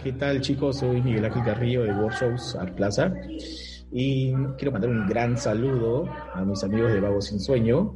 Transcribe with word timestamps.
¿Qué 0.00 0.12
tal 0.12 0.40
chicos? 0.40 0.78
Soy 0.78 1.02
Miguel 1.02 1.24
Ángel 1.24 1.44
Carrillo 1.44 1.82
de 1.82 1.92
Workshops 1.92 2.56
Art 2.56 2.74
Plaza 2.74 3.12
y 3.90 4.32
quiero 4.56 4.72
mandar 4.72 4.90
un 4.90 5.06
gran 5.06 5.36
saludo 5.36 6.08
a 6.34 6.44
mis 6.44 6.62
amigos 6.64 6.92
de 6.92 7.00
Vago 7.00 7.20
Sin 7.20 7.40
Sueño. 7.40 7.94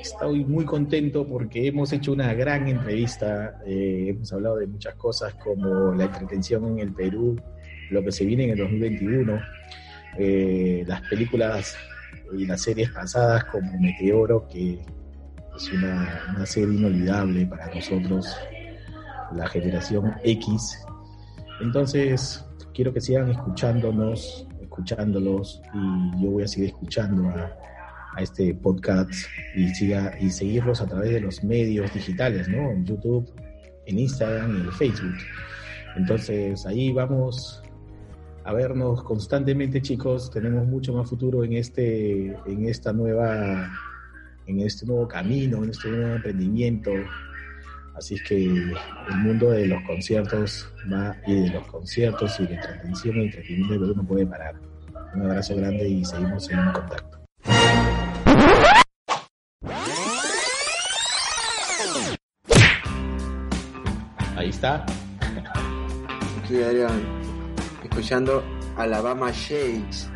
Estoy 0.00 0.44
muy 0.44 0.64
contento 0.64 1.26
porque 1.26 1.68
hemos 1.68 1.92
hecho 1.92 2.12
una 2.12 2.34
gran 2.34 2.66
entrevista, 2.68 3.60
eh, 3.64 4.06
hemos 4.08 4.32
hablado 4.32 4.56
de 4.56 4.66
muchas 4.66 4.94
cosas 4.96 5.34
como 5.34 5.94
la 5.94 6.04
entretención 6.04 6.66
en 6.66 6.80
el 6.80 6.92
Perú, 6.92 7.40
lo 7.90 8.02
que 8.02 8.12
se 8.12 8.24
viene 8.24 8.44
en 8.44 8.50
el 8.50 8.58
2021, 8.58 9.40
eh, 10.18 10.84
las 10.86 11.02
películas 11.02 11.76
y 12.36 12.46
las 12.46 12.60
series 12.62 12.90
pasadas 12.90 13.44
como 13.44 13.78
Meteoro, 13.80 14.46
que 14.48 14.84
es 15.56 15.72
una, 15.72 16.24
una 16.34 16.46
serie 16.46 16.74
inolvidable 16.74 17.46
para 17.46 17.72
nosotros, 17.72 18.36
la 19.34 19.46
generación 19.48 20.14
X, 20.24 20.78
entonces, 21.62 22.44
quiero 22.74 22.92
que 22.92 23.00
sigan 23.00 23.30
escuchándonos, 23.30 24.46
escuchándolos, 24.60 25.62
y 25.72 26.22
yo 26.22 26.30
voy 26.30 26.42
a 26.42 26.48
seguir 26.48 26.70
escuchando 26.70 27.28
a, 27.28 27.58
este 28.18 28.52
podcast 28.54 29.10
y, 29.56 29.68
siga, 29.68 30.12
y 30.20 30.28
seguirlos 30.28 30.82
a 30.82 30.86
través 30.86 31.12
de 31.12 31.20
los 31.20 31.42
medios 31.42 31.94
digitales, 31.94 32.46
¿no? 32.46 32.70
En 32.70 32.84
YouTube, 32.84 33.32
en 33.86 33.98
Instagram 33.98 34.54
y 34.54 34.60
en 34.60 34.72
Facebook. 34.72 35.14
Entonces, 35.96 36.66
ahí 36.66 36.92
vamos 36.92 37.62
a 38.44 38.52
vernos 38.52 39.02
constantemente, 39.02 39.80
chicos. 39.80 40.30
Tenemos 40.30 40.66
mucho 40.66 40.92
más 40.92 41.08
futuro 41.08 41.42
en 41.42 41.54
este, 41.54 42.36
en 42.44 42.68
esta 42.68 42.92
nueva, 42.92 43.70
en 44.46 44.60
este 44.60 44.84
nuevo 44.84 45.08
camino, 45.08 45.64
en 45.64 45.70
este 45.70 45.88
nuevo 45.88 46.16
emprendimiento 46.16 46.90
Así 47.94 48.14
es 48.14 48.22
que 48.22 48.36
el 48.36 49.16
mundo 49.18 49.50
de 49.50 49.66
los 49.66 49.82
conciertos 49.84 50.66
va 50.90 51.14
y 51.26 51.42
de 51.42 51.50
los 51.50 51.66
conciertos 51.66 52.40
y 52.40 52.46
de 52.46 52.54
entretención 52.54 53.16
y 53.16 53.24
entretenimiento 53.26 53.94
no 53.94 54.04
puede 54.04 54.26
parar. 54.26 54.54
Un 55.14 55.22
abrazo 55.22 55.56
grande 55.56 55.86
y 55.86 56.04
seguimos 56.04 56.50
en 56.50 56.72
contacto. 56.72 57.18
Ahí 64.36 64.48
está. 64.48 64.86
Aquí 66.42 66.62
Adrián, 66.62 67.02
escuchando 67.84 68.42
Alabama 68.78 69.30
Shakes. 69.32 70.08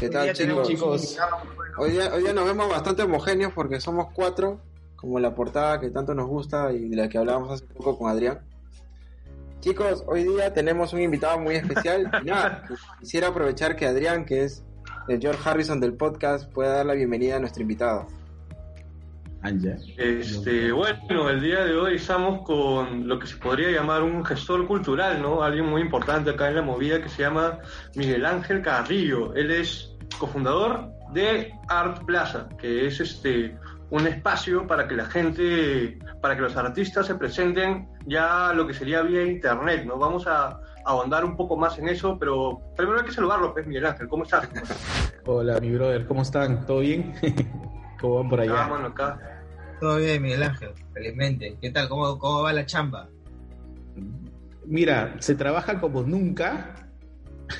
¿Qué 0.00 0.08
tal 0.08 0.32
chicos? 0.32 1.16
Hoy 1.78 1.92
día, 1.92 2.12
hoy 2.12 2.22
día 2.24 2.32
nos 2.32 2.44
vemos 2.44 2.68
bastante 2.68 3.04
homogéneos 3.04 3.52
porque 3.52 3.80
somos 3.80 4.08
cuatro 4.12 4.60
como 5.02 5.18
la 5.18 5.34
portada 5.34 5.80
que 5.80 5.90
tanto 5.90 6.14
nos 6.14 6.28
gusta 6.28 6.72
y 6.72 6.88
de 6.88 6.96
la 6.96 7.08
que 7.08 7.18
hablábamos 7.18 7.50
hace 7.50 7.66
poco 7.66 7.98
con 7.98 8.08
Adrián. 8.08 8.38
Chicos, 9.58 10.04
hoy 10.06 10.22
día 10.22 10.54
tenemos 10.54 10.92
un 10.92 11.00
invitado 11.00 11.40
muy 11.40 11.56
especial 11.56 12.08
y 12.22 12.26
nada, 12.26 12.64
quisiera 13.00 13.28
aprovechar 13.28 13.74
que 13.74 13.84
Adrián, 13.84 14.24
que 14.24 14.44
es 14.44 14.64
el 15.08 15.20
George 15.20 15.40
Harrison 15.44 15.80
del 15.80 15.94
podcast, 15.94 16.50
pueda 16.52 16.76
dar 16.76 16.86
la 16.86 16.94
bienvenida 16.94 17.36
a 17.36 17.40
nuestro 17.40 17.62
invitado. 17.62 18.06
Este, 19.96 20.70
bueno, 20.70 21.28
el 21.28 21.40
día 21.40 21.64
de 21.64 21.74
hoy 21.74 21.96
estamos 21.96 22.42
con 22.42 23.08
lo 23.08 23.18
que 23.18 23.26
se 23.26 23.36
podría 23.38 23.72
llamar 23.72 24.04
un 24.04 24.24
gestor 24.24 24.68
cultural, 24.68 25.20
¿no? 25.20 25.42
Alguien 25.42 25.66
muy 25.66 25.80
importante 25.80 26.30
acá 26.30 26.48
en 26.48 26.54
la 26.54 26.62
movida 26.62 27.02
que 27.02 27.08
se 27.08 27.22
llama 27.22 27.58
Miguel 27.96 28.24
Ángel 28.24 28.62
Carrillo. 28.62 29.34
Él 29.34 29.50
es 29.50 29.96
cofundador 30.16 30.92
de 31.12 31.52
Art 31.68 32.04
Plaza, 32.04 32.48
que 32.56 32.86
es 32.86 33.00
este 33.00 33.56
un 33.92 34.06
espacio 34.06 34.66
para 34.66 34.88
que 34.88 34.96
la 34.96 35.04
gente, 35.04 35.98
para 36.22 36.34
que 36.34 36.40
los 36.40 36.56
artistas 36.56 37.06
se 37.06 37.14
presenten 37.14 37.88
ya 38.06 38.54
lo 38.54 38.66
que 38.66 38.72
sería 38.72 39.02
vía 39.02 39.22
internet, 39.22 39.84
¿no? 39.84 39.98
Vamos 39.98 40.26
a 40.26 40.58
ahondar 40.86 41.26
un 41.26 41.36
poco 41.36 41.58
más 41.58 41.78
en 41.78 41.88
eso, 41.88 42.18
pero 42.18 42.58
primero 42.74 43.00
hay 43.00 43.04
que 43.04 43.12
saludarlo, 43.12 43.52
pues, 43.52 43.66
Miguel 43.66 43.84
Ángel, 43.84 44.08
¿cómo 44.08 44.24
estás? 44.24 44.48
Hola, 45.26 45.60
mi 45.60 45.72
brother, 45.72 46.06
¿cómo 46.06 46.22
están? 46.22 46.64
¿Todo 46.64 46.80
bien? 46.80 47.12
¿Cómo 48.00 48.20
van 48.20 48.30
por 48.30 48.40
allá? 48.40 48.64
Ah, 48.64 48.68
bueno, 48.70 48.86
acá. 48.86 49.44
Todo 49.78 49.98
bien, 49.98 50.22
Miguel 50.22 50.42
Ángel, 50.42 50.70
felizmente. 50.94 51.58
¿Qué 51.60 51.70
tal? 51.70 51.90
¿Cómo, 51.90 52.18
cómo 52.18 52.42
va 52.44 52.52
la 52.54 52.64
chamba? 52.64 53.10
Mira, 54.64 55.16
se 55.18 55.34
trabaja 55.34 55.78
como 55.78 56.02
nunca. 56.02 56.88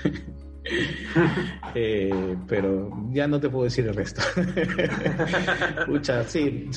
Eh, 1.75 2.37
pero 2.47 2.91
ya 3.13 3.27
no 3.27 3.41
te 3.41 3.49
puedo 3.49 3.65
decir 3.65 3.87
el 3.87 3.95
resto. 3.95 4.21
sí, 6.27 6.71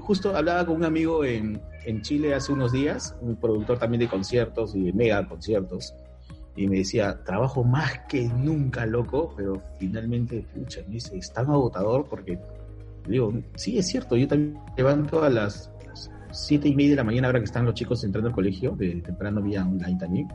justo 0.00 0.36
hablaba 0.36 0.66
con 0.66 0.76
un 0.76 0.84
amigo 0.84 1.24
en, 1.24 1.60
en, 1.86 2.02
Chile 2.02 2.34
hace 2.34 2.52
unos 2.52 2.72
días, 2.72 3.16
un 3.22 3.36
productor 3.36 3.78
también 3.78 4.00
de 4.00 4.08
conciertos 4.08 4.74
y 4.74 4.82
de 4.82 4.92
mega 4.92 5.26
conciertos, 5.26 5.94
y 6.54 6.68
me 6.68 6.78
decía, 6.78 7.22
trabajo 7.24 7.64
más 7.64 8.00
que 8.08 8.28
nunca, 8.28 8.84
loco, 8.84 9.32
pero 9.34 9.62
finalmente, 9.78 10.44
pucha, 10.54 10.82
me 10.86 10.94
dice, 10.94 11.16
es 11.16 11.32
tan 11.32 11.46
agotador 11.46 12.06
porque, 12.08 12.38
digo, 13.08 13.32
sí, 13.54 13.78
es 13.78 13.86
cierto, 13.86 14.16
yo 14.16 14.28
también 14.28 14.58
levanto 14.76 15.22
a 15.22 15.30
las 15.30 15.72
siete 16.30 16.68
y 16.68 16.74
media 16.74 16.90
de 16.90 16.96
la 16.96 17.04
mañana, 17.04 17.28
ahora 17.28 17.38
que 17.38 17.46
están 17.46 17.64
los 17.64 17.74
chicos 17.74 18.04
entrando 18.04 18.28
al 18.28 18.34
colegio, 18.34 18.72
de 18.72 19.00
temprano 19.00 19.40
vía 19.40 19.64
online 19.64 19.98
también 19.98 20.28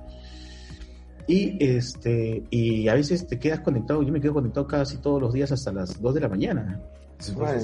y, 1.28 1.58
este, 1.64 2.44
y 2.50 2.88
a 2.88 2.94
veces 2.94 3.28
te 3.28 3.40
quedas 3.40 3.62
conectado, 3.62 4.04
yo 4.04 4.12
me 4.12 4.22
quedo 4.22 4.34
conectado 4.34 4.68
casi 4.68 4.98
todos 4.98 5.22
los 5.22 5.34
días 5.34 5.52
hasta 5.52 5.72
las 5.72 6.02
2 6.02 6.14
de 6.14 6.22
la 6.22 6.30
mañana. 6.30 6.82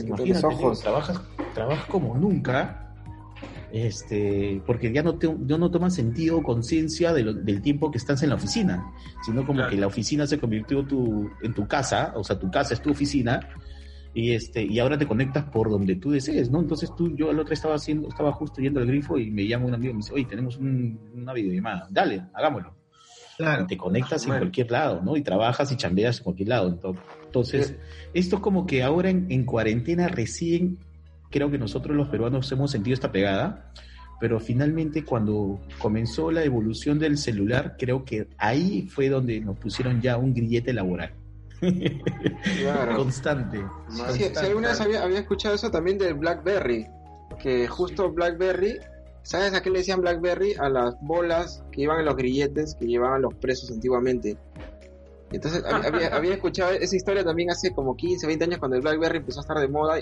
imagínate, 0.06 0.46
ojos. 0.46 0.82
trabajas, 0.82 1.22
trabajas 1.54 1.86
como 1.88 2.18
nunca, 2.18 2.96
este, 3.72 4.62
porque 4.66 4.92
ya 4.94 5.04
no, 5.04 5.16
te, 5.16 5.28
no 5.34 5.72
tomas 5.72 5.94
sentido 5.94 6.42
conciencia 6.42 7.14
de 7.14 7.24
del 7.34 7.62
tiempo 7.62 7.92
que 7.92 7.98
estás 7.98 8.24
en 8.24 8.30
la 8.30 8.36
oficina, 8.36 8.92
sino 9.26 9.46
como 9.46 9.68
que 9.68 9.76
la 9.76 9.88
oficina 9.88 10.26
se 10.26 10.40
convirtió 10.40 10.86
tu, 10.86 11.30
en 11.42 11.54
tu 11.54 11.68
casa, 11.68 12.14
o 12.16 12.24
sea, 12.24 12.40
tu 12.40 12.50
casa 12.50 12.74
es 12.74 12.82
tu 12.82 12.92
oficina, 12.92 13.40
y 14.14 14.34
este 14.34 14.64
y 14.64 14.80
ahora 14.80 14.98
te 14.98 15.06
conectas 15.06 15.44
por 15.46 15.70
donde 15.70 15.96
tú 15.96 16.12
desees, 16.12 16.50
¿no? 16.50 16.60
Entonces 16.60 16.94
tú, 16.96 17.16
yo 17.16 17.30
el 17.30 17.40
otro 17.40 17.54
estaba 17.54 17.76
haciendo, 17.76 18.08
estaba 18.08 18.32
justo 18.32 18.62
yendo 18.62 18.80
al 18.80 18.88
grifo 18.88 19.18
y 19.18 19.30
me 19.30 19.46
llama 19.48 19.66
un 19.66 19.76
amigo 19.76 19.92
y 19.92 19.94
me 19.94 19.98
dice, 19.98 20.14
oye, 20.14 20.26
tenemos 20.26 20.58
una 20.58 21.34
videollamada, 21.34 21.88
dale, 21.92 22.24
hagámoslo. 22.34 22.77
Claro. 23.38 23.68
Te 23.68 23.78
conectas 23.78 24.24
en 24.26 24.30
cualquier 24.32 24.72
lado, 24.72 25.02
¿no? 25.04 25.16
Y 25.16 25.22
trabajas 25.22 25.72
y 25.72 25.78
chambeas 25.78 26.18
en 26.18 26.24
cualquier 26.24 26.50
lado. 26.50 26.96
Entonces, 27.24 27.76
esto 28.14 28.38
es 28.38 28.42
como 28.42 28.66
que 28.66 28.82
ahora 28.82 29.12
en, 29.12 29.46
cuarentena 29.46 30.08
recién 30.08 30.80
creo 31.30 31.52
que 31.52 31.60
nosotros 31.60 31.96
los 31.96 32.10
peruanos 32.10 32.52
hemos 32.52 32.72
sentido 32.72 32.96
esta 32.96 33.12
pegada, 33.12 33.72
pero 34.20 34.40
finalmente 34.40 35.04
cuando 35.06 35.60
comenzó 35.78 36.32
la 36.32 36.44
evolución 36.44 36.98
del 36.98 37.20
celular, 37.20 37.76
creo 37.78 38.04
que 38.04 38.28
ahí 38.40 38.88
fue 38.90 39.08
donde 39.08 39.40
nos 39.40 39.60
pusieron 39.60 40.02
ya 40.02 40.18
un 40.18 40.34
grillete 40.34 40.74
laboral. 40.74 41.14
Claro. 41.60 42.96
Constante. 42.96 43.64
Si, 44.14 44.24
alguna 44.40 44.70
vez 44.70 44.82
había, 44.82 45.04
había, 45.04 45.20
escuchado 45.20 45.54
eso 45.54 45.70
también 45.70 46.00
del 46.00 46.16
BlackBerry, 46.16 46.88
que 47.40 47.68
justo 47.68 48.12
BlackBerry 48.12 48.80
¿Sabes 49.28 49.54
a 49.54 49.62
qué 49.62 49.70
le 49.70 49.80
decían 49.80 50.00
Blackberry? 50.00 50.54
A 50.58 50.70
las 50.70 50.96
bolas 51.02 51.62
que 51.74 51.82
iban 51.82 52.00
en 52.00 52.06
los 52.06 52.16
grilletes 52.16 52.76
que 52.76 52.86
llevaban 52.86 53.22
los 53.22 53.34
presos 53.34 53.70
antiguamente. 53.70 54.38
Entonces 55.34 55.66
había, 55.66 56.34
escuchado 56.34 56.72
esa 56.72 56.96
historia 56.96 57.26
también 57.26 57.52
hace 57.52 57.72
como 57.72 57.98
15, 57.98 58.26
20 58.26 58.46
años 58.46 58.60
cuando 58.60 58.78
el 58.78 58.84
BlackBerry 58.84 59.18
empezó 59.18 59.42
a 59.42 59.42
estar 59.42 59.60
de 59.60 59.68
moda 59.68 60.00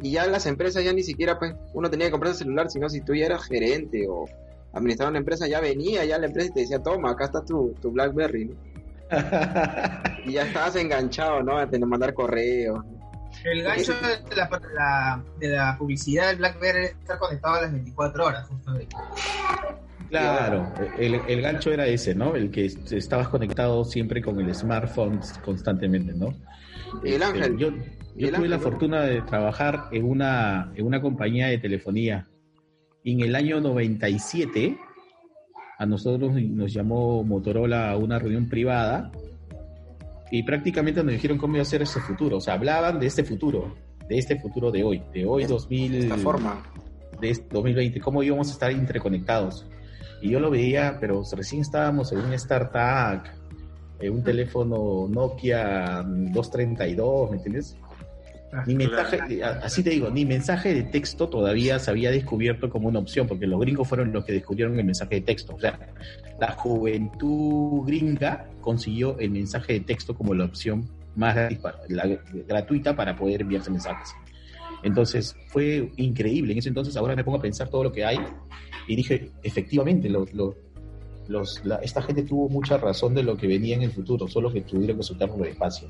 y 0.00 0.10
ya 0.10 0.26
las 0.26 0.46
empresas 0.46 0.82
ya 0.82 0.94
ni 0.94 1.02
siquiera 1.02 1.38
pues 1.38 1.54
uno 1.74 1.90
tenía 1.90 2.06
que 2.06 2.12
comprar 2.12 2.32
el 2.32 2.38
celular, 2.38 2.70
sino 2.70 2.88
si 2.88 3.02
tú 3.02 3.14
ya 3.14 3.26
eras 3.26 3.44
gerente 3.44 4.06
o 4.08 4.24
administrador 4.72 5.12
de 5.12 5.18
una 5.18 5.18
empresa, 5.18 5.46
ya 5.46 5.60
venía 5.60 6.06
ya 6.06 6.16
la 6.16 6.24
empresa 6.24 6.48
y 6.48 6.54
te 6.54 6.60
decía, 6.60 6.82
toma, 6.82 7.10
acá 7.10 7.26
está 7.26 7.44
tu, 7.44 7.74
tu 7.78 7.90
BlackBerry. 7.90 8.56
y 10.24 10.32
ya 10.32 10.46
estabas 10.46 10.76
enganchado, 10.76 11.42
¿no? 11.42 11.58
A 11.58 11.68
tener 11.68 11.86
mandar 11.86 12.14
correos. 12.14 12.82
El 13.44 13.62
gancho 13.62 13.92
de 13.94 14.36
la, 14.36 15.22
de 15.38 15.48
la 15.48 15.76
publicidad 15.78 16.28
del 16.28 16.36
BlackBerry 16.38 16.84
está 16.86 17.18
conectado 17.18 17.54
a 17.54 17.62
las 17.62 17.72
24 17.72 18.24
horas, 18.24 18.48
justamente. 18.48 18.96
Claro, 20.08 20.70
el, 20.98 21.14
el, 21.26 21.40
gancho 21.40 21.72
era 21.72 21.86
ese, 21.86 22.14
¿no? 22.14 22.36
El 22.36 22.50
que 22.50 22.66
estabas 22.66 23.28
conectado 23.28 23.84
siempre 23.84 24.20
con 24.20 24.38
el 24.38 24.54
smartphone 24.54 25.20
constantemente, 25.42 26.12
¿no? 26.12 26.34
el 27.02 27.14
este, 27.14 27.24
ángel. 27.24 27.56
yo, 27.56 27.70
yo 28.16 28.32
tuve 28.32 28.48
la 28.48 28.58
fortuna 28.58 29.02
de 29.02 29.22
trabajar 29.22 29.84
en 29.90 30.04
una, 30.04 30.70
en 30.74 30.86
una 30.86 31.00
compañía 31.00 31.48
de 31.48 31.58
telefonía. 31.58 32.28
Y 33.02 33.12
en 33.12 33.20
el 33.20 33.34
año 33.34 33.60
97 33.60 34.76
a 35.78 35.86
nosotros 35.86 36.32
nos 36.32 36.72
llamó 36.72 37.24
Motorola 37.24 37.90
a 37.90 37.96
una 37.96 38.18
reunión 38.18 38.48
privada 38.48 39.10
y 40.32 40.42
prácticamente 40.44 41.04
nos 41.04 41.12
dijeron 41.12 41.36
cómo 41.36 41.56
iba 41.56 41.62
a 41.62 41.66
ser 41.66 41.82
ese 41.82 42.00
futuro. 42.00 42.38
O 42.38 42.40
sea, 42.40 42.54
hablaban 42.54 42.98
de 42.98 43.06
este 43.06 43.22
futuro, 43.22 43.76
de 44.08 44.16
este 44.16 44.40
futuro 44.40 44.70
de 44.70 44.82
hoy, 44.82 45.02
de 45.12 45.26
hoy 45.26 45.44
2000, 45.44 45.92
De 45.92 45.98
esta 45.98 46.16
forma. 46.16 46.62
de 47.20 47.38
2020, 47.50 48.00
cómo 48.00 48.22
íbamos 48.22 48.48
a 48.48 48.52
estar 48.52 48.72
interconectados. 48.72 49.66
Y 50.22 50.30
yo 50.30 50.40
lo 50.40 50.50
veía, 50.50 50.96
pero 50.98 51.22
recién 51.36 51.60
estábamos 51.60 52.12
en 52.12 52.20
un 52.20 52.32
startup, 52.32 53.24
en 54.00 54.10
un 54.10 54.24
teléfono 54.24 55.06
Nokia 55.06 56.02
232, 56.02 57.30
¿me 57.30 57.36
entiendes? 57.36 57.76
Ni 58.66 58.74
mensaje, 58.74 59.42
a- 59.42 59.60
así 59.64 59.82
te 59.82 59.90
digo, 59.90 60.10
ni 60.10 60.24
mensaje 60.26 60.74
de 60.74 60.82
texto 60.82 61.28
todavía 61.28 61.78
se 61.78 61.90
había 61.90 62.10
descubierto 62.10 62.68
como 62.68 62.88
una 62.88 62.98
opción, 62.98 63.26
porque 63.26 63.46
los 63.46 63.58
gringos 63.60 63.88
fueron 63.88 64.12
los 64.12 64.24
que 64.24 64.32
descubrieron 64.32 64.78
el 64.78 64.84
mensaje 64.84 65.16
de 65.16 65.20
texto. 65.22 65.54
O 65.54 65.58
sea, 65.60 65.78
la 66.38 66.52
juventud 66.52 67.86
gringa 67.86 68.46
consiguió 68.60 69.18
el 69.18 69.30
mensaje 69.30 69.74
de 69.74 69.80
texto 69.80 70.14
como 70.14 70.34
la 70.34 70.44
opción 70.44 70.88
más 71.16 71.36
la- 71.88 72.18
gratuita 72.46 72.94
para 72.96 73.16
poder 73.16 73.40
enviarse 73.42 73.70
mensajes. 73.70 74.14
Entonces 74.82 75.34
fue 75.48 75.90
increíble. 75.96 76.52
En 76.52 76.58
ese 76.58 76.68
entonces 76.68 76.96
ahora 76.96 77.14
me 77.16 77.24
pongo 77.24 77.38
a 77.38 77.42
pensar 77.42 77.68
todo 77.68 77.84
lo 77.84 77.92
que 77.92 78.04
hay 78.04 78.18
y 78.88 78.96
dije, 78.96 79.30
efectivamente, 79.42 80.08
lo- 80.10 80.26
lo- 80.34 80.56
los, 81.28 81.64
la- 81.64 81.76
esta 81.76 82.02
gente 82.02 82.24
tuvo 82.24 82.48
mucha 82.48 82.76
razón 82.78 83.14
de 83.14 83.22
lo 83.22 83.36
que 83.36 83.46
venía 83.46 83.76
en 83.76 83.82
el 83.82 83.92
futuro, 83.92 84.26
solo 84.28 84.52
que 84.52 84.60
tuvieron 84.62 84.96
que 84.96 85.02
soltarnos 85.04 85.38
el 85.40 85.46
espacio. 85.48 85.88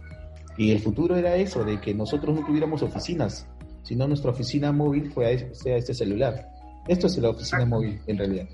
Y 0.56 0.70
el 0.70 0.80
futuro 0.80 1.16
era 1.16 1.36
eso, 1.36 1.64
de 1.64 1.80
que 1.80 1.94
nosotros 1.94 2.34
no 2.38 2.46
tuviéramos 2.46 2.82
oficinas, 2.82 3.46
sino 3.82 4.06
nuestra 4.06 4.30
oficina 4.30 4.72
móvil 4.72 5.10
fue, 5.10 5.54
sea 5.54 5.76
este 5.76 5.94
celular. 5.94 6.48
Esto 6.88 7.06
es 7.06 7.16
la 7.18 7.30
oficina 7.30 7.64
móvil, 7.64 8.00
en 8.06 8.18
realidad. 8.18 8.48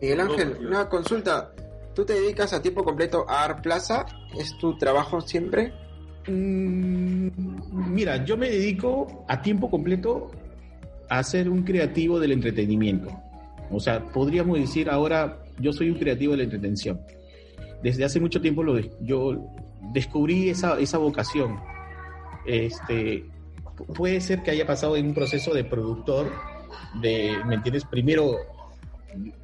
Miguel 0.00 0.20
Ángel, 0.20 0.56
una 0.66 0.88
consulta. 0.88 1.52
¿Tú 1.94 2.04
te 2.04 2.14
dedicas 2.14 2.52
a 2.52 2.60
tiempo 2.60 2.84
completo 2.84 3.24
a 3.28 3.44
Art 3.44 3.62
Plaza? 3.62 4.04
¿Es 4.38 4.56
tu 4.58 4.76
trabajo 4.76 5.20
siempre? 5.20 5.72
Mm, 6.26 7.28
mira, 7.92 8.24
yo 8.24 8.36
me 8.36 8.50
dedico 8.50 9.24
a 9.28 9.40
tiempo 9.40 9.70
completo 9.70 10.30
a 11.08 11.22
ser 11.22 11.48
un 11.48 11.62
creativo 11.62 12.18
del 12.18 12.32
entretenimiento. 12.32 13.08
O 13.70 13.80
sea, 13.80 14.04
podríamos 14.04 14.58
decir 14.58 14.90
ahora, 14.90 15.38
yo 15.58 15.72
soy 15.72 15.90
un 15.90 15.98
creativo 15.98 16.32
de 16.32 16.38
la 16.38 16.44
entretención. 16.44 17.00
Desde 17.82 18.04
hace 18.04 18.20
mucho 18.20 18.40
tiempo 18.40 18.62
lo 18.62 18.78
yo 19.00 19.46
descubrí 19.94 20.50
esa, 20.50 20.78
esa 20.78 20.98
vocación. 20.98 21.58
Este, 22.44 23.24
pu- 23.76 23.86
puede 23.94 24.20
ser 24.20 24.42
que 24.42 24.50
haya 24.50 24.66
pasado 24.66 24.96
en 24.96 25.06
un 25.06 25.14
proceso 25.14 25.54
de 25.54 25.64
productor, 25.64 26.30
de, 27.00 27.36
¿me 27.46 27.54
entiendes? 27.54 27.84
Primero, 27.84 28.32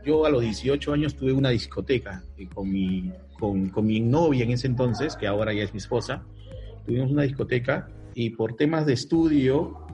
yo 0.04 0.26
a 0.26 0.30
los 0.30 0.42
18 0.42 0.92
años 0.92 1.14
tuve 1.16 1.32
una 1.32 1.50
discoteca 1.50 2.24
eh, 2.36 2.48
con 2.52 2.70
mi, 2.70 3.12
con, 3.38 3.68
con 3.70 3.86
mi 3.86 4.00
novia 4.00 4.44
en 4.44 4.50
ese 4.50 4.66
entonces, 4.66 5.16
que 5.16 5.26
ahora 5.26 5.52
ya 5.54 5.62
es 5.62 5.72
mi 5.72 5.78
esposa 5.78 6.24
tuvimos 6.86 7.10
una 7.12 7.22
discoteca 7.22 7.88
y 8.14 8.30
por 8.30 8.56
temas 8.56 8.86
de 8.86 8.94
estudio 8.94 9.86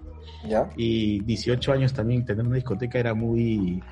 ¿Ya? 0.48 0.70
y 0.76 1.18
18 1.24 1.72
años 1.72 1.92
también 1.92 2.24
tener 2.24 2.46
una 2.46 2.54
discoteca 2.54 2.98
era 2.98 3.12
muy 3.12 3.82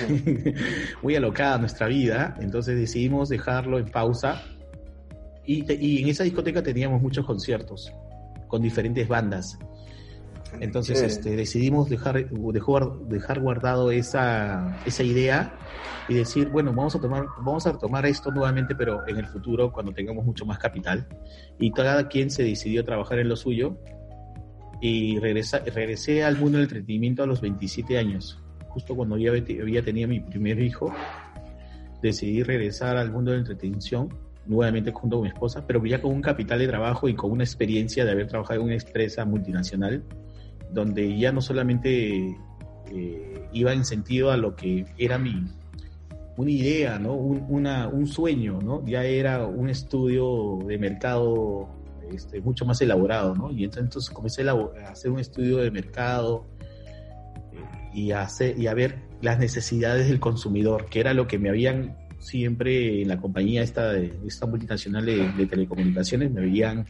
muy 1.02 1.14
alocada 1.16 1.58
nuestra 1.58 1.86
vida, 1.86 2.36
entonces 2.40 2.76
decidimos 2.76 3.28
dejarlo 3.28 3.78
en 3.78 3.86
pausa 3.86 4.42
y, 5.46 5.62
te- 5.62 5.74
y 5.74 6.02
en 6.02 6.08
esa 6.08 6.24
discoteca 6.24 6.62
teníamos 6.62 7.00
muchos 7.02 7.26
conciertos 7.26 7.92
con 8.48 8.62
diferentes 8.62 9.08
bandas. 9.08 9.58
Entonces 10.60 11.00
este, 11.00 11.34
decidimos 11.34 11.88
dejar, 11.88 12.28
dejar, 12.30 12.92
dejar 13.08 13.40
guardado 13.40 13.90
esa, 13.90 14.78
esa 14.84 15.02
idea 15.02 15.54
y 16.08 16.14
decir, 16.14 16.50
bueno, 16.50 16.72
vamos 16.74 16.94
a, 16.94 17.00
tomar, 17.00 17.24
vamos 17.38 17.66
a 17.66 17.78
tomar 17.78 18.04
esto 18.04 18.30
nuevamente, 18.30 18.74
pero 18.74 19.06
en 19.08 19.16
el 19.16 19.26
futuro, 19.26 19.72
cuando 19.72 19.92
tengamos 19.92 20.24
mucho 20.26 20.44
más 20.44 20.58
capital. 20.58 21.06
Y 21.58 21.70
cada 21.72 22.08
quien 22.08 22.30
se 22.30 22.42
decidió 22.44 22.82
a 22.82 22.84
trabajar 22.84 23.18
en 23.18 23.28
lo 23.28 23.36
suyo. 23.36 23.78
Y 24.82 25.18
regresa, 25.20 25.60
regresé 25.60 26.24
al 26.24 26.36
mundo 26.36 26.58
del 26.58 26.64
entretenimiento 26.64 27.22
a 27.22 27.26
los 27.26 27.40
27 27.40 27.96
años. 27.98 28.42
Justo 28.68 28.94
cuando 28.96 29.16
ya 29.16 29.30
había 29.30 29.62
había 29.62 29.82
tenido 29.84 30.08
mi 30.08 30.20
primer 30.20 30.60
hijo, 30.60 30.92
decidí 32.02 32.42
regresar 32.42 32.96
al 32.96 33.12
mundo 33.12 33.30
de 33.30 33.36
la 33.38 33.40
entretención 33.42 34.08
nuevamente 34.46 34.90
junto 34.92 35.16
con 35.16 35.24
mi 35.24 35.28
esposa, 35.28 35.66
pero 35.66 35.84
ya 35.84 36.00
con 36.00 36.12
un 36.12 36.22
capital 36.22 36.58
de 36.58 36.68
trabajo 36.68 37.08
y 37.08 37.14
con 37.14 37.30
una 37.30 37.44
experiencia 37.44 38.04
de 38.04 38.10
haber 38.10 38.26
trabajado 38.26 38.60
en 38.60 38.66
una 38.66 38.74
empresa 38.74 39.24
multinacional, 39.24 40.02
donde 40.70 41.18
ya 41.18 41.32
no 41.32 41.40
solamente 41.40 42.36
eh, 42.90 43.48
iba 43.52 43.72
en 43.72 43.84
sentido 43.84 44.30
a 44.30 44.36
lo 44.36 44.56
que 44.56 44.86
era 44.98 45.18
mi 45.18 45.44
una 46.36 46.50
idea, 46.50 46.98
¿no? 46.98 47.14
Un, 47.14 47.44
una, 47.48 47.88
un 47.88 48.06
sueño, 48.06 48.60
¿no? 48.62 48.84
Ya 48.86 49.04
era 49.04 49.46
un 49.46 49.68
estudio 49.68 50.58
de 50.66 50.78
mercado 50.78 51.68
este, 52.10 52.40
mucho 52.40 52.64
más 52.64 52.80
elaborado, 52.80 53.34
¿no? 53.34 53.50
Y 53.50 53.64
entonces 53.64 54.10
comencé 54.10 54.48
a, 54.48 54.54
hacer 54.90 55.10
un 55.10 55.18
estudio 55.18 55.58
de 55.58 55.70
mercado 55.70 56.46
eh, 57.52 57.90
y 57.94 58.12
a, 58.12 58.22
hacer, 58.22 58.58
y 58.58 58.66
a 58.66 58.74
ver 58.74 58.98
las 59.20 59.38
necesidades 59.38 60.08
del 60.08 60.20
consumidor, 60.20 60.86
que 60.86 61.00
era 61.00 61.14
lo 61.14 61.26
que 61.26 61.38
me 61.38 61.48
habían 61.48 61.96
siempre 62.22 63.02
en 63.02 63.08
la 63.08 63.16
compañía 63.20 63.62
esta, 63.62 63.92
de, 63.92 64.12
esta 64.26 64.46
multinacional 64.46 65.04
de, 65.04 65.28
de 65.32 65.46
telecomunicaciones, 65.46 66.30
me 66.30 66.40
habían 66.42 66.86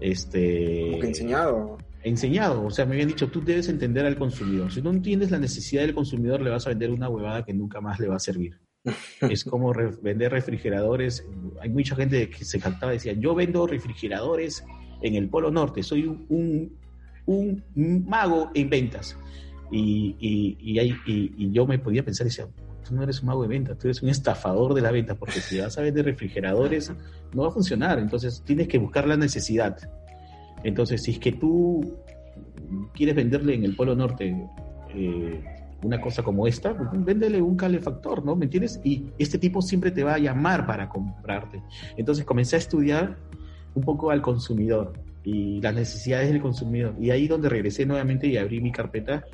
este, 0.00 0.82
Como 0.90 1.00
que 1.00 1.06
enseñado. 1.08 1.78
enseñado, 2.04 2.64
o 2.66 2.70
sea, 2.70 2.84
me 2.86 2.92
habían 2.94 3.08
dicho, 3.08 3.28
tú 3.28 3.42
debes 3.42 3.68
entender 3.68 4.06
al 4.06 4.16
consumidor. 4.16 4.72
Si 4.72 4.82
no 4.82 4.90
entiendes 4.90 5.30
la 5.30 5.38
necesidad 5.38 5.82
del 5.82 5.94
consumidor, 5.94 6.40
le 6.42 6.50
vas 6.50 6.66
a 6.66 6.70
vender 6.70 6.90
una 6.90 7.08
huevada 7.08 7.44
que 7.44 7.52
nunca 7.54 7.80
más 7.80 7.98
le 7.98 8.08
va 8.08 8.16
a 8.16 8.20
servir. 8.20 8.58
es 9.22 9.44
como 9.44 9.72
re- 9.72 9.96
vender 10.02 10.30
refrigeradores. 10.32 11.26
Hay 11.60 11.70
mucha 11.70 11.96
gente 11.96 12.30
que 12.30 12.44
se 12.44 12.60
jactaba 12.60 12.92
y 12.92 12.96
decía, 12.96 13.14
yo 13.14 13.34
vendo 13.34 13.66
refrigeradores 13.66 14.64
en 15.02 15.14
el 15.14 15.28
Polo 15.28 15.50
Norte, 15.50 15.82
soy 15.82 16.06
un, 16.06 16.76
un, 17.26 17.62
un 17.74 18.04
mago 18.06 18.50
en 18.54 18.70
ventas. 18.70 19.16
Y, 19.70 20.16
y, 20.20 20.56
y, 20.60 20.78
hay- 20.78 20.96
y- 21.06 21.32
y 21.36 21.50
yo 21.52 21.66
me 21.66 21.78
podía 21.78 22.04
pensar 22.04 22.26
y 22.26 22.30
decía, 22.30 22.46
no 22.90 23.02
eres 23.02 23.20
un 23.20 23.26
mago 23.26 23.42
de 23.42 23.48
ventas, 23.48 23.78
tú 23.78 23.88
eres 23.88 24.02
un 24.02 24.08
estafador 24.08 24.74
de 24.74 24.80
la 24.80 24.90
venta, 24.90 25.14
porque 25.14 25.40
si 25.40 25.58
vas 25.58 25.76
a 25.78 25.82
vender 25.82 26.04
refrigeradores, 26.04 26.92
no 27.32 27.42
va 27.42 27.48
a 27.48 27.50
funcionar. 27.50 27.98
Entonces 27.98 28.42
tienes 28.44 28.68
que 28.68 28.78
buscar 28.78 29.06
la 29.06 29.16
necesidad. 29.16 29.76
Entonces, 30.64 31.02
si 31.02 31.12
es 31.12 31.18
que 31.18 31.32
tú 31.32 31.96
quieres 32.94 33.14
venderle 33.14 33.54
en 33.54 33.64
el 33.64 33.76
Polo 33.76 33.94
Norte 33.94 34.36
eh, 34.94 35.44
una 35.82 36.00
cosa 36.00 36.22
como 36.22 36.46
esta, 36.46 36.76
pues, 36.76 36.88
véndele 36.92 37.40
un 37.40 37.56
calefactor, 37.56 38.24
¿no? 38.24 38.34
¿Me 38.34 38.46
entiendes? 38.46 38.80
Y 38.84 39.10
este 39.18 39.38
tipo 39.38 39.62
siempre 39.62 39.90
te 39.90 40.02
va 40.02 40.14
a 40.14 40.18
llamar 40.18 40.66
para 40.66 40.88
comprarte. 40.88 41.62
Entonces 41.96 42.24
comencé 42.24 42.56
a 42.56 42.58
estudiar 42.58 43.16
un 43.74 43.82
poco 43.82 44.10
al 44.10 44.22
consumidor 44.22 44.92
y 45.22 45.60
las 45.60 45.74
necesidades 45.74 46.32
del 46.32 46.40
consumidor. 46.40 46.94
Y 47.00 47.10
ahí 47.10 47.28
donde 47.28 47.48
regresé 47.48 47.86
nuevamente 47.86 48.26
y 48.26 48.36
abrí 48.36 48.60
mi 48.60 48.72
carpeta 48.72 49.24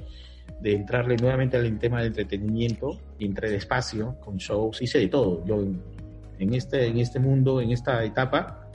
de 0.61 0.75
entrarle 0.75 1.17
nuevamente 1.17 1.57
al 1.57 1.79
tema 1.79 1.99
del 1.99 2.09
entretenimiento 2.09 2.99
y 3.19 3.27
entré 3.27 3.51
despacio 3.51 4.17
con 4.21 4.37
shows, 4.37 4.81
hice 4.81 4.99
de 4.99 5.09
todo. 5.09 5.45
Yo 5.45 5.61
en, 5.61 5.83
en 6.39 6.55
este, 6.55 6.87
en 6.87 6.99
este 6.99 7.19
mundo, 7.19 7.61
en 7.61 7.71
esta 7.71 8.03
etapa, 8.05 8.71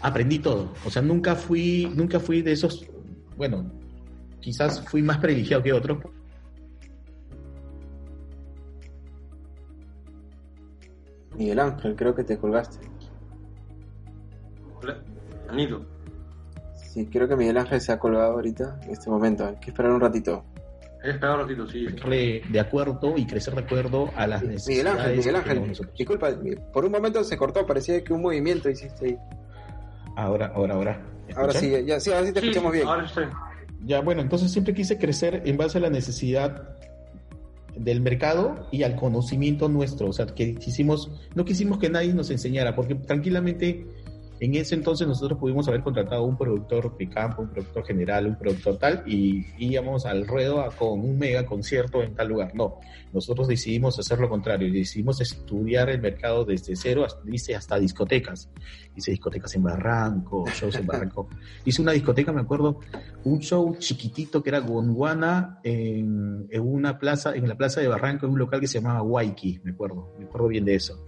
aprendí 0.00 0.38
todo. 0.38 0.72
O 0.84 0.90
sea, 0.90 1.02
nunca 1.02 1.34
fui, 1.34 1.90
nunca 1.94 2.18
fui 2.20 2.42
de 2.42 2.52
esos, 2.52 2.86
bueno, 3.36 3.70
quizás 4.40 4.84
fui 4.88 5.02
más 5.02 5.18
privilegiado 5.18 5.62
que 5.62 5.72
otros. 5.72 5.98
Miguel 11.36 11.60
Ángel, 11.60 11.96
creo 11.96 12.14
que 12.14 12.24
te 12.24 12.36
colgaste. 12.36 12.86
Hola, 14.80 15.02
Anito. 15.48 15.91
Sí, 16.92 17.06
creo 17.06 17.26
que 17.26 17.36
Miguel 17.36 17.56
Ángel 17.56 17.80
se 17.80 17.90
ha 17.90 17.98
colgado 17.98 18.32
ahorita, 18.32 18.78
en 18.82 18.90
este 18.90 19.08
momento. 19.08 19.46
Hay 19.46 19.56
que 19.56 19.70
esperar 19.70 19.92
un 19.92 20.00
ratito. 20.00 20.44
Hay 20.96 21.04
que 21.04 21.10
esperar 21.12 21.36
un 21.36 21.40
ratito, 21.48 21.66
sí. 21.66 21.86
De, 21.86 22.42
de 22.46 22.60
acuerdo 22.60 23.14
y 23.16 23.24
crecer 23.24 23.54
de 23.54 23.60
acuerdo 23.62 24.10
a 24.14 24.26
las 24.26 24.42
Miguel 24.42 24.56
necesidades. 24.56 25.00
Ángel, 25.00 25.16
Miguel 25.16 25.36
Ángel, 25.36 25.48
tenemos 25.48 25.68
nosotros. 25.70 25.96
disculpa, 25.96 26.30
por 26.70 26.84
un 26.84 26.92
momento 26.92 27.24
se 27.24 27.38
cortó, 27.38 27.64
parecía 27.66 28.04
que 28.04 28.12
un 28.12 28.20
movimiento 28.20 28.68
hiciste 28.68 29.06
ahí. 29.06 29.18
Ahora, 30.16 30.52
ahora, 30.54 30.74
ahora. 30.74 31.02
¿Me 31.26 31.34
Ahora 31.34 31.54
sí, 31.54 31.72
ya, 31.86 31.98
sí, 31.98 32.12
ahora 32.12 32.26
sí 32.26 32.32
te 32.34 32.40
Sí, 32.40 32.46
escuchamos 32.48 32.72
bien. 32.74 32.86
Ahora 32.86 33.06
estoy. 33.06 33.24
Ya, 33.86 34.00
bueno, 34.02 34.20
entonces 34.20 34.52
siempre 34.52 34.74
quise 34.74 34.98
crecer 34.98 35.44
en 35.46 35.56
base 35.56 35.78
a 35.78 35.80
la 35.80 35.88
necesidad 35.88 36.76
del 37.74 38.02
mercado 38.02 38.68
y 38.70 38.82
al 38.82 38.96
conocimiento 38.96 39.70
nuestro. 39.70 40.08
O 40.08 40.12
sea, 40.12 40.26
que 40.26 40.56
quisimos, 40.56 41.10
no 41.34 41.46
quisimos 41.46 41.78
que 41.78 41.88
nadie 41.88 42.12
nos 42.12 42.30
enseñara, 42.30 42.76
porque 42.76 42.96
tranquilamente 42.96 43.86
En 44.44 44.56
ese 44.56 44.74
entonces 44.74 45.06
nosotros 45.06 45.38
pudimos 45.38 45.68
haber 45.68 45.82
contratado 45.82 46.24
un 46.24 46.36
productor 46.36 46.96
de 46.98 47.08
campo, 47.08 47.42
un 47.42 47.50
productor 47.50 47.86
general, 47.86 48.26
un 48.26 48.34
productor 48.36 48.76
tal, 48.76 49.04
y 49.06 49.46
íbamos 49.56 50.04
al 50.04 50.26
ruedo 50.26 50.60
a- 50.60 50.72
con 50.74 50.98
un 50.98 51.16
mega 51.16 51.46
concierto 51.46 52.02
en 52.02 52.16
tal 52.16 52.26
lugar. 52.26 52.52
No, 52.52 52.80
nosotros 53.12 53.46
decidimos 53.46 53.96
hacer 54.00 54.18
lo 54.18 54.28
contrario, 54.28 54.72
decidimos 54.72 55.20
estudiar 55.20 55.90
el 55.90 56.00
mercado 56.00 56.44
desde 56.44 56.74
cero, 56.74 57.04
hasta, 57.04 57.22
dice 57.22 57.54
hasta 57.54 57.78
discotecas. 57.78 58.50
Hice 58.96 59.12
discotecas 59.12 59.54
en 59.54 59.62
Barranco, 59.62 60.44
shows 60.52 60.74
en 60.74 60.86
Barranco. 60.88 61.28
Hice 61.64 61.80
una 61.80 61.92
discoteca, 61.92 62.32
me 62.32 62.40
acuerdo, 62.40 62.80
un 63.22 63.38
show 63.38 63.76
chiquitito 63.78 64.42
que 64.42 64.50
era 64.50 64.58
Gondwana 64.58 65.60
en, 65.62 66.48
en 66.50 66.62
una 66.62 66.98
plaza, 66.98 67.32
en 67.36 67.46
la 67.46 67.54
plaza 67.54 67.80
de 67.80 67.86
Barranco, 67.86 68.26
en 68.26 68.32
un 68.32 68.40
local 68.40 68.58
que 68.58 68.66
se 68.66 68.80
llamaba 68.80 69.02
Waiki, 69.02 69.60
me 69.62 69.70
acuerdo, 69.70 70.12
me 70.18 70.24
acuerdo 70.24 70.48
bien 70.48 70.64
de 70.64 70.74
eso. 70.74 71.06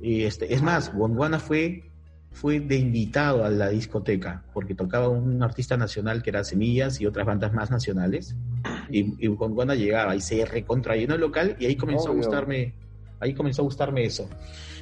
Y 0.00 0.24
este, 0.24 0.52
es 0.52 0.60
más, 0.60 0.92
Gondwana 0.92 1.38
fue, 1.38 1.91
fue 2.32 2.60
de 2.60 2.76
invitado 2.76 3.44
a 3.44 3.50
la 3.50 3.68
discoteca, 3.68 4.42
porque 4.52 4.74
tocaba 4.74 5.08
un 5.08 5.42
artista 5.42 5.76
nacional 5.76 6.22
que 6.22 6.30
era 6.30 6.44
Semillas 6.44 7.00
y 7.00 7.06
otras 7.06 7.26
bandas 7.26 7.52
más 7.52 7.70
nacionales. 7.70 8.34
Y, 8.90 9.14
y 9.24 9.28
Gondwana 9.28 9.74
llegaba 9.74 10.14
y 10.16 10.20
se 10.20 10.44
recontrayó 10.44 11.14
el 11.14 11.20
local 11.20 11.56
y 11.58 11.66
ahí 11.66 11.76
comenzó 11.76 12.08
a 12.10 12.12
gustarme, 12.12 12.74
ahí 13.20 13.34
comenzó 13.34 13.62
a 13.62 13.64
gustarme 13.64 14.04
eso. 14.04 14.28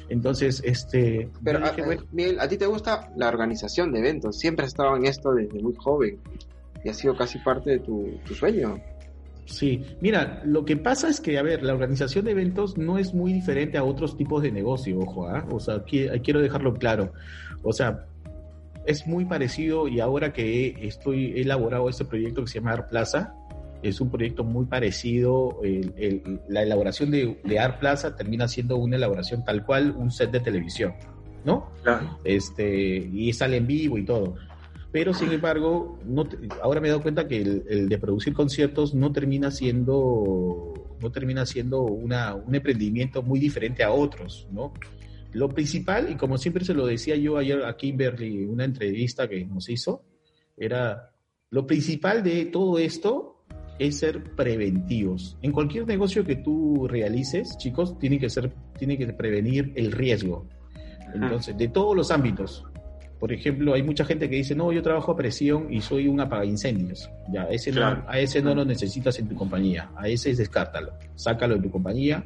Entonces, 0.09 0.61
este, 0.65 1.29
Pero, 1.43 1.59
dije, 1.59 1.81
a- 1.81 1.85
bueno, 1.85 2.03
Miguel, 2.11 2.39
¿a 2.39 2.47
ti 2.47 2.57
te 2.57 2.65
gusta 2.65 3.09
la 3.15 3.29
organización 3.29 3.91
de 3.93 3.99
eventos? 3.99 4.37
Siempre 4.37 4.65
has 4.65 4.71
estado 4.71 4.95
en 4.97 5.05
esto 5.05 5.31
desde 5.33 5.61
muy 5.61 5.73
joven 5.75 6.19
y 6.83 6.89
ha 6.89 6.93
sido 6.93 7.15
casi 7.15 7.39
parte 7.39 7.69
de 7.71 7.79
tu, 7.79 8.19
tu 8.25 8.33
sueño. 8.33 8.77
Sí, 9.51 9.83
mira, 9.99 10.41
lo 10.45 10.63
que 10.65 10.77
pasa 10.77 11.09
es 11.09 11.19
que, 11.19 11.37
a 11.37 11.43
ver, 11.43 11.61
la 11.61 11.73
organización 11.73 12.25
de 12.25 12.31
eventos 12.31 12.77
no 12.77 12.97
es 12.97 13.13
muy 13.13 13.33
diferente 13.33 13.77
a 13.77 13.83
otros 13.83 14.15
tipos 14.17 14.41
de 14.41 14.51
negocio, 14.51 14.97
ojo, 14.99 15.27
¿ah? 15.27 15.45
O 15.51 15.59
sea, 15.59 15.83
qui- 15.85 16.21
quiero 16.23 16.39
dejarlo 16.39 16.73
claro. 16.75 17.11
O 17.63 17.73
sea, 17.73 18.05
es 18.85 19.05
muy 19.05 19.25
parecido 19.25 19.87
y 19.87 19.99
ahora 19.99 20.31
que 20.33 20.67
he- 20.67 20.87
estoy 20.87 21.33
he 21.33 21.41
elaborado 21.41 21.89
este 21.89 22.05
proyecto 22.05 22.41
que 22.43 22.47
se 22.47 22.59
llama 22.59 22.71
Art 22.71 22.89
Plaza, 22.89 23.35
es 23.83 23.99
un 23.99 24.09
proyecto 24.09 24.43
muy 24.43 24.65
parecido. 24.65 25.59
el- 25.63 25.93
el- 25.97 26.39
la 26.47 26.61
elaboración 26.63 27.11
de, 27.11 27.39
de 27.43 27.59
Art 27.59 27.79
Plaza 27.79 28.15
termina 28.15 28.47
siendo 28.47 28.77
una 28.77 28.95
elaboración 28.95 29.43
tal 29.43 29.65
cual 29.65 29.91
un 29.97 30.11
set 30.11 30.31
de 30.31 30.39
televisión, 30.39 30.93
¿no? 31.45 31.69
Claro. 31.83 32.17
este 32.23 32.97
y 33.11 33.33
sale 33.33 33.57
en 33.57 33.67
vivo 33.67 33.97
y 33.97 34.05
todo. 34.05 34.35
Pero 34.91 35.13
sin 35.13 35.31
embargo, 35.31 35.97
no 36.05 36.25
te- 36.27 36.37
ahora 36.61 36.81
me 36.81 36.87
he 36.87 36.91
dado 36.91 37.01
cuenta 37.01 37.27
que 37.27 37.41
el, 37.41 37.63
el 37.69 37.89
de 37.89 37.97
producir 37.97 38.33
conciertos 38.33 38.93
no 38.93 39.11
termina 39.11 39.49
siendo 39.51 40.73
no 41.01 41.11
termina 41.11 41.45
siendo 41.47 41.81
una, 41.81 42.35
un 42.35 42.53
emprendimiento 42.53 43.23
muy 43.23 43.39
diferente 43.39 43.83
a 43.83 43.91
otros, 43.91 44.47
¿no? 44.51 44.71
Lo 45.33 45.49
principal, 45.49 46.11
y 46.11 46.15
como 46.15 46.37
siempre 46.37 46.63
se 46.63 46.75
lo 46.75 46.85
decía 46.85 47.15
yo 47.15 47.37
ayer 47.37 47.63
a 47.63 47.75
Kimberly 47.75 48.43
en 48.43 48.49
una 48.51 48.65
entrevista 48.65 49.27
que 49.27 49.43
nos 49.45 49.67
hizo, 49.69 50.03
era 50.57 51.11
lo 51.49 51.65
principal 51.65 52.21
de 52.21 52.45
todo 52.45 52.77
esto 52.77 53.43
es 53.79 53.97
ser 53.97 54.35
preventivos. 54.35 55.37
En 55.41 55.51
cualquier 55.51 55.87
negocio 55.87 56.23
que 56.23 56.35
tú 56.35 56.87
realices, 56.87 57.57
chicos, 57.57 57.97
tiene 57.97 58.19
que 58.19 58.29
ser, 58.29 58.53
tiene 58.77 58.95
que 58.95 59.07
prevenir 59.07 59.71
el 59.75 59.91
riesgo. 59.91 60.47
Entonces, 61.15 61.57
de 61.57 61.67
todos 61.69 61.95
los 61.95 62.11
ámbitos. 62.11 62.63
Por 63.21 63.31
ejemplo, 63.31 63.75
hay 63.75 63.83
mucha 63.83 64.03
gente 64.03 64.27
que 64.27 64.35
dice, 64.37 64.55
no, 64.55 64.71
yo 64.73 64.81
trabajo 64.81 65.11
a 65.11 65.15
presión 65.15 65.71
y 65.71 65.79
soy 65.81 66.07
un 66.07 66.19
apagaincendios. 66.19 67.07
Ya, 67.31 67.43
ese 67.43 67.69
Claro. 67.71 67.97
no, 68.01 68.09
a 68.09 68.17
ese 68.17 68.41
no 68.41 68.55
lo 68.55 68.65
necesitas 68.65 69.19
en 69.19 69.29
tu 69.29 69.35
compañía. 69.35 69.91
A 69.95 70.07
ese 70.07 70.33
descártalo. 70.33 70.93
Sácalo 71.13 71.55
de 71.55 71.61
tu 71.61 71.69
compañía 71.69 72.23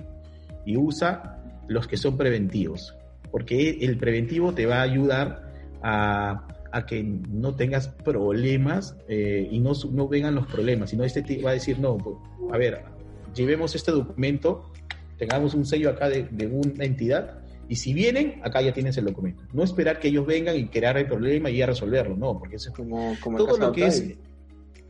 y 0.66 0.78
usa 0.78 1.44
los 1.68 1.86
que 1.86 1.98
son 1.98 2.16
preventivos. 2.16 2.96
Porque 3.30 3.72
el 3.82 3.98
preventivo 3.98 4.54
te 4.54 4.66
va 4.66 4.78
a 4.78 4.84
ayudar 4.84 5.52
a, 5.84 6.48
a 6.72 6.86
que 6.86 7.04
no 7.04 7.54
tengas 7.56 7.90
problemas 7.90 8.96
eh, 9.10 9.50
y 9.52 9.60
no, 9.60 9.74
no 9.92 10.08
vengan 10.08 10.34
los 10.34 10.48
problemas, 10.48 10.92
sino 10.92 11.04
este 11.04 11.22
te 11.24 11.42
va 11.42 11.50
a 11.50 11.54
decir, 11.54 11.78
no, 11.78 11.98
pues, 11.98 12.16
a 12.54 12.58
ver, 12.58 12.84
llevemos 13.36 13.76
este 13.76 13.92
documento, 13.92 14.72
tengamos 15.18 15.54
un 15.56 15.66
sello 15.66 15.90
acá 15.90 16.08
de, 16.08 16.24
de 16.32 16.48
una 16.48 16.86
entidad 16.86 17.40
y 17.68 17.76
si 17.76 17.94
vienen, 17.94 18.40
acá 18.44 18.62
ya 18.62 18.74
tienes 18.74 18.98
el 18.98 19.06
documento. 19.06 19.44
No 19.54 19.64
esperar 19.64 20.00
que 20.00 20.10
ellos 20.10 20.26
vengan 20.26 20.56
y 20.56 20.68
crear 20.68 20.98
el 20.98 21.08
problema 21.08 21.50
y 21.50 21.62
a 21.62 21.66
resolverlo, 21.66 22.16
no, 22.16 22.38
porque 22.38 22.58
eso 22.58 22.70
es 22.70 22.76
Como, 22.76 23.18
como 23.20 23.38
el 23.38 23.46
todo 23.46 23.56
caso 23.56 23.68
lo 23.68 23.72
que 23.74 23.86
es 23.88 24.16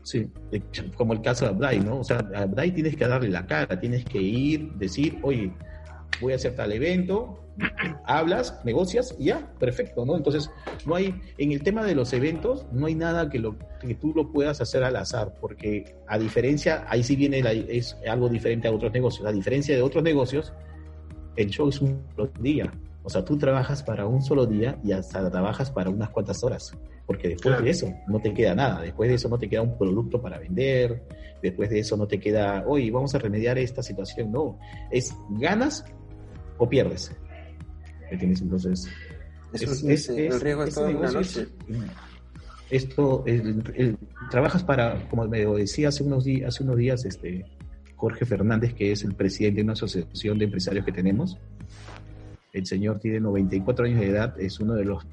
sí, 0.02 0.30
eh, 0.52 0.62
como 0.96 1.12
el 1.14 1.20
caso 1.20 1.46
de 1.46 1.50
Abdai, 1.50 1.80
¿no? 1.80 1.98
O 2.00 2.04
sea, 2.04 2.18
a 2.34 2.42
Abdai 2.42 2.70
tienes 2.72 2.94
que 2.96 3.06
darle 3.08 3.28
la 3.28 3.44
cara, 3.46 3.80
tienes 3.80 4.04
que 4.04 4.18
ir, 4.20 4.72
decir, 4.74 5.18
oye, 5.22 5.52
voy 6.20 6.32
a 6.32 6.36
hacer 6.36 6.54
tal 6.54 6.70
evento, 6.72 7.40
hablas, 8.04 8.60
negocias 8.64 9.16
y 9.18 9.26
ya, 9.26 9.50
perfecto, 9.58 10.06
¿no? 10.06 10.16
Entonces, 10.16 10.48
no 10.84 10.94
hay, 10.94 11.20
en 11.38 11.50
el 11.52 11.62
tema 11.62 11.82
de 11.84 11.94
los 11.96 12.12
eventos, 12.12 12.66
no 12.70 12.86
hay 12.86 12.94
nada 12.94 13.28
que, 13.30 13.38
lo, 13.40 13.56
que 13.80 13.94
tú 13.96 14.12
lo 14.14 14.30
puedas 14.30 14.60
hacer 14.60 14.84
al 14.84 14.94
azar, 14.96 15.34
porque 15.40 15.96
a 16.06 16.18
diferencia, 16.18 16.84
ahí 16.88 17.02
sí 17.02 17.16
viene, 17.16 17.42
la- 17.42 17.52
es 17.52 17.96
algo 18.08 18.28
diferente 18.28 18.68
a 18.68 18.72
otros 18.72 18.92
negocios, 18.92 19.26
a 19.26 19.32
diferencia 19.32 19.74
de 19.74 19.82
otros 19.82 20.04
negocios, 20.04 20.52
el 21.36 21.50
show 21.50 21.68
es 21.68 21.80
un 21.80 22.00
solo 22.14 22.30
día. 22.40 22.72
O 23.02 23.10
sea, 23.10 23.24
tú 23.24 23.38
trabajas 23.38 23.82
para 23.82 24.04
un 24.06 24.20
solo 24.22 24.46
día 24.46 24.78
y 24.82 24.90
hasta 24.92 25.30
trabajas 25.30 25.70
para 25.70 25.90
unas 25.90 26.10
cuantas 26.10 26.42
horas. 26.42 26.72
Porque 27.06 27.28
después 27.28 27.52
Claro. 27.52 27.64
de 27.64 27.70
eso 27.70 27.94
no 28.08 28.18
te 28.20 28.34
queda 28.34 28.54
nada. 28.54 28.82
Después 28.82 29.08
de 29.08 29.14
eso 29.14 29.28
no 29.28 29.38
te 29.38 29.48
queda 29.48 29.62
un 29.62 29.78
producto 29.78 30.20
para 30.20 30.38
vender. 30.38 31.04
Después 31.40 31.70
de 31.70 31.78
eso 31.78 31.96
no 31.96 32.08
te 32.08 32.18
queda, 32.18 32.64
oye, 32.66 32.90
vamos 32.90 33.14
a 33.14 33.18
remediar 33.18 33.58
esta 33.58 33.80
situación. 33.82 34.32
No. 34.32 34.58
Es 34.90 35.14
ganas 35.30 35.84
o 36.58 36.68
pierdes. 36.68 37.14
¿Me 38.06 38.12
entiendes? 38.12 38.40
Entonces, 38.42 38.88
Es 39.52 40.08
el 40.08 40.40
riesgo 40.40 40.64
una 40.88 41.12
noche. 41.12 41.46
esto, 42.70 43.22
el- 43.26 43.62
el- 43.76 43.98
trabajas 44.30 44.64
para, 44.64 45.08
como 45.08 45.26
me 45.28 45.44
decía 45.46 45.88
hace 45.88 46.02
unos 46.02 46.24
días, 46.24 46.48
hace 46.54 46.64
unos 46.64 46.76
días 46.76 47.04
este, 47.04 47.44
Jorge 47.96 48.26
Fernández, 48.26 48.74
que 48.74 48.92
es 48.92 49.02
el 49.02 49.14
presidente 49.14 49.56
de 49.56 49.64
una 49.64 49.72
asociación 49.72 50.38
de 50.38 50.44
empresarios 50.44 50.84
que 50.84 50.92
tenemos. 50.92 51.38
El 52.52 52.66
señor 52.66 53.00
tiene 53.00 53.20
94 53.20 53.86
años 53.86 54.00
de 54.00 54.08
edad, 54.08 54.40
es 54.40 54.60
uno 54.60 54.74
de 54.74 54.84
los 54.84 55.06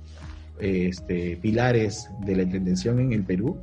este, 0.60 1.38
pilares 1.38 2.10
de 2.26 2.36
la 2.36 2.44
entretención 2.44 3.00
en 3.00 3.14
el 3.14 3.24
Perú. 3.24 3.58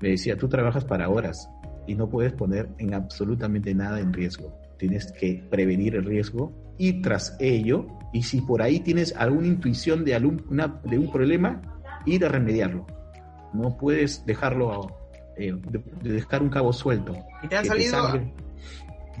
Me 0.00 0.10
decía, 0.10 0.36
tú 0.36 0.48
trabajas 0.48 0.84
para 0.84 1.08
horas 1.08 1.48
y 1.86 1.94
no 1.94 2.08
puedes 2.08 2.32
poner 2.32 2.68
en 2.78 2.94
absolutamente 2.94 3.74
nada 3.74 4.00
en 4.00 4.12
riesgo. 4.12 4.58
Tienes 4.78 5.12
que 5.12 5.42
prevenir 5.50 5.94
el 5.94 6.04
riesgo 6.04 6.52
y 6.78 7.00
tras 7.00 7.36
ello, 7.38 7.86
y 8.12 8.22
si 8.22 8.40
por 8.40 8.62
ahí 8.62 8.80
tienes 8.80 9.14
alguna 9.16 9.46
intuición 9.46 10.04
de, 10.04 10.12
de 10.12 10.98
un 10.98 11.12
problema, 11.12 11.62
ir 12.06 12.24
a 12.24 12.28
remediarlo. 12.28 12.86
No 13.52 13.76
puedes 13.76 14.26
dejarlo, 14.26 15.03
eh, 15.36 15.52
de, 15.54 15.82
de 16.02 16.12
dejar 16.12 16.42
un 16.42 16.50
cabo 16.50 16.72
suelto. 16.72 17.16
Y 17.42 17.48
te 17.48 17.56
han 17.56 17.62
te 17.62 17.68
salido, 17.68 17.90
sangre. 17.90 18.32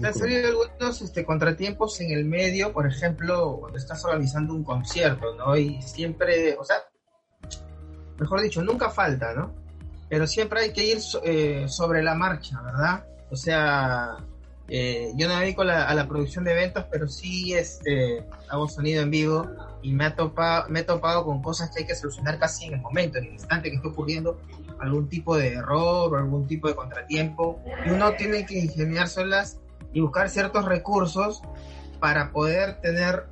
te 0.00 0.06
han 0.06 0.14
salido 0.14 0.48
algunos 0.48 1.02
este, 1.02 1.24
contratiempos 1.24 2.00
en 2.00 2.12
el 2.12 2.24
medio, 2.24 2.72
por 2.72 2.86
ejemplo, 2.86 3.58
cuando 3.60 3.78
estás 3.78 4.04
organizando 4.04 4.54
un 4.54 4.64
concierto, 4.64 5.34
¿no? 5.36 5.56
Y 5.56 5.80
siempre, 5.82 6.56
o 6.58 6.64
sea, 6.64 6.76
mejor 8.18 8.40
dicho, 8.42 8.62
nunca 8.62 8.90
falta, 8.90 9.34
¿no? 9.34 9.52
Pero 10.08 10.26
siempre 10.26 10.60
hay 10.60 10.72
que 10.72 10.84
ir 10.84 11.00
so- 11.00 11.22
eh, 11.24 11.66
sobre 11.68 12.02
la 12.02 12.14
marcha, 12.14 12.60
¿verdad? 12.62 13.04
O 13.30 13.36
sea, 13.36 14.16
eh, 14.68 15.12
yo 15.16 15.28
no 15.28 15.34
me 15.34 15.40
dedico 15.42 15.62
a 15.62 15.64
la, 15.64 15.84
a 15.88 15.94
la 15.94 16.06
producción 16.06 16.44
de 16.44 16.52
eventos, 16.52 16.84
pero 16.90 17.08
sí 17.08 17.54
este, 17.54 18.24
hago 18.48 18.68
sonido 18.68 19.02
en 19.02 19.10
vivo 19.10 19.46
y 19.82 19.92
me, 19.92 20.04
ha 20.06 20.14
topado, 20.14 20.68
me 20.68 20.80
he 20.80 20.84
topado 20.84 21.24
con 21.24 21.42
cosas 21.42 21.70
que 21.70 21.80
hay 21.80 21.86
que 21.86 21.94
solucionar 21.94 22.38
casi 22.38 22.66
en 22.66 22.74
el 22.74 22.80
momento, 22.80 23.18
en 23.18 23.24
el 23.24 23.32
instante 23.32 23.70
que 23.70 23.76
está 23.76 23.88
ocurriendo 23.88 24.38
algún 24.80 25.08
tipo 25.08 25.36
de 25.36 25.54
error 25.54 26.12
o 26.12 26.16
algún 26.16 26.46
tipo 26.46 26.68
de 26.68 26.74
contratiempo. 26.74 27.60
Y 27.84 27.90
uno 27.90 28.14
tiene 28.14 28.44
que 28.46 28.58
ingeniárselas 28.58 29.58
y 29.92 30.00
buscar 30.00 30.28
ciertos 30.30 30.64
recursos 30.64 31.42
para 32.00 32.30
poder 32.32 32.80
tener 32.80 33.24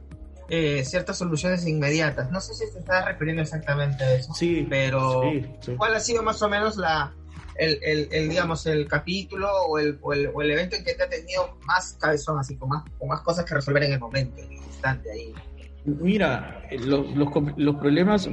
eh, 0.49 0.85
ciertas 0.85 1.19
soluciones 1.19 1.67
inmediatas. 1.67 2.31
No 2.31 2.41
sé 2.41 2.55
si 2.55 2.73
te 2.73 2.79
estás 2.79 3.05
refiriendo 3.07 3.43
exactamente 3.43 4.05
a 4.05 4.15
eso, 4.15 4.33
Sí, 4.35 4.67
pero 4.69 5.23
sí, 5.23 5.47
sí. 5.61 5.75
¿cuál 5.77 5.95
ha 5.95 6.01
sido 6.01 6.23
más 6.23 6.41
o 6.43 6.49
menos 6.49 6.77
la, 6.77 7.13
el, 7.57 7.79
el, 7.83 8.09
el, 8.13 8.29
digamos, 8.29 8.67
el 8.67 8.87
capítulo 8.87 9.49
o 9.69 9.79
el, 9.79 9.99
o, 10.03 10.13
el, 10.13 10.31
o 10.33 10.43
el 10.43 10.51
evento 10.51 10.77
en 10.77 10.85
que 10.85 10.95
te 10.95 11.03
ha 11.05 11.09
tenido 11.09 11.57
más 11.67 11.97
cabezón, 12.01 12.39
así, 12.39 12.57
con 12.57 12.69
más, 12.69 12.85
con 12.99 13.09
más 13.09 13.21
cosas 13.23 13.45
que 13.45 13.55
resolver 13.55 13.83
en 13.85 13.93
el 13.95 14.01
momento, 14.01 14.41
en 14.43 14.47
el 14.53 14.53
instante 14.59 15.11
ahí? 15.11 15.35
Mira, 15.85 16.63
lo- 16.81 17.03
los, 17.15 17.31
com- 17.31 17.53
los 17.57 17.77
problemas 17.77 18.29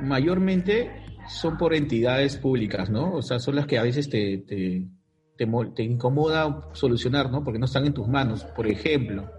mayormente 0.00 0.90
son 1.28 1.56
por 1.58 1.74
entidades 1.74 2.36
públicas, 2.36 2.90
¿no? 2.90 3.14
O 3.14 3.22
sea, 3.22 3.38
son 3.38 3.56
las 3.56 3.66
que 3.66 3.78
a 3.78 3.82
veces 3.82 4.08
te, 4.08 4.38
te, 4.38 4.86
te, 5.36 5.82
incomoda 5.82 6.68
solucionar, 6.72 7.30
¿no? 7.30 7.44
Porque 7.44 7.58
no 7.58 7.66
están 7.66 7.86
en 7.86 7.92
tus 7.94 8.08
manos. 8.08 8.44
Por 8.44 8.66
ejemplo, 8.66 9.30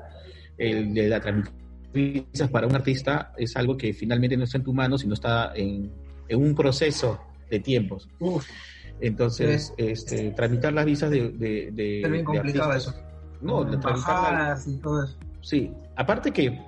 el 0.57 0.93
de 0.93 1.07
la 1.09 1.19
tramitación 1.19 1.59
de 1.93 2.23
visas 2.31 2.49
para 2.49 2.67
un 2.67 2.75
artista 2.75 3.33
es 3.37 3.55
algo 3.57 3.75
que 3.75 3.93
finalmente 3.93 4.37
no 4.37 4.43
está 4.43 4.57
en 4.57 4.63
tu 4.63 4.73
mano, 4.73 4.97
sino 4.97 5.13
está 5.13 5.51
en, 5.55 5.91
en 6.27 6.39
un 6.41 6.53
proceso 6.55 7.19
de 7.49 7.59
tiempos. 7.59 8.07
Uf, 8.19 8.47
Entonces, 9.01 9.73
este, 9.77 10.31
tramitar 10.31 10.73
las 10.73 10.85
visas 10.85 11.09
de, 11.09 11.29
de, 11.29 11.71
de- 11.71 12.01
es 12.01 12.11
bien 12.11 12.13
de 12.13 12.23
complicado 12.23 12.71
artistas- 12.71 12.93
eso. 12.93 13.03
No, 13.41 13.63
de 13.63 13.77
tramitar 13.77 14.07
la- 14.07 14.21
Bajadas 14.29 14.67
y 14.67 14.77
todo 14.77 15.03
eso. 15.03 15.17
Sí, 15.41 15.71
aparte 15.95 16.31
que 16.31 16.59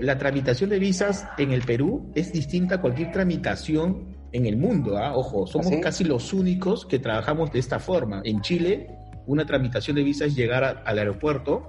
la 0.00 0.16
tramitación 0.18 0.70
de 0.70 0.78
visas 0.78 1.26
en 1.38 1.50
el 1.52 1.62
Perú 1.62 2.10
es 2.14 2.32
distinta 2.32 2.76
a 2.76 2.80
cualquier 2.80 3.10
tramitación 3.12 4.16
en 4.32 4.46
el 4.46 4.56
mundo. 4.56 4.96
¿ah? 4.98 5.16
Ojo, 5.16 5.46
somos 5.46 5.68
¿Ah, 5.68 5.76
sí? 5.76 5.80
casi 5.80 6.04
los 6.04 6.32
únicos 6.32 6.86
que 6.86 6.98
trabajamos 6.98 7.50
de 7.52 7.58
esta 7.58 7.78
forma. 7.78 8.20
En 8.24 8.40
Chile, 8.42 8.88
una 9.26 9.44
tramitación 9.46 9.96
de 9.96 10.02
visa 10.04 10.24
es 10.24 10.36
llegar 10.36 10.64
a- 10.64 10.70
al 10.84 10.98
aeropuerto, 10.98 11.68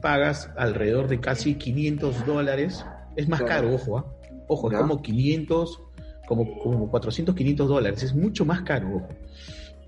pagas 0.00 0.50
alrededor 0.56 1.08
de 1.08 1.20
casi 1.20 1.54
500 1.56 2.24
dólares. 2.24 2.84
Es 3.16 3.28
más 3.28 3.40
Claro. 3.40 3.68
caro, 3.68 3.74
ojo, 3.74 3.98
¿ah? 3.98 4.04
ojo, 4.46 4.70
como 4.70 5.02
500, 5.02 5.80
como, 6.26 6.58
como 6.60 6.88
400, 6.90 7.34
500 7.34 7.68
dólares. 7.68 8.02
Es 8.02 8.14
mucho 8.14 8.44
más 8.44 8.62
caro, 8.62 8.96
ojo. 8.96 9.08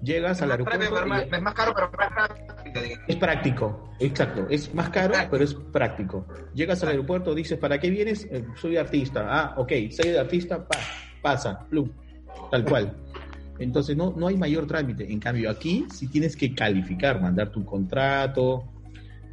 Llegas 0.02 0.40
al 0.42 0.50
Es 0.52 0.58
más, 0.58 0.68
aeropuerto. 0.74 1.26
y- 1.30 1.34
es 1.36 1.42
más 1.42 1.54
caro, 1.54 1.72
pero 1.74 1.90
más 1.96 2.10
rápido. 2.14 2.46
Digamos. 2.78 3.04
es 3.08 3.16
práctico, 3.16 3.90
exacto. 3.98 4.46
Es 4.48 4.72
más 4.74 4.90
caro, 4.90 5.14
pero 5.30 5.42
es 5.44 5.54
práctico. 5.54 6.26
Llegas 6.54 6.82
al 6.82 6.90
aeropuerto, 6.90 7.34
dices, 7.34 7.58
¿para 7.58 7.80
qué 7.80 7.90
vienes? 7.90 8.26
Eh, 8.30 8.44
soy 8.56 8.76
artista. 8.76 9.26
Ah, 9.28 9.54
ok, 9.56 9.72
soy 9.90 10.14
artista, 10.16 10.58
pa, 10.66 10.78
pasa, 11.22 11.66
plum, 11.68 11.90
tal 12.50 12.64
cual. 12.64 12.96
Entonces 13.58 13.96
no, 13.96 14.14
no 14.16 14.28
hay 14.28 14.36
mayor 14.36 14.66
trámite. 14.66 15.10
En 15.12 15.18
cambio, 15.18 15.50
aquí 15.50 15.86
sí 15.92 16.06
tienes 16.08 16.36
que 16.36 16.54
calificar, 16.54 17.20
mandar 17.20 17.50
tu 17.50 17.64
contrato, 17.64 18.64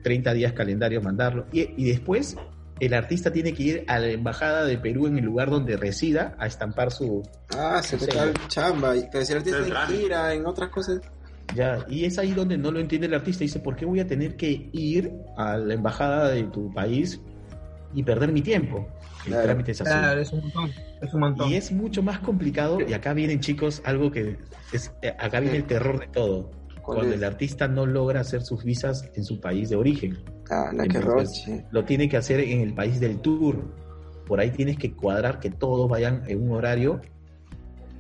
30 0.04 0.34
días 0.34 0.54
calendario, 0.54 1.02
mandarlo. 1.02 1.46
Y, 1.52 1.70
y 1.78 1.90
después 1.90 2.36
el 2.80 2.94
artista 2.94 3.32
tiene 3.32 3.54
que 3.54 3.64
ir 3.64 3.84
a 3.88 4.00
la 4.00 4.08
embajada 4.10 4.66
de 4.66 4.78
Perú 4.78 5.08
en 5.08 5.18
el 5.18 5.26
lugar 5.26 5.50
donde 5.50 5.78
resida 5.78 6.36
a 6.40 6.46
estampar 6.48 6.92
su, 6.92 7.24
Ah, 7.58 7.82
se 7.82 7.98
te 7.98 8.08
chamba. 8.50 8.96
Y- 8.96 9.08
Pero 9.12 9.26
si 9.26 9.32
el 9.32 9.38
artista 9.40 9.60
en 9.60 9.98
gira, 9.98 10.34
en 10.34 10.46
otras 10.46 10.70
cosas. 10.70 11.00
Ya, 11.56 11.86
y 11.90 12.06
es 12.06 12.18
ahí 12.20 12.32
donde 12.34 12.58
no 12.58 12.72
lo 12.72 12.80
entiende 12.80 13.08
el 13.08 13.14
artista. 13.14 13.44
Dice, 13.44 13.60
¿por 13.60 13.76
qué 13.76 13.86
voy 13.86 14.00
a 14.00 14.08
tener 14.08 14.36
que 14.36 14.70
ir 14.74 15.12
a 15.38 15.58
la 15.58 15.74
embajada 15.74 16.30
de 16.30 16.44
tu 16.44 16.72
país 16.74 17.22
y 17.94 18.04
perder 18.04 18.32
mi 18.32 18.42
tiempo? 18.42 18.88
El 19.26 19.32
Claro. 19.32 19.44
trámite 19.44 19.72
es 19.72 19.82
así. 19.82 19.90
Claro, 19.92 20.22
es 20.22 20.32
un 20.32 20.42
montón. 20.42 20.72
Es 21.02 21.14
un 21.14 21.20
montón. 21.20 21.50
Y 21.50 21.56
es 21.56 21.72
mucho 21.72 22.04
más 22.04 22.20
complicado. 22.20 22.80
Y 22.88 22.94
acá 22.94 23.14
vienen, 23.14 23.40
chicos, 23.40 23.82
algo 23.86 24.12
que 24.12 24.38
es, 24.74 24.92
eh, 25.02 25.14
acá 25.20 25.40
viene 25.40 25.58
el 25.58 25.64
terror 25.66 26.00
de 26.00 26.08
todo. 26.08 26.52
¿Cuál 26.82 27.00
Cuando 27.00 27.14
es? 27.14 27.18
el 27.20 27.24
artista 27.26 27.68
no 27.68 27.86
logra 27.86 28.22
hacer 28.22 28.42
sus 28.44 28.64
visas 28.64 29.10
en 29.16 29.24
su 29.26 29.42
país 29.42 29.70
de 29.70 29.76
origen. 29.76 30.18
Ah, 30.50 30.72
la 30.74 30.88
que 30.88 31.02
roche. 31.02 31.66
Lo 31.72 31.84
tiene 31.84 32.08
que 32.08 32.16
hacer 32.18 32.40
en 32.40 32.62
el 32.62 32.74
país 32.74 33.00
del 33.00 33.20
tour. 33.20 33.74
Por 34.26 34.40
ahí 34.40 34.52
tienes 34.52 34.78
que 34.78 34.94
cuadrar 34.94 35.40
que 35.40 35.50
todos 35.50 35.90
vayan 35.90 36.24
en 36.28 36.42
un 36.44 36.52
horario 36.52 37.02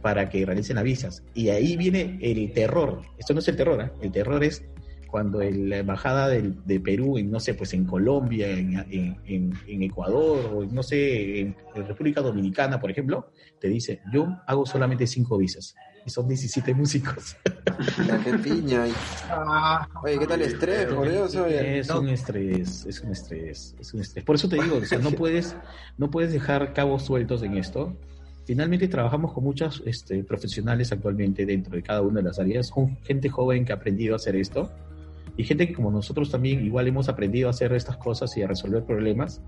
para 0.07 0.29
que 0.29 0.45
realicen 0.45 0.75
las 0.77 0.85
visas. 0.85 1.21
Y 1.33 1.49
ahí 1.49 1.75
viene 1.75 2.17
el 2.21 2.53
terror. 2.53 3.01
Esto 3.17 3.33
no 3.33 3.41
es 3.41 3.47
el 3.49 3.57
terror, 3.57 3.81
¿eh? 3.81 3.91
el 4.01 4.09
terror 4.09 4.41
es 4.41 4.63
cuando 5.05 5.41
el- 5.41 5.67
la 5.69 5.79
embajada 5.79 6.29
del- 6.29 6.63
de 6.65 6.79
Perú, 6.79 7.17
en, 7.17 7.29
no 7.29 7.41
sé, 7.41 7.55
pues 7.55 7.73
en 7.73 7.83
Colombia, 7.83 8.49
en, 8.49 8.73
en- 8.89 9.17
en- 9.25 9.53
en 9.67 9.83
Ecuador, 9.83 10.49
o 10.55 10.63
no 10.65 10.81
sé, 10.81 11.41
en, 11.41 11.57
en 11.75 11.87
República 11.87 12.21
Dominicana, 12.21 12.79
por 12.79 12.89
ejemplo, 12.89 13.31
te 13.59 13.67
dice, 13.67 13.99
yo 14.13 14.29
hago 14.47 14.65
solamente 14.65 15.05
cinco 15.07 15.37
visas. 15.37 15.75
Y 16.05 16.09
son 16.09 16.25
17 16.25 16.73
músicos. 16.73 17.35
La 18.07 18.17
que 18.23 18.31
piña. 18.37 18.85
Oye, 20.03 20.19
¿qué 20.19 20.25
tal 20.25 20.41
el 20.41 20.47
estrés? 20.47 20.85
Por 20.85 21.09
Dios, 21.11 21.35
oye. 21.35 21.79
Es 21.79 21.89
No. 21.89 21.99
un 21.99 22.07
estrés, 22.07 22.85
es 22.85 23.01
un 23.01 23.11
estrés, 23.11 23.75
es 23.77 23.93
un 23.93 23.99
estrés. 23.99 24.23
Por 24.23 24.35
eso 24.35 24.47
te 24.47 24.55
digo, 24.55 24.77
o 24.77 24.85
sea, 24.85 24.99
no 24.99 25.11
puedes, 25.11 25.57
no 25.97 26.09
puedes 26.09 26.31
dejar 26.31 26.71
cabos 26.73 27.03
sueltos 27.03 27.43
en 27.43 27.57
esto. 27.57 27.93
Finalmente 28.47 28.87
trabajamos 28.87 29.33
con 29.33 29.43
muchos 29.43 29.83
este, 29.85 30.23
profesionales 30.23 30.93
actualmente 30.93 31.45
dentro 31.45 31.75
de 31.75 31.83
cada 31.83 32.01
una 32.01 32.21
de 32.21 32.27
las 32.27 32.39
áreas, 32.39 32.71
gente 33.03 33.27
joven 33.27 33.65
que 33.65 33.73
ha 33.73 33.75
aprendido 33.75 34.13
a 34.13 34.15
hacer 34.15 34.37
esto 34.37 34.71
y 35.35 35.43
gente 35.43 35.67
que 35.67 35.73
como 35.73 35.91
nosotros 35.91 36.31
también 36.31 36.65
igual 36.65 36.87
hemos 36.87 37.09
aprendido 37.09 37.49
a 37.49 37.51
hacer 37.51 37.73
estas 37.73 37.97
cosas 37.97 38.35
y 38.37 38.43
a 38.43 38.47
resolver 38.47 38.85
problemas, 38.85 39.41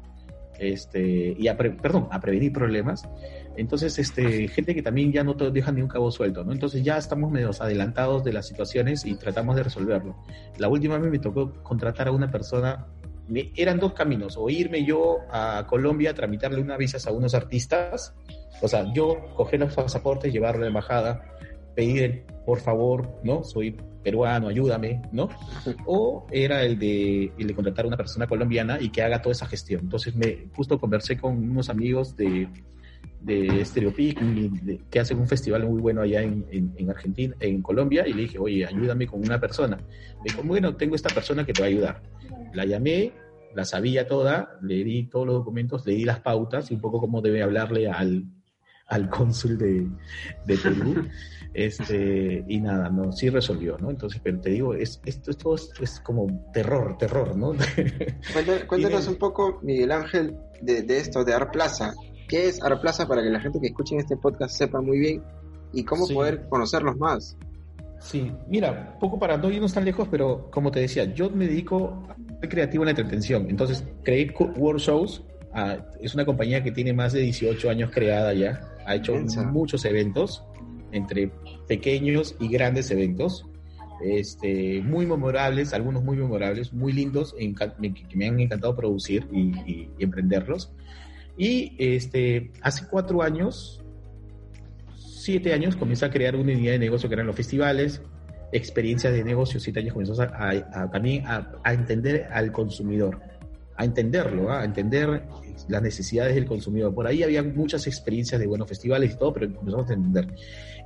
este, 0.60 1.34
y 1.40 1.48
a 1.48 1.56
pre- 1.56 1.72
perdón, 1.72 2.10
a 2.12 2.20
prevenir 2.20 2.52
problemas. 2.52 3.08
Entonces, 3.56 3.98
este, 3.98 4.50
gente 4.50 4.76
que 4.76 4.82
también 4.82 5.14
ya 5.14 5.24
no 5.24 5.38
te 5.38 5.50
deja 5.50 5.72
ni 5.72 5.82
un 5.82 5.88
cabo 5.88 6.12
suelto, 6.12 6.44
¿no? 6.44 6.52
Entonces 6.52 6.84
ya 6.84 6.98
estamos 6.98 7.32
medio 7.32 7.52
adelantados 7.58 8.26
de 8.26 8.34
las 8.34 8.48
situaciones 8.50 9.06
y 9.06 9.16
tratamos 9.16 9.56
de 9.56 9.64
resolverlo. 9.64 10.18
La 10.58 10.68
última 10.68 10.98
vez 10.98 11.10
me 11.10 11.20
tocó 11.20 11.54
contratar 11.64 12.10
a 12.10 12.12
una 12.12 12.30
persona, 12.30 12.88
me- 13.30 13.52
eran 13.56 13.80
dos 13.80 13.94
caminos, 13.94 14.36
o 14.38 14.50
irme 14.50 14.84
yo 14.84 15.20
a 15.32 15.66
Colombia 15.68 16.12
a 16.12 16.14
tramitarle 16.14 16.62
unas 16.62 16.78
visas 16.78 17.08
a 17.08 17.12
unos 17.12 17.34
artistas, 17.34 18.14
o 18.62 18.68
sea, 18.68 18.92
yo 18.94 19.34
coger 19.36 19.60
los 19.62 19.74
pasaportes, 19.74 20.34
llevarlo 20.34 20.60
a 20.60 20.62
la 20.64 20.68
embajada, 20.68 21.24
pedir 21.76 22.04
el, 22.04 22.24
por 22.46 22.60
favor, 22.60 23.20
¿no? 23.24 23.44
Soy 23.44 23.76
peruano, 24.04 24.48
ayúdame, 24.48 25.02
¿no? 25.12 25.30
O 25.86 26.26
era 26.32 26.64
el 26.64 26.78
de, 26.80 27.32
el 27.38 27.48
de 27.48 27.54
contratar 27.54 27.86
a 27.86 27.88
una 27.88 27.98
persona 27.98 28.28
colombiana 28.28 28.78
y 28.82 28.90
que 28.90 29.02
haga 29.02 29.22
toda 29.22 29.34
esa 29.34 29.46
gestión. 29.46 29.82
Entonces 29.84 30.16
me 30.16 30.48
justo 30.56 30.80
conversé 30.80 31.18
con 31.18 31.38
unos 31.38 31.70
amigos 31.70 32.16
de, 32.16 32.48
de 33.22 33.64
Stereopic, 33.66 34.18
que 34.90 35.00
hacen 35.00 35.20
un 35.20 35.28
festival 35.28 35.68
muy 35.68 35.82
bueno 35.82 36.02
allá 36.02 36.22
en, 36.22 36.46
en, 36.52 36.74
en 36.78 36.90
Argentina, 36.90 37.36
en 37.40 37.62
Colombia, 37.62 38.08
y 38.08 38.14
le 38.14 38.22
dije, 38.24 38.40
oye, 38.40 38.66
ayúdame 38.66 39.06
con 39.06 39.22
una 39.22 39.40
persona. 39.40 39.78
Me 39.78 40.32
dijo, 40.32 40.42
bueno, 40.44 40.76
tengo 40.76 40.96
esta 40.96 41.14
persona 41.14 41.46
que 41.46 41.54
te 41.54 41.62
va 41.62 41.68
a 41.68 41.70
ayudar. 41.70 42.02
La 42.54 42.66
llamé, 42.66 43.14
la 43.56 43.66
sabía 43.66 44.08
toda, 44.08 44.58
le 44.62 44.84
di 44.84 45.04
todos 45.10 45.26
los 45.26 45.36
documentos, 45.36 45.86
le 45.86 45.94
di 45.94 46.06
las 46.06 46.20
pautas 46.22 46.72
y 46.72 46.76
un 46.76 46.82
poco 46.82 47.00
cómo 47.00 47.22
debe 47.22 47.42
hablarle 47.44 47.90
al, 47.90 48.26
al 48.88 49.10
cónsul 49.10 49.58
de, 49.58 49.88
de 50.46 50.58
Perú. 50.58 51.08
Este, 51.52 52.46
y 52.48 52.62
nada, 52.62 52.90
no, 52.90 53.12
sí 53.12 53.28
resolvió, 53.32 53.76
¿no? 53.80 53.90
Entonces, 53.90 54.22
pero 54.24 54.40
te 54.40 54.52
digo, 54.52 54.76
es, 54.76 55.02
esto, 55.04 55.32
esto 55.32 55.56
es, 55.56 55.72
es 55.82 56.00
como 56.00 56.28
terror, 56.54 56.96
terror, 57.00 57.36
¿no? 57.36 57.54
Cuéntanos, 58.68 59.08
un 59.08 59.16
poco, 59.16 59.60
Miguel 59.64 59.92
Ángel, 59.92 60.38
de, 60.62 60.84
de 60.84 61.00
esto, 61.00 61.24
de 61.26 61.34
Arplaza. 61.34 61.96
¿Qué 62.28 62.48
es 62.48 62.62
Arplaza 62.62 63.08
para 63.08 63.24
que 63.24 63.32
la 63.32 63.40
gente 63.40 63.60
que 63.60 63.68
escuche 63.68 63.98
este 63.98 64.16
podcast 64.16 64.56
sepa 64.56 64.80
muy 64.80 65.00
bien 65.00 65.24
y 65.74 65.84
cómo 65.84 66.06
Sí. 66.06 66.14
poder 66.14 66.48
conocerlos 66.50 66.98
más? 66.98 67.36
Sí, 68.00 68.32
mira, 68.48 68.98
poco 69.00 69.18
para 69.18 69.36
no 69.36 69.50
irnos 69.50 69.74
tan 69.74 69.86
lejos, 69.86 70.08
pero 70.10 70.52
como 70.52 70.70
te 70.72 70.82
decía, 70.82 71.06
yo 71.06 71.32
me 71.32 71.48
dedico 71.48 72.08
ser 72.40 72.50
creativo 72.50 72.84
en 72.84 72.86
la 72.88 72.92
entretención. 72.92 73.48
Entonces, 73.50 73.84
creé 74.04 74.32
Co- 74.34 74.52
World 74.56 74.82
Shows. 74.82 75.24
ah, 75.54 75.78
es 76.02 76.14
una 76.14 76.26
compañía 76.26 76.64
que 76.64 76.72
tiene 76.72 76.94
más 76.94 77.14
de 77.14 77.22
18 77.22 77.70
años 77.70 77.92
creada 77.92 78.34
ya. 78.34 78.62
Ha 78.86 78.96
hecho 78.96 79.14
Inmensa. 79.14 79.44
muchos 79.44 79.84
eventos, 79.86 80.44
entre 80.92 81.32
pequeños 81.68 82.36
y 82.40 82.48
grandes 82.50 82.90
eventos. 82.92 83.46
Este, 84.04 84.82
muy 84.82 85.06
memorables, 85.06 85.74
algunos 85.74 86.04
muy 86.04 86.16
memorables, 86.18 86.72
muy 86.72 86.94
lindos, 86.94 87.36
que 87.38 88.16
me 88.16 88.28
han 88.28 88.40
encantado 88.40 88.76
producir 88.76 89.28
y, 89.32 89.40
y- 89.70 89.90
y 89.98 90.04
emprenderlos. 90.04 90.72
Y 91.38 91.76
este, 91.78 92.52
hace 92.62 92.86
cuatro 92.90 93.22
años, 93.22 93.84
siete 94.96 95.54
años, 95.54 95.76
comencé 95.76 96.06
a 96.06 96.10
crear 96.12 96.36
una 96.36 96.54
unidad 96.54 96.74
de 96.74 96.80
negocio 96.80 97.10
que 97.10 97.16
eran 97.16 97.28
los 97.28 97.36
festivales, 97.36 98.02
experiencias 98.52 99.14
de 99.14 99.24
negocio, 99.24 99.60
siete 99.60 99.80
años 99.80 99.94
comenzó 99.94 100.20
a, 100.22 100.26
a- 100.26 100.84
a- 100.84 100.92
también 100.92 101.26
a, 101.28 101.52
a 101.64 101.74
entender 101.74 102.28
al 102.32 102.52
consumidor, 102.52 103.20
a 103.78 103.86
entenderlo, 103.86 104.52
¿ah? 104.52 104.62
a 104.62 104.66
entender 104.66 105.24
las 105.68 105.82
necesidades 105.82 106.36
del 106.36 106.46
consumidor. 106.46 106.94
Por 106.94 107.06
ahí 107.08 107.24
había 107.24 107.44
muchas 107.44 107.86
experiencias 107.88 108.40
de 108.42 108.48
buenos 108.48 108.68
festivales 108.68 109.14
y 109.14 109.18
todo, 109.18 109.34
pero 109.34 109.46
empezamos 109.46 109.90
a 109.90 109.94
entender. 109.94 110.28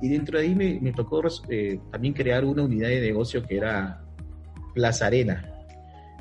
Y 0.02 0.08
dentro 0.08 0.38
de 0.38 0.44
ahí 0.44 0.54
me, 0.54 0.78
me 0.80 0.92
tocó 0.92 1.22
eh, 1.48 1.78
también 1.90 2.12
crear 2.14 2.44
una 2.44 2.62
unidad 2.64 2.88
de 2.88 3.00
negocio 3.00 3.42
que 3.44 3.56
era 3.56 4.02
Plaza 4.74 5.06
Arena. 5.06 5.50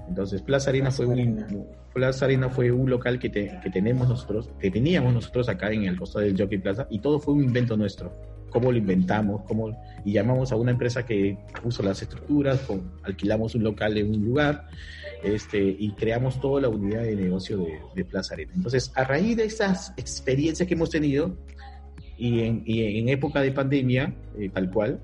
Entonces, 0.07 0.41
Plaza 0.41 0.69
Arena 0.69 0.85
Plaza 0.89 1.03
fue 1.03 1.13
Arena. 1.13 1.47
un, 1.51 1.65
Plaza 1.93 2.25
Arena 2.25 2.49
fue 2.49 2.71
un 2.71 2.89
local 2.89 3.19
que, 3.19 3.29
te- 3.29 3.59
que 3.61 3.69
tenemos 3.69 4.07
nosotros, 4.07 4.49
que 4.59 4.71
teníamos 4.71 5.13
nosotros 5.13 5.47
acá 5.49 5.71
en 5.71 5.85
el 5.85 5.97
costado 5.97 6.25
del 6.25 6.39
Jockey 6.39 6.57
Plaza, 6.57 6.87
y 6.89 6.99
todo 6.99 7.19
fue 7.19 7.33
un 7.35 7.43
invento 7.43 7.75
nuestro. 7.77 8.32
Cómo 8.53 8.71
lo 8.71 8.77
inventamos, 8.77 9.41
cómo, 9.47 9.75
y 10.05 10.13
llamamos 10.13 10.51
a 10.51 10.55
una 10.55 10.71
empresa 10.71 11.05
que 11.05 11.37
puso 11.61 11.83
las 11.83 12.01
estructuras, 12.01 12.61
alquilamos 13.03 13.55
un 13.55 13.63
local 13.63 13.97
en 13.97 14.13
un 14.13 14.23
lugar, 14.23 14.67
este, 15.23 15.59
y 15.59 15.91
creamos 15.93 16.39
toda 16.39 16.61
la 16.61 16.69
unidad 16.69 17.01
de 17.01 17.15
negocio 17.15 17.65
de, 17.95 18.05
Plaza 18.05 18.35
Arena. 18.35 18.51
Entonces, 18.55 18.91
a 18.95 19.03
raíz 19.03 19.35
de 19.35 19.45
esas 19.45 19.93
experiencias 19.97 20.67
que 20.67 20.75
hemos 20.75 20.91
tenido, 20.91 21.35
y 22.17 22.41
en, 22.41 22.63
y 22.65 22.99
en 22.99 23.09
época 23.09 23.41
de 23.41 23.51
pandemia, 23.51 24.13
eh, 24.37 24.49
tal 24.53 24.69
cual, 24.69 25.01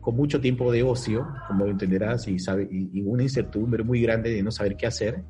con 0.00 0.16
mucho 0.16 0.40
tiempo 0.40 0.72
de 0.72 0.82
ocio, 0.82 1.28
como 1.46 1.66
entenderás, 1.66 2.26
y, 2.26 2.38
sabe, 2.38 2.68
y 2.70 3.00
una 3.02 3.22
incertidumbre 3.22 3.84
muy 3.84 4.02
grande 4.02 4.30
de 4.30 4.42
no 4.42 4.50
saber 4.50 4.76
qué 4.76 4.86
hacer, 4.86 5.22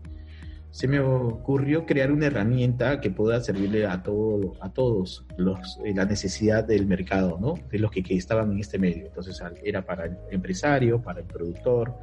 se 0.70 0.86
me 0.86 1.00
ocurrió 1.00 1.84
crear 1.84 2.12
una 2.12 2.26
herramienta 2.26 3.00
que 3.00 3.10
pueda 3.10 3.40
servirle 3.40 3.86
a, 3.86 4.02
todo, 4.02 4.54
a 4.60 4.72
todos 4.72 5.26
los, 5.36 5.80
eh, 5.84 5.92
la 5.94 6.04
necesidad 6.04 6.64
del 6.64 6.86
mercado, 6.86 7.38
¿no? 7.40 7.54
De 7.70 7.78
los 7.78 7.90
que, 7.90 8.02
que 8.02 8.16
estaban 8.16 8.52
en 8.52 8.60
este 8.60 8.78
medio. 8.78 9.06
Entonces 9.06 9.42
era 9.64 9.84
para 9.84 10.06
el 10.06 10.16
empresario, 10.30 11.02
para 11.02 11.20
el 11.20 11.26
productor, 11.26 11.94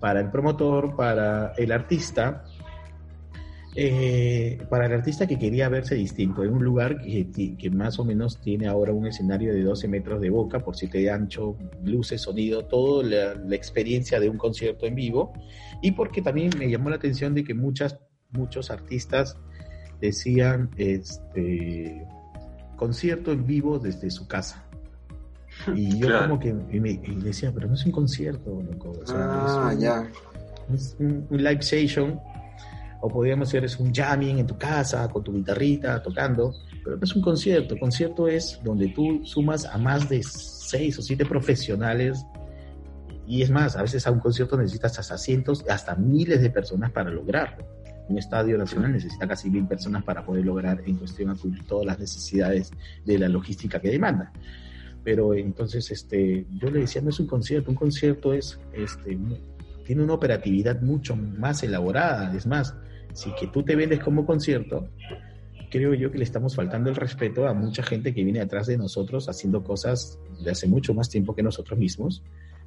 para 0.00 0.20
el 0.20 0.30
promotor, 0.30 0.96
para 0.96 1.52
el 1.58 1.72
artista, 1.72 2.42
eh, 3.76 4.58
para 4.68 4.86
el 4.86 4.92
artista 4.92 5.26
que 5.26 5.38
quería 5.38 5.68
verse 5.68 5.94
distinto, 5.94 6.42
en 6.42 6.52
un 6.52 6.64
lugar 6.64 6.98
que, 7.00 7.70
más 7.70 7.98
o 7.98 8.04
menos 8.04 8.40
tiene 8.40 8.66
ahora 8.66 8.92
un 8.92 9.06
escenario 9.06 9.52
de 9.54 9.62
12 9.62 9.86
metros 9.88 10.20
de 10.20 10.28
boca 10.30 10.58
por 10.60 10.76
7 10.76 10.98
de 10.98 11.10
ancho, 11.10 11.56
luces, 11.84 12.20
sonido, 12.22 12.64
toda 12.66 13.04
la, 13.04 13.34
la 13.34 13.54
experiencia 13.56 14.18
de 14.18 14.28
un 14.28 14.38
concierto 14.38 14.86
en 14.86 14.94
vivo, 14.96 15.32
y 15.82 15.92
porque 15.92 16.20
también 16.20 16.50
me 16.58 16.68
llamó 16.68 16.90
la 16.90 16.96
atención 16.96 17.34
de 17.34 17.44
que 17.44 17.54
muchas, 17.54 17.98
muchos 18.32 18.70
artistas 18.70 19.36
decían 20.00 20.70
este 20.76 22.06
concierto 22.76 23.30
en 23.32 23.46
vivo 23.46 23.78
desde 23.78 24.10
su 24.10 24.26
casa. 24.26 24.66
Y 25.76 25.98
yo 25.98 26.06
Claro. 26.08 26.22
como 26.28 26.40
que 26.40 26.48
y 26.72 26.80
me, 26.80 26.90
y 26.92 27.14
decía, 27.22 27.52
pero 27.54 27.68
no 27.68 27.74
es 27.74 27.84
un 27.84 27.92
concierto, 27.92 28.62
loco. 28.62 28.92
o 29.02 29.06
sea, 29.06 29.30
Ah, 29.30 29.72
es 29.72 29.74
un- 29.76 29.80
ya. 29.80 30.10
es 30.74 30.96
un, 30.98 31.26
un 31.28 31.44
live 31.44 31.60
session, 31.62 32.18
o 33.00 33.08
podríamos 33.08 33.48
hacer 33.48 33.64
es 33.64 33.78
un 33.78 33.92
jamming 33.92 34.38
en 34.38 34.46
tu 34.46 34.56
casa 34.56 35.08
con 35.08 35.24
tu 35.24 35.32
guitarrita 35.32 36.02
tocando, 36.02 36.54
pero 36.84 36.96
no 36.96 37.04
es 37.04 37.14
un 37.14 37.22
concierto. 37.22 37.78
Concierto 37.78 38.28
es 38.28 38.60
donde 38.62 38.88
tú 38.88 39.22
sumas 39.24 39.64
a 39.64 39.78
más 39.78 40.08
de 40.08 40.22
seis 40.22 40.98
o 40.98 41.02
siete 41.02 41.24
profesionales 41.24 42.24
y 43.26 43.42
es 43.42 43.50
más, 43.50 43.76
a 43.76 43.82
veces 43.82 44.06
a 44.08 44.10
un 44.10 44.18
concierto 44.18 44.56
necesitas 44.56 44.98
hasta 44.98 45.16
cientos, 45.16 45.64
hasta 45.68 45.94
miles 45.94 46.42
de 46.42 46.50
personas 46.50 46.90
para 46.90 47.10
lograrlo. 47.10 47.64
Un 48.08 48.18
estadio 48.18 48.58
nacional 48.58 48.92
necesita 48.92 49.28
casi 49.28 49.48
mil 49.48 49.68
personas 49.68 50.02
para 50.02 50.26
poder 50.26 50.44
lograr 50.44 50.82
en 50.84 50.96
cuestión 50.96 51.30
a 51.30 51.36
cubrir 51.36 51.64
todas 51.64 51.86
las 51.86 52.00
necesidades 52.00 52.72
de 53.04 53.18
la 53.20 53.28
logística 53.28 53.80
que 53.80 53.88
demanda. 53.88 54.32
Pero 55.04 55.34
entonces, 55.34 55.90
este, 55.92 56.44
yo 56.58 56.70
le 56.70 56.80
decía, 56.80 57.02
no 57.02 57.10
es 57.10 57.20
un 57.20 57.28
concierto, 57.28 57.70
un 57.70 57.76
concierto 57.76 58.34
es, 58.34 58.58
este, 58.72 59.16
tiene 59.86 60.02
una 60.02 60.14
operatividad 60.14 60.82
mucho 60.82 61.14
más 61.14 61.62
elaborada. 61.62 62.34
Es 62.34 62.48
más, 62.48 62.74
si 63.12 63.32
que 63.34 63.46
tú 63.48 63.62
te 63.62 63.76
vendes 63.76 64.00
como 64.00 64.26
concierto, 64.26 64.88
creo 65.70 65.94
yo 65.94 66.10
que 66.10 66.18
le 66.18 66.24
estamos 66.24 66.54
faltando 66.54 66.90
el 66.90 66.96
respeto 66.96 67.46
a 67.46 67.54
mucha 67.54 67.82
gente 67.82 68.12
que 68.12 68.24
viene 68.24 68.40
atrás 68.40 68.66
de 68.66 68.76
nosotros 68.76 69.28
haciendo 69.28 69.62
cosas 69.62 70.18
de 70.42 70.50
hace 70.50 70.66
mucho 70.66 70.94
más 70.94 71.08
tiempo 71.08 71.34
que 71.34 71.42
nosotros 71.42 71.78
mismos, 71.78 72.22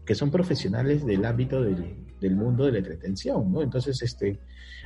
que 0.06 0.15
son 0.15 0.32
profesionales 0.32 1.06
del 1.06 1.25
ámbito 1.25 1.62
del, 1.62 1.95
del 2.19 2.36
mundo 2.36 2.65
de 2.65 2.73
la 2.73 2.77
entretención, 2.79 3.51
¿no? 3.51 3.62
Entonces, 3.62 4.01
este, 4.01 4.39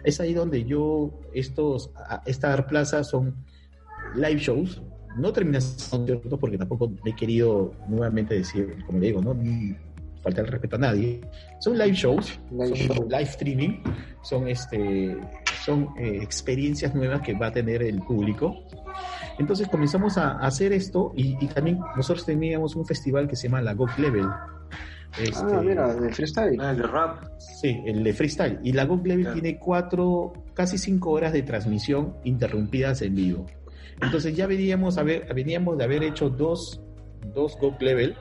es 0.03 0.19
ahí 0.19 0.33
donde 0.33 0.63
yo, 0.63 1.11
estos, 1.33 1.91
esta 2.25 2.67
Plaza 2.67 3.03
son 3.03 3.35
live 4.15 4.39
shows, 4.39 4.81
no 5.17 5.33
terminan 5.33 5.61
siendo 5.61 6.13
conciertos 6.15 6.39
porque 6.39 6.57
tampoco 6.57 6.91
he 7.05 7.15
querido 7.15 7.73
nuevamente 7.87 8.35
decir, 8.35 8.83
como 8.85 8.99
le 8.99 9.07
digo, 9.07 9.21
no 9.21 9.33
Ni 9.33 9.75
falta 10.21 10.41
el 10.41 10.47
respeto 10.47 10.75
a 10.75 10.79
nadie, 10.79 11.21
son 11.59 11.77
live 11.77 11.93
shows, 11.93 12.39
Live 12.51 12.67
son 12.67 12.77
show. 12.77 13.07
live 13.09 13.23
streaming, 13.23 13.83
son 14.21 14.47
este 14.47 15.17
son 15.67 15.89
eh, 15.99 16.19
experiencias 16.21 16.95
nuevas 16.95 17.21
que 17.21 17.33
va 17.33 17.47
a 17.47 17.51
tener 17.51 17.83
el 17.83 18.01
público. 18.01 18.55
Entonces 19.37 19.67
comenzamos 19.67 20.17
a, 20.17 20.31
a 20.31 20.47
hacer 20.47 20.71
esto 20.71 21.11
y, 21.15 21.35
y 21.43 21.47
también 21.47 21.79
nosotros 21.97 22.25
teníamos 22.25 22.75
un 22.77 22.85
festival 22.85 23.27
que 23.27 23.35
se 23.35 23.49
llama 23.49 23.61
la 23.61 23.73
GOG 23.73 23.99
Level. 23.99 24.27
Este, 25.21 25.35
Ah, 25.53 25.61
mira, 25.61 25.93
de 25.93 26.13
freestyle. 26.13 26.59
Ah, 26.61 26.71
el 26.71 26.77
de 26.77 26.83
rap. 26.83 27.23
Sí, 27.37 27.81
el 27.85 28.01
de 28.03 28.13
freestyle. 28.13 28.59
Y 28.63 28.71
la 28.71 28.85
GOG 28.85 29.05
Level 29.05 29.25
Claro. 29.25 29.41
tiene 29.41 29.59
cuatro, 29.59 30.33
casi 30.53 30.77
cinco 30.77 31.11
horas 31.11 31.33
de 31.33 31.43
transmisión 31.43 32.15
interrumpidas 32.23 33.01
en 33.01 33.13
vivo. 33.15 33.45
Entonces 34.01 34.35
ya 34.37 34.47
veníamos, 34.47 34.97
a 34.97 35.03
ver, 35.03 35.27
veníamos 35.33 35.77
de 35.77 35.83
haber 35.83 36.03
hecho 36.03 36.29
dos, 36.29 36.79
dos 37.33 37.57
GOG 37.59 37.81
Level 37.81 38.15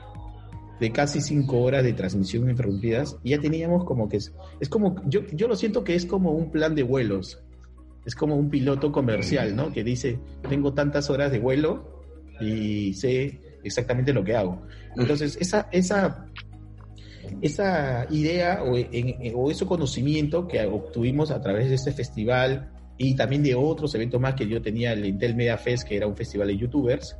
de 0.79 0.91
casi 0.91 1.21
cinco 1.21 1.61
horas 1.61 1.83
de 1.83 1.93
transmisión 1.93 2.49
interrumpidas 2.49 3.17
y 3.23 3.31
ya 3.31 3.39
teníamos 3.39 3.83
como 3.85 4.07
que 4.07 4.17
es, 4.17 4.33
es 4.59 4.69
como, 4.69 4.95
yo, 5.09 5.21
yo 5.33 5.47
lo 5.47 5.55
siento 5.55 5.83
que 5.83 5.95
es 5.95 6.05
como 6.05 6.31
un 6.31 6.51
plan 6.51 6.75
de 6.75 6.83
vuelos. 6.83 7.41
Es 8.05 8.15
como 8.15 8.35
un 8.37 8.49
piloto 8.49 8.91
comercial, 8.91 9.55
¿no? 9.55 9.71
Que 9.73 9.83
dice, 9.83 10.19
tengo 10.47 10.73
tantas 10.73 11.09
horas 11.09 11.31
de 11.31 11.39
vuelo 11.39 12.01
y 12.39 12.93
sé 12.93 13.41
exactamente 13.63 14.13
lo 14.13 14.23
que 14.23 14.35
hago. 14.35 14.61
Entonces, 14.95 15.37
esa, 15.41 15.67
esa, 15.73 16.25
esa 17.41 18.05
idea 18.09 18.63
o, 18.63 18.77
en- 18.77 18.87
en- 19.21 19.33
o 19.35 19.51
ese 19.51 19.65
conocimiento 19.65 20.47
que 20.47 20.65
obtuvimos 20.65 21.31
a 21.31 21.41
través 21.41 21.69
de 21.69 21.75
este 21.75 21.91
festival 21.91 22.71
y 22.97 23.15
también 23.15 23.43
de 23.43 23.55
otros 23.55 23.93
eventos 23.95 24.19
más 24.21 24.35
que 24.35 24.47
yo 24.47 24.61
tenía, 24.61 24.93
el 24.93 25.05
Intel 25.05 25.35
Media 25.35 25.57
Fest, 25.57 25.87
que 25.87 25.97
era 25.97 26.07
un 26.07 26.15
festival 26.15 26.47
de 26.47 26.57
youtubers. 26.57 27.17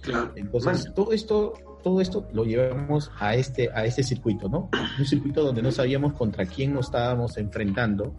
Claro. 0.00 0.32
Entonces, 0.36 0.84
Man, 0.86 0.94
todo 0.94 1.12
esto, 1.12 1.52
todo 1.84 2.00
esto 2.00 2.26
lo 2.32 2.44
llevamos 2.44 3.12
a 3.20 3.36
este, 3.36 3.70
a 3.72 3.84
este 3.84 4.02
circuito, 4.02 4.48
¿no? 4.48 4.70
Un 4.98 5.04
circuito 5.04 5.44
donde 5.44 5.62
no 5.62 5.70
sabíamos 5.70 6.14
contra 6.14 6.46
quién 6.46 6.72
nos 6.72 6.86
estábamos 6.86 7.36
enfrentando, 7.36 8.14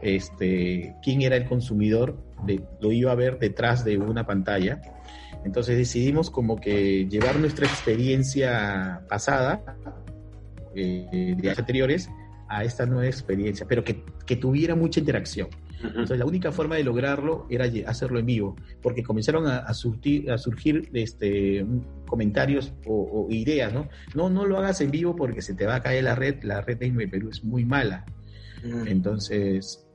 este, 0.00 0.96
quién 1.04 1.20
era 1.20 1.36
el 1.36 1.44
consumidor, 1.44 2.16
de, 2.44 2.62
lo 2.80 2.90
iba 2.90 3.12
a 3.12 3.14
ver 3.14 3.38
detrás 3.38 3.84
de 3.84 3.98
una 3.98 4.26
pantalla. 4.26 4.80
Entonces 5.44 5.76
decidimos 5.76 6.30
como 6.30 6.58
que 6.58 7.06
llevar 7.06 7.38
nuestra 7.38 7.66
experiencia 7.66 9.02
pasada, 9.08 9.76
eh, 10.74 11.34
de 11.36 11.48
años 11.48 11.58
anteriores, 11.58 12.10
a 12.48 12.64
esta 12.64 12.86
nueva 12.86 13.06
experiencia, 13.06 13.66
pero 13.68 13.84
que, 13.84 14.04
que 14.24 14.36
tuviera 14.36 14.74
mucha 14.74 15.00
interacción. 15.00 15.48
Entonces 15.84 16.18
la 16.18 16.26
única 16.26 16.52
forma 16.52 16.76
de 16.76 16.84
lograrlo 16.84 17.46
era 17.50 17.66
hacerlo 17.86 18.18
en 18.18 18.26
vivo, 18.26 18.56
porque 18.80 19.02
comenzaron 19.02 19.46
a, 19.46 19.58
a 19.58 19.72
surtir- 19.72 20.30
a 20.30 20.38
surgir 20.38 20.88
este, 20.92 21.64
comentarios 22.06 22.72
o, 22.86 23.26
o 23.28 23.32
ideas, 23.32 23.72
¿no? 23.72 23.88
No, 24.14 24.30
no 24.30 24.46
lo 24.46 24.58
hagas 24.58 24.80
en 24.80 24.90
vivo 24.90 25.16
porque 25.16 25.42
se 25.42 25.54
te 25.54 25.66
va 25.66 25.76
a 25.76 25.82
caer 25.82 26.04
la 26.04 26.14
red, 26.14 26.42
la 26.44 26.60
red 26.60 26.82
en 26.82 27.10
Perú 27.10 27.30
es 27.30 27.42
muy 27.44 27.64
mala. 27.64 28.04
Entonces, 28.86 29.86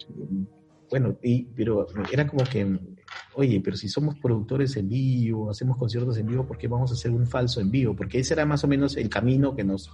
bueno, 0.89 1.17
y, 1.23 1.43
pero 1.45 1.85
era 2.11 2.27
como 2.27 2.43
que, 2.43 2.79
oye, 3.33 3.61
pero 3.63 3.77
si 3.77 3.87
somos 3.87 4.15
productores 4.19 4.75
en 4.77 4.89
vivo, 4.89 5.49
hacemos 5.49 5.77
conciertos 5.77 6.17
en 6.17 6.27
vivo, 6.27 6.45
¿por 6.45 6.57
qué 6.57 6.67
vamos 6.67 6.91
a 6.91 6.93
hacer 6.95 7.11
un 7.11 7.27
falso 7.27 7.61
en 7.61 7.71
vivo? 7.71 7.95
Porque 7.95 8.19
ese 8.19 8.33
era 8.33 8.45
más 8.45 8.63
o 8.63 8.67
menos 8.67 8.97
el 8.97 9.09
camino 9.09 9.55
que 9.55 9.63
nos, 9.63 9.89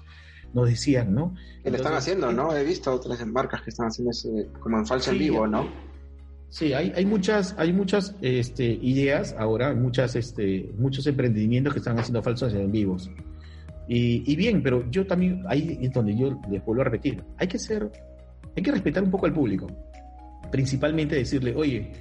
nos 0.54 0.70
decían, 0.70 1.13
¿no? 1.13 1.36
Que 1.63 1.72
lo 1.72 1.78
están 1.78 1.94
haciendo, 1.94 2.32
¿no? 2.32 2.56
He 2.56 2.63
visto 2.63 2.94
otras 2.94 3.26
marcas 3.26 3.62
que 3.62 3.70
están 3.72 3.88
haciendo 3.88 4.12
ese 4.12 4.50
como 4.60 4.78
en 4.78 4.86
falso 4.86 5.12
en 5.12 5.18
Sí, 5.18 5.24
vivo, 5.24 5.48
¿no? 5.48 5.68
Sí, 6.50 6.72
hay, 6.72 6.94
hay 6.96 7.06
muchas, 7.06 7.56
hay 7.58 7.74
muchas 7.74 8.16
este, 8.22 8.66
ideas 8.66 9.36
ahora, 9.39 9.74
muchas, 9.74 10.16
este, 10.16 10.72
muchos 10.78 11.08
emprendimientos 11.08 11.74
que 11.74 11.80
están 11.80 11.98
haciendo 11.98 12.22
falsos 12.22 12.54
en 12.54 12.72
vivos. 12.72 13.10
Y, 13.88 14.32
y 14.32 14.36
bien, 14.36 14.62
pero 14.62 14.89
yo 14.92 15.08
también, 15.08 15.44
ahí 15.48 15.80
es 15.82 15.92
donde 15.92 16.16
yo 16.16 16.39
les 16.52 16.63
vuelvo 16.63 16.82
a 16.82 16.86
repetir, 16.86 17.24
hay 17.38 17.48
que 17.48 17.58
ser, 17.58 17.92
hay 18.56 18.62
que 18.62 18.72
respetar 18.72 19.02
un 19.02 19.10
poco 19.10 19.26
al 19.26 19.34
público. 19.34 19.68
Principalmente 20.52 21.16
decirle, 21.16 21.56
oye, 21.56 21.92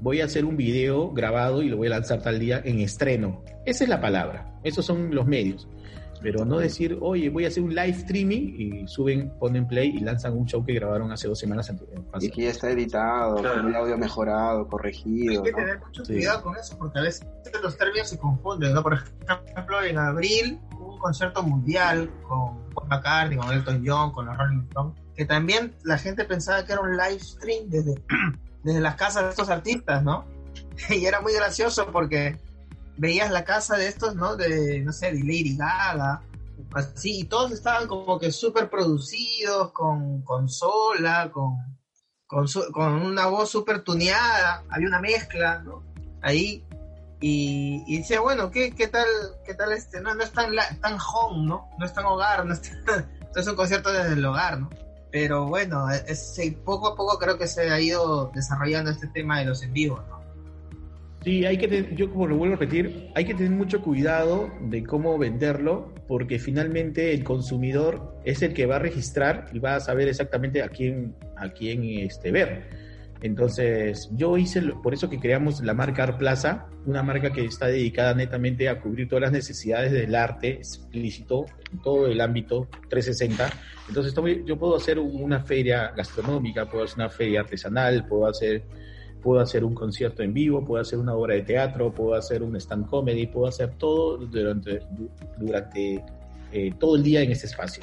voy 0.00 0.20
a 0.20 0.26
hacer 0.26 0.44
un 0.44 0.56
video 0.56 1.10
grabado 1.12 1.62
y 1.62 1.68
lo 1.68 1.76
voy 1.76 1.88
a 1.88 1.90
lanzar 1.90 2.22
tal 2.22 2.38
día 2.38 2.62
en 2.64 2.78
estreno. 2.78 3.42
Esa 3.64 3.82
es 3.82 3.90
la 3.90 4.00
palabra, 4.00 4.54
esos 4.62 4.86
son 4.86 5.14
los 5.14 5.26
medios. 5.26 5.66
Pero 6.22 6.44
no 6.44 6.58
decir, 6.58 6.98
oye, 7.00 7.28
voy 7.28 7.44
a 7.44 7.48
hacer 7.48 7.62
un 7.62 7.70
live 7.74 7.90
streaming 7.90 8.54
y 8.58 8.88
suben, 8.88 9.30
ponen 9.38 9.66
play 9.66 9.88
y 9.96 10.00
lanzan 10.00 10.36
un 10.36 10.46
show 10.46 10.64
que 10.64 10.72
grabaron 10.74 11.12
hace 11.12 11.28
dos 11.28 11.38
semanas. 11.38 11.72
Y 12.20 12.30
que 12.30 12.42
ya 12.44 12.50
está 12.50 12.70
editado, 12.70 13.36
Claro. 13.36 13.60
con 13.62 13.68
el 13.68 13.74
audio 13.76 13.98
mejorado, 13.98 14.60
Hay 14.60 14.66
corregido, 14.68 15.42
que 15.42 15.50
¿no? 15.52 15.56
tener 15.58 15.78
mucho 15.80 16.04
Sí. 16.04 16.14
cuidado 16.14 16.42
con 16.42 16.56
eso, 16.56 16.78
porque 16.78 16.98
a 16.98 17.02
veces 17.02 17.26
los 17.62 17.76
términos 17.76 18.08
se 18.08 18.18
confunden, 18.18 18.72
¿no? 18.74 18.82
Por 18.82 18.94
ejemplo, 18.94 19.82
en 19.82 19.98
abril 19.98 20.60
hubo 20.78 20.94
un 20.94 20.98
concierto 20.98 21.42
mundial 21.42 22.10
con 22.28 22.64
Paul 22.74 22.88
McCartney, 22.88 23.38
con 23.38 23.52
Elton 23.52 23.82
John, 23.86 24.12
con 24.12 24.26
los 24.26 24.36
Rolling 24.36 24.62
Stones, 24.68 24.94
que 25.14 25.24
también 25.24 25.74
la 25.84 25.98
gente 25.98 26.24
pensaba 26.24 26.64
que 26.64 26.72
era 26.72 26.82
un 26.82 26.92
live 26.96 27.20
stream 27.20 27.68
desde, 27.68 27.94
desde 28.62 28.80
las 28.80 28.96
casas 28.96 29.24
de 29.24 29.30
estos 29.30 29.48
artistas, 29.48 30.02
¿no? 30.02 30.24
Y 30.90 31.04
era 31.06 31.20
muy 31.20 31.32
gracioso 31.34 31.86
porque 31.92 32.36
veías 32.96 33.30
la 33.30 33.44
casa 33.44 33.76
de 33.76 33.88
estos, 33.88 34.14
¿no? 34.14 34.36
De, 34.36 34.80
no 34.80 34.92
sé, 34.92 35.06
de 35.12 35.20
Lady 35.20 35.56
Gaga, 35.56 36.22
así, 36.72 37.20
y 37.20 37.24
todos 37.24 37.52
estaban 37.52 37.86
como 37.88 38.18
que 38.18 38.30
súper 38.32 38.68
producidos, 38.70 39.72
con 39.72 40.22
consola, 40.22 41.30
con, 41.32 41.56
con, 42.26 42.48
su- 42.48 42.70
con 42.72 42.94
una 42.94 43.26
voz 43.26 43.50
súper 43.50 43.82
tuneada, 43.82 44.62
había 44.70 44.88
una 44.88 45.00
mezcla, 45.00 45.58
¿no? 45.62 45.82
Ahí, 46.22 46.64
y, 47.20 47.82
y 47.86 47.98
decía, 47.98 48.20
bueno, 48.20 48.50
¿qué, 48.50 48.72
qué 48.74 48.88
tal, 48.88 49.06
qué 49.44 49.54
tal 49.54 49.72
este? 49.72 50.00
No, 50.00 50.14
no 50.14 50.22
es 50.22 50.32
tan, 50.32 50.54
la- 50.54 50.68
tan 50.80 50.98
home, 50.98 51.46
¿no? 51.46 51.68
No 51.78 51.86
es 51.86 51.92
tan 51.92 52.04
hogar, 52.06 52.44
no 52.44 52.52
es, 52.54 52.62
tan- 52.84 53.08
es 53.36 53.46
un 53.46 53.56
concierto 53.56 53.92
desde 53.92 54.14
el 54.14 54.24
hogar, 54.24 54.58
¿no? 54.60 54.70
Pero 55.12 55.46
bueno, 55.46 55.88
es- 55.90 56.34
sí, 56.34 56.50
poco 56.50 56.88
a 56.88 56.96
poco 56.96 57.18
creo 57.18 57.38
que 57.38 57.46
se 57.46 57.70
ha 57.70 57.80
ido 57.80 58.30
desarrollando 58.34 58.90
este 58.90 59.06
tema 59.06 59.38
de 59.38 59.46
los 59.46 59.62
en 59.62 59.72
vivos, 59.72 60.00
¿no? 60.08 60.15
Sí, 61.26 61.44
hay 61.44 61.58
que 61.58 61.66
tener, 61.66 61.92
yo 61.96 62.08
como 62.08 62.28
lo 62.28 62.36
vuelvo 62.36 62.54
a 62.54 62.56
repetir, 62.56 63.10
hay 63.16 63.24
que 63.24 63.34
tener 63.34 63.50
mucho 63.50 63.82
cuidado 63.82 64.48
de 64.60 64.84
cómo 64.84 65.18
venderlo, 65.18 65.92
porque 66.06 66.38
finalmente 66.38 67.12
el 67.12 67.24
consumidor 67.24 68.16
es 68.24 68.42
el 68.42 68.54
que 68.54 68.64
va 68.64 68.76
a 68.76 68.78
registrar 68.78 69.48
y 69.52 69.58
va 69.58 69.74
a 69.74 69.80
saber 69.80 70.06
exactamente 70.06 70.62
a 70.62 70.68
quién, 70.68 71.16
a 71.36 71.48
quién 71.48 71.82
este, 71.82 72.30
ver. 72.30 72.70
Entonces, 73.22 74.08
yo 74.12 74.38
hice, 74.38 74.62
por 74.84 74.94
eso 74.94 75.10
que 75.10 75.18
creamos 75.18 75.60
la 75.64 75.74
marca 75.74 76.04
Art 76.04 76.16
Plaza, 76.16 76.68
una 76.84 77.02
marca 77.02 77.32
que 77.32 77.44
está 77.44 77.66
dedicada 77.66 78.14
netamente 78.14 78.68
a 78.68 78.80
cubrir 78.80 79.08
todas 79.08 79.22
las 79.22 79.32
necesidades 79.32 79.90
del 79.90 80.14
arte 80.14 80.50
explícito 80.50 81.46
en 81.72 81.82
todo 81.82 82.06
el 82.06 82.20
ámbito 82.20 82.68
360. 82.88 83.50
Entonces, 83.88 84.14
yo 84.44 84.56
puedo 84.56 84.76
hacer 84.76 85.00
una 85.00 85.40
feria 85.40 85.90
gastronómica, 85.96 86.70
puedo 86.70 86.84
hacer 86.84 86.98
una 86.98 87.08
feria 87.08 87.40
artesanal, 87.40 88.06
puedo 88.06 88.28
hacer 88.28 88.62
puedo 89.26 89.40
hacer 89.40 89.64
un 89.64 89.74
concierto 89.74 90.22
en 90.22 90.32
vivo, 90.32 90.64
puedo 90.64 90.80
hacer 90.80 91.00
una 91.00 91.12
obra 91.14 91.34
de 91.34 91.42
teatro, 91.42 91.92
puedo 91.92 92.14
hacer 92.14 92.44
un 92.44 92.54
stand 92.54 92.86
comedy, 92.86 93.26
puedo 93.26 93.48
hacer 93.48 93.70
todo 93.76 94.18
durante, 94.18 94.78
du- 94.96 95.10
durante 95.36 96.04
eh, 96.52 96.70
todo 96.78 96.94
el 96.94 97.02
día 97.02 97.22
en 97.22 97.32
este 97.32 97.46
espacio. 97.48 97.82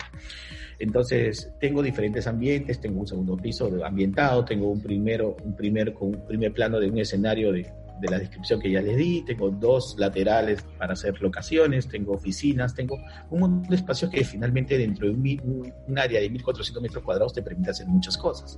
Entonces, 0.80 1.52
tengo 1.60 1.84
diferentes 1.84 2.28
ambientes, 2.28 2.80
tengo 2.80 3.02
un 3.02 3.08
segundo 3.08 3.36
piso 3.36 3.70
ambientado, 3.86 4.46
tengo 4.46 4.70
un 4.70 4.82
primero, 4.82 5.36
un 5.44 5.54
primer, 5.54 5.94
con 5.94 6.16
un 6.16 6.26
primer 6.26 6.54
plano 6.54 6.80
de 6.80 6.90
un 6.90 6.98
escenario 6.98 7.52
de, 7.52 7.70
de 8.00 8.08
la 8.10 8.20
descripción 8.20 8.62
que 8.62 8.72
ya 8.72 8.82
les 8.82 8.96
di, 8.96 9.24
tengo 9.26 9.50
dos 9.52 9.96
laterales 10.00 10.64
para 10.78 10.94
hacer 10.94 11.22
locaciones, 11.22 11.90
tengo 11.90 12.14
oficinas, 12.14 12.74
tengo 12.74 12.96
un 13.32 13.40
montón 13.42 13.70
de 13.70 13.76
espacios 13.76 14.10
que 14.10 14.24
finalmente 14.24 14.78
dentro 14.78 15.08
de 15.08 15.14
un, 15.14 15.74
un 15.90 16.00
área 16.00 16.22
de 16.22 16.30
1400 16.30 16.82
metros 16.82 17.04
cuadrados 17.04 17.34
te 17.34 17.42
permite 17.42 17.72
hacer 17.72 17.86
muchas 17.88 18.18
cosas. 18.18 18.58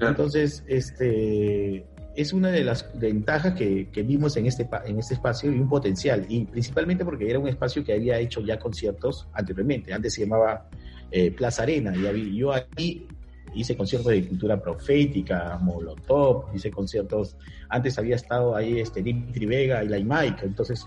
Entonces, 0.00 0.64
este, 0.66 1.86
es 2.14 2.32
una 2.32 2.50
de 2.50 2.64
las 2.64 2.88
ventajas 2.98 3.54
que, 3.54 3.88
que, 3.90 4.02
vimos 4.02 4.36
en 4.36 4.46
este, 4.46 4.68
en 4.84 4.98
este 4.98 5.14
espacio 5.14 5.50
y 5.50 5.58
un 5.58 5.68
potencial, 5.68 6.26
y 6.28 6.44
principalmente 6.44 7.04
porque 7.04 7.28
era 7.28 7.38
un 7.38 7.48
espacio 7.48 7.84
que 7.84 7.94
había 7.94 8.18
hecho 8.18 8.40
ya 8.42 8.58
conciertos 8.58 9.28
anteriormente, 9.32 9.92
antes 9.92 10.14
se 10.14 10.22
llamaba 10.22 10.68
eh, 11.10 11.30
Plaza 11.30 11.62
Arena, 11.62 11.94
y 11.96 12.36
yo 12.36 12.52
ahí 12.52 13.06
hice 13.54 13.76
conciertos 13.76 14.12
de 14.12 14.26
cultura 14.26 14.60
profética, 14.60 15.58
Molotov, 15.60 16.54
hice 16.54 16.70
conciertos, 16.70 17.36
antes 17.68 17.98
había 17.98 18.16
estado 18.16 18.56
ahí 18.56 18.80
este 18.80 19.02
Dimitri 19.02 19.46
Vega 19.46 19.82
y 19.84 19.88
la 19.88 19.98
Mike, 19.98 20.44
entonces, 20.44 20.86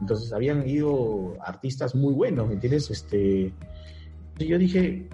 entonces 0.00 0.32
habían 0.32 0.68
ido 0.68 1.36
artistas 1.40 1.94
muy 1.94 2.12
buenos, 2.12 2.48
¿me 2.48 2.54
entiendes? 2.54 2.90
Este, 2.90 3.52
yo 4.38 4.58
dije, 4.58 5.08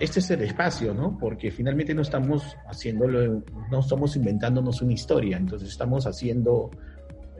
este 0.00 0.20
es 0.20 0.30
el 0.30 0.42
espacio, 0.42 0.94
¿no? 0.94 1.16
Porque 1.18 1.50
finalmente 1.50 1.94
no 1.94 2.02
estamos 2.02 2.56
haciéndolo, 2.66 3.42
no 3.70 3.80
estamos 3.80 4.16
inventándonos 4.16 4.82
una 4.82 4.92
historia, 4.92 5.36
entonces 5.36 5.68
estamos 5.68 6.06
haciendo, 6.06 6.70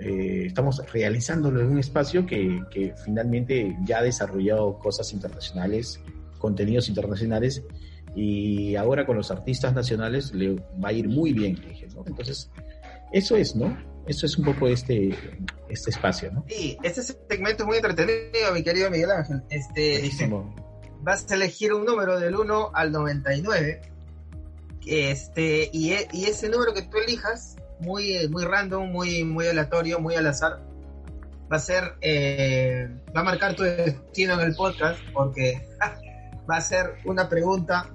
eh, 0.00 0.44
estamos 0.46 0.82
realizándolo 0.92 1.60
en 1.60 1.68
un 1.68 1.78
espacio 1.78 2.26
que, 2.26 2.62
que 2.70 2.94
finalmente 3.04 3.76
ya 3.84 3.98
ha 3.98 4.02
desarrollado 4.02 4.78
cosas 4.78 5.12
internacionales, 5.12 6.00
contenidos 6.38 6.88
internacionales, 6.88 7.62
y 8.14 8.76
ahora 8.76 9.06
con 9.06 9.16
los 9.16 9.30
artistas 9.30 9.74
nacionales 9.74 10.34
le 10.34 10.54
va 10.82 10.90
a 10.90 10.92
ir 10.92 11.08
muy 11.08 11.32
bien, 11.32 11.54
dije, 11.54 11.88
¿no? 11.94 12.04
Entonces, 12.06 12.50
eso 13.12 13.36
es, 13.36 13.56
¿no? 13.56 13.76
Eso 14.06 14.26
es 14.26 14.36
un 14.36 14.44
poco 14.44 14.68
este, 14.68 15.14
este 15.68 15.90
espacio, 15.90 16.32
¿no? 16.32 16.44
Sí, 16.48 16.76
este 16.82 17.02
segmento 17.02 17.62
es 17.62 17.66
muy 17.66 17.76
entretenido, 17.76 18.52
mi 18.52 18.62
querido 18.62 18.90
Miguel 18.90 19.10
Ángel. 19.10 19.42
Este, 19.48 20.04
vas 21.02 21.30
a 21.30 21.34
elegir 21.34 21.72
un 21.72 21.84
número 21.84 22.18
del 22.18 22.34
1 22.36 22.70
al 22.74 22.92
99. 22.92 23.82
Este, 24.86 25.70
y, 25.72 25.92
e, 25.92 26.08
y 26.12 26.24
ese 26.24 26.48
número 26.48 26.72
que 26.72 26.82
tú 26.82 26.98
elijas, 26.98 27.56
muy, 27.80 28.28
muy 28.28 28.44
random, 28.44 28.90
muy, 28.90 29.24
muy 29.24 29.46
aleatorio, 29.46 30.00
muy 30.00 30.14
al 30.14 30.26
azar, 30.26 30.60
va 31.52 31.56
a 31.56 31.60
ser, 31.60 31.96
eh, 32.00 32.88
va 33.14 33.20
a 33.20 33.24
marcar 33.24 33.54
tu 33.54 33.62
destino 33.62 34.34
en 34.34 34.40
el 34.40 34.54
podcast, 34.54 35.00
porque 35.12 35.68
va 36.50 36.56
a 36.56 36.60
ser 36.60 36.96
una 37.04 37.28
pregunta 37.28 37.90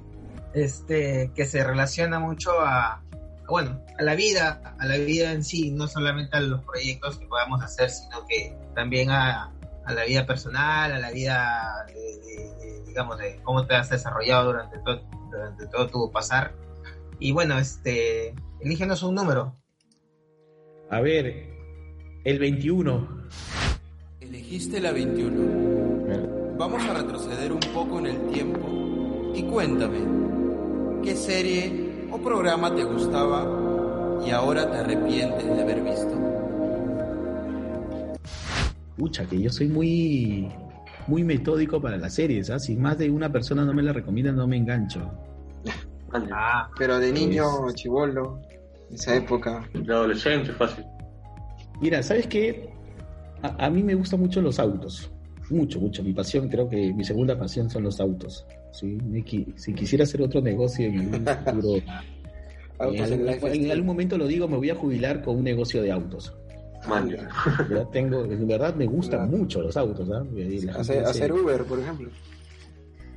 este, 0.54 1.32
que 1.36 1.46
se 1.46 1.63
relaciona 1.63 2.20
mucho 2.20 2.52
a, 2.60 3.02
bueno, 3.48 3.82
a 3.98 4.04
la 4.04 4.15
vida, 4.15 4.76
a 4.78 4.86
la 4.86 4.98
vida 4.98 5.32
en 5.32 5.43
sí, 5.43 5.72
no 5.72 5.88
solamente 5.88 6.38
a 6.38 6.41
los 6.41 6.63
proyectos 6.63 7.17
que 7.17 7.26
podamos 7.26 7.63
hacer, 7.63 7.89
sino 7.89 8.26
que 8.28 8.56
también 8.76 9.10
a, 9.10 9.52
la 9.93 10.06
vida 10.06 10.26
personal, 10.26 10.91
a 10.91 11.00
la 11.00 11.12
vida, 11.12 11.86
de, 11.88 12.84
digamos, 12.86 13.17
de 13.17 13.39
cómo 13.43 13.65
te 13.65 13.76
has 13.76 13.89
desarrollado 13.89 14.45
durante 14.45 14.80
todo, 14.80 15.02
durante 15.32 15.67
todo 15.67 15.88
tu 15.88 16.12
pasar. 16.12 16.54
Y 17.19 17.32
bueno, 17.32 17.58
este, 17.58 18.36
elígenos 18.60 19.04
un 19.04 19.15
número. 19.15 19.56
A 20.89 21.02
ver, 21.02 21.50
el 22.23 22.39
21. 22.39 23.28
Elegiste 24.21 24.80
la 24.80 24.91
21. 24.91 26.58
Vamos 26.58 26.84
a 26.84 26.93
retroceder 26.93 27.52
un 27.52 27.60
poco 27.60 28.00
en 28.00 28.08
el 28.08 28.28
tiempo 28.32 29.32
y 29.36 29.43
cuéntame, 29.43 30.17
¿Qué 31.04 31.15
serie 31.15 32.08
o 32.12 32.17
programa 32.17 32.76
te 32.76 32.84
gustaba 32.84 33.45
y 34.26 34.32
ahora 34.32 34.69
te 34.69 34.78
arrepientes 34.78 35.45
de 35.45 35.62
haber 35.62 35.82
visto? 35.82 36.27
Pucha, 38.98 39.26
que 39.26 39.42
yo 39.42 39.50
soy 39.50 39.68
muy 39.68 40.50
muy 41.08 41.24
metódico 41.24 41.82
para 41.82 41.98
las 41.98 42.16
series, 42.16 42.50
¿ah? 42.50 42.60
Si 42.60 42.76
más 42.76 42.98
de 42.98 43.10
una 43.10 43.32
persona 43.32 43.64
no 43.64 43.74
me 43.74 43.82
la 43.82 43.94
recomienda, 43.94 44.32
no 44.32 44.48
me 44.48 44.58
engancho. 44.58 45.10
Ah, 46.32 46.70
pero 46.78 47.00
de 47.00 47.12
niño, 47.12 47.46
pues, 47.62 47.76
chivolo, 47.76 48.42
esa 48.92 49.16
época. 49.16 49.68
De 49.74 49.94
adolescente, 49.94 50.52
fácil. 50.52 50.84
Mira, 51.82 52.04
¿sabes 52.04 52.28
qué? 52.28 52.70
A, 53.42 53.66
a, 53.66 53.70
mí 53.70 53.84
me 53.84 53.96
gustan 53.96 54.20
mucho 54.20 54.42
los 54.42 54.60
autos. 54.60 55.12
Mucho, 55.50 55.80
mucho. 55.80 56.04
Mi 56.04 56.14
pasión, 56.14 56.50
creo 56.50 56.68
que 56.68 56.94
mi 56.94 57.04
segunda 57.04 57.38
pasión 57.38 57.70
son 57.70 57.84
los 57.84 58.00
autos. 58.02 58.46
¿sí? 58.72 58.98
Si 59.56 59.74
quisiera 59.74 60.04
hacer 60.04 60.22
otro 60.22 60.42
negocio 60.42 60.88
en 60.88 61.00
un 61.00 61.26
futuro, 61.26 61.82
en, 62.80 63.72
algún, 63.72 63.86
momento 63.86 64.18
lo 64.18 64.28
digo, 64.28 64.48
me 64.48 64.58
voy 64.58 64.70
a 64.70 64.76
jubilar 64.76 65.24
con 65.24 65.38
un 65.38 65.44
negocio 65.44 65.82
de 65.82 65.92
autos. 65.92 66.36
Ya 67.69 67.86
tengo, 67.91 68.23
en 68.23 68.47
verdad 68.47 68.76
me 68.76 68.86
gustan 68.86 69.30
mucho 69.30 69.62
los 69.62 69.76
autos. 69.78 70.10
¿ah? 70.12 70.23
Hacer, 70.80 71.32
Uber, 71.32 71.63
por 71.65 71.80
ejemplo. 71.80 72.10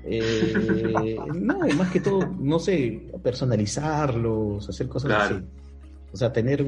Eh, 0.04 1.16
no, 1.34 1.58
más 1.76 1.90
que 1.90 2.00
todo, 2.00 2.26
no 2.38 2.58
sé, 2.58 3.10
personalizarlos, 3.22 4.68
hacer 4.68 4.88
cosas 4.88 5.12
así. 5.12 5.44
O 6.12 6.16
sea, 6.16 6.32
tener, 6.32 6.64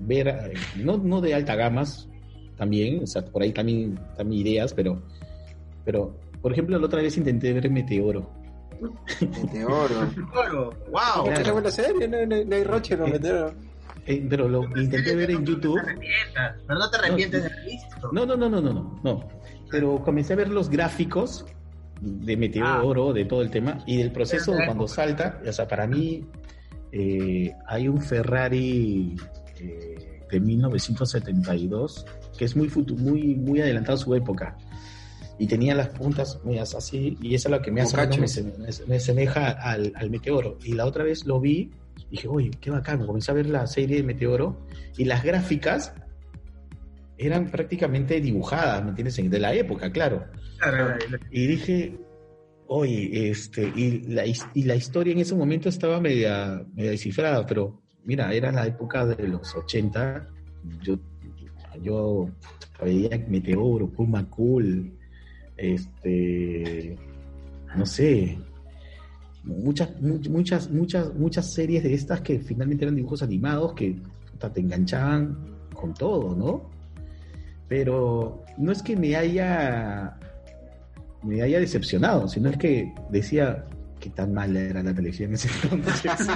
ver, 0.00 0.54
no, 0.76 0.96
no 0.96 1.20
de 1.20 1.34
alta 1.34 1.56
gamas 1.56 2.08
también, 2.56 3.02
o 3.02 3.06
sea, 3.06 3.24
por 3.24 3.42
ahí 3.42 3.52
también, 3.52 3.98
también 4.16 4.46
ideas, 4.46 4.72
pero, 4.72 5.02
pero 5.84 6.14
por 6.40 6.52
ejemplo, 6.52 6.78
la 6.78 6.86
otra 6.86 7.02
vez 7.02 7.16
intenté 7.16 7.52
ver 7.52 7.70
Meteoro. 7.70 8.30
Meteoro. 9.20 10.10
wow. 10.90 11.30
Es 11.30 11.52
buena 11.52 11.70
serie, 11.70 12.06
no, 12.06 12.24
no, 12.26 12.54
hay 12.54 12.64
roche 12.64 12.96
con 12.96 13.10
Meteoro. 13.10 13.54
Eh, 14.06 14.26
pero 14.28 14.48
lo 14.48 14.64
intenté 14.78 15.14
ver 15.14 15.30
en 15.30 15.44
YouTube. 15.44 15.76
No 15.76 15.84
te 15.84 15.94
pero 16.66 16.78
no 16.78 16.90
te 16.90 16.96
arrepientes 16.98 17.42
de 17.42 17.50
haber 17.50 17.64
visto. 17.64 18.12
No, 18.12 18.26
no, 18.26 18.36
no, 18.36 18.48
no, 18.48 18.60
no, 18.60 19.00
no. 19.02 19.28
Pero 19.70 20.02
comencé 20.02 20.34
a 20.34 20.36
ver 20.36 20.48
los 20.48 20.68
gráficos 20.68 21.46
de 22.00 22.36
Meteoro, 22.36 23.10
ah. 23.10 23.12
de 23.12 23.24
todo 23.24 23.42
el 23.42 23.50
tema, 23.50 23.78
y 23.86 23.96
del 23.96 24.12
proceso 24.12 24.54
cuando 24.66 24.86
salta, 24.86 25.40
o 25.46 25.52
sea, 25.52 25.66
para 25.66 25.86
mí 25.86 26.26
eh, 26.92 27.52
hay 27.66 27.88
un 27.88 28.00
Ferrari 28.00 29.16
eh, 29.58 30.22
de 30.30 30.40
1972 30.40 32.06
que 32.36 32.44
es 32.44 32.56
muy, 32.56 32.68
muy, 32.68 33.34
muy 33.36 33.60
adelantado 33.60 33.96
a 33.96 34.00
su 34.00 34.14
época 34.14 34.56
y 35.38 35.46
tenía 35.46 35.74
las 35.74 35.88
puntas 35.88 36.40
medias 36.44 36.74
así, 36.74 37.18
y 37.20 37.34
eso 37.34 37.48
es 37.48 37.52
lo 37.52 37.62
que 37.62 37.72
me 37.72 37.80
hace 37.80 37.96
me, 37.96 38.68
me, 38.86 39.00
semeja 39.00 39.50
al, 39.50 39.92
al, 39.96 40.10
meteoro. 40.10 40.58
Y 40.62 40.74
la 40.74 40.86
otra 40.86 41.02
vez 41.02 41.26
lo 41.26 41.40
vi, 41.40 41.72
dije, 42.10 42.28
oye, 42.28 42.50
qué 42.60 42.70
bacán, 42.70 43.06
comencé 43.06 43.30
a 43.30 43.34
ver 43.34 43.46
la 43.46 43.66
serie 43.66 43.96
de 43.96 44.02
Meteoro, 44.02 44.66
y 44.96 45.04
las 45.04 45.24
gráficas 45.24 45.94
eran 47.16 47.50
prácticamente 47.50 48.20
dibujadas, 48.20 48.82
¿me 48.82 48.90
entiendes? 48.90 49.30
De 49.30 49.38
la 49.38 49.54
época, 49.54 49.90
claro. 49.90 50.24
Y 51.30 51.46
dije, 51.46 51.96
oye, 52.66 53.30
este, 53.30 53.72
y 53.74 54.00
la, 54.08 54.24
y 54.26 54.62
la 54.64 54.74
historia 54.74 55.12
en 55.12 55.20
ese 55.20 55.34
momento 55.34 55.68
estaba 55.68 56.00
media, 56.00 56.64
media 56.74 56.90
descifrada, 56.90 57.46
pero 57.46 57.82
mira, 58.04 58.32
era 58.32 58.52
la 58.52 58.66
época 58.66 59.06
de 59.06 59.28
los 59.28 59.54
80, 59.54 60.28
yo, 60.82 60.98
yo 61.82 62.30
veía 62.82 63.18
Meteoro, 63.28 63.88
Puma 63.88 64.28
Cool, 64.28 64.92
este, 65.56 66.96
no 67.76 67.86
sé, 67.86 68.38
muchas, 69.44 70.00
muchas, 70.00 70.70
muchas, 70.70 71.14
muchas 71.14 71.52
series 71.52 71.82
de 71.82 71.94
estas 71.94 72.20
que 72.20 72.38
finalmente 72.40 72.84
eran 72.84 72.96
dibujos 72.96 73.22
animados 73.22 73.74
que 73.74 73.96
te 74.52 74.60
enganchaban 74.60 75.38
con 75.74 75.94
todo, 75.94 76.36
¿no? 76.36 76.68
Pero 77.68 78.44
no 78.58 78.72
es 78.72 78.82
que 78.82 78.96
me 78.96 79.16
haya 79.16 80.18
me 81.22 81.40
haya 81.42 81.58
decepcionado, 81.58 82.28
sino 82.28 82.50
es 82.50 82.58
que 82.58 82.92
decía 83.08 83.64
que 83.98 84.10
tan 84.10 84.34
mala 84.34 84.60
era 84.60 84.82
la 84.82 84.94
televisión 84.94 85.30
en 85.30 85.36
ese 85.36 85.48
entonces. 85.62 86.12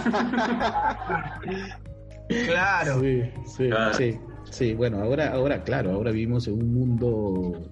claro. 2.47 3.01
Sí, 3.01 3.23
sí, 3.45 3.69
sí, 3.99 4.19
sí, 4.51 4.73
Bueno, 4.75 5.03
ahora, 5.03 5.33
ahora, 5.33 5.63
claro, 5.63 5.93
ahora 5.93 6.11
vivimos 6.11 6.49
en 6.49 6.55
un 6.55 6.73
mundo 6.73 7.71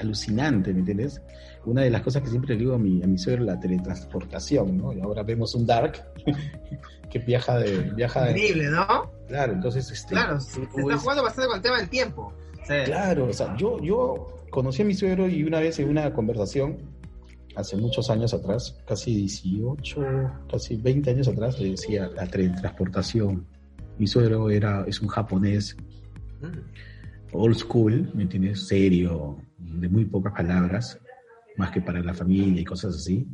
alucinante, 0.00 0.72
¿me 0.72 0.78
entiendes? 0.80 1.20
Una 1.66 1.82
de 1.82 1.90
las 1.90 2.02
cosas 2.02 2.22
que 2.22 2.28
siempre 2.28 2.54
le 2.54 2.60
digo 2.60 2.74
a 2.74 2.78
mi, 2.78 3.02
a 3.02 3.06
mi 3.06 3.18
suegro, 3.18 3.44
la 3.44 3.58
teletransportación, 3.58 4.78
¿no? 4.78 4.92
Y 4.92 5.00
ahora 5.00 5.22
vemos 5.22 5.54
un 5.54 5.66
Dark 5.66 6.04
que 7.10 7.18
viaja 7.18 7.58
de... 7.58 7.90
Viaja 7.90 8.30
Increíble, 8.30 8.70
¿no? 8.70 9.10
Claro, 9.28 9.52
entonces... 9.52 9.90
Este, 9.90 10.14
claro, 10.14 10.40
se 10.40 10.62
está 10.62 10.96
jugando 10.98 11.22
bastante 11.22 11.48
con 11.48 11.56
el 11.56 11.62
tema 11.62 11.78
del 11.78 11.88
tiempo. 11.88 12.32
Claro, 12.66 13.26
o 13.26 13.32
sea, 13.32 13.56
yo, 13.56 13.80
yo 13.80 14.44
conocí 14.50 14.82
a 14.82 14.84
mi 14.84 14.94
suegro 14.94 15.28
y 15.28 15.44
una 15.44 15.60
vez 15.60 15.78
en 15.78 15.88
una 15.88 16.12
conversación, 16.12 16.78
hace 17.54 17.76
muchos 17.76 18.10
años 18.10 18.34
atrás, 18.34 18.76
casi 18.86 19.14
18, 19.14 20.00
casi 20.50 20.76
20 20.76 21.10
años 21.10 21.28
atrás, 21.28 21.60
le 21.60 21.70
decía 21.70 22.08
la 22.14 22.26
teletransportación. 22.26 23.46
Mi 23.98 24.06
suegro 24.06 24.50
era, 24.50 24.84
es 24.86 25.00
un 25.00 25.08
japonés 25.08 25.76
mm. 26.40 27.36
old 27.36 27.56
school, 27.56 28.10
¿me 28.14 28.24
entiendes? 28.24 28.66
Serio, 28.66 29.38
de 29.58 29.88
muy 29.88 30.04
pocas 30.04 30.32
palabras. 30.32 30.98
Más 31.56 31.70
que 31.70 31.80
para 31.80 32.02
la 32.02 32.14
familia 32.14 32.60
y 32.60 32.64
cosas 32.64 32.96
así. 32.96 33.26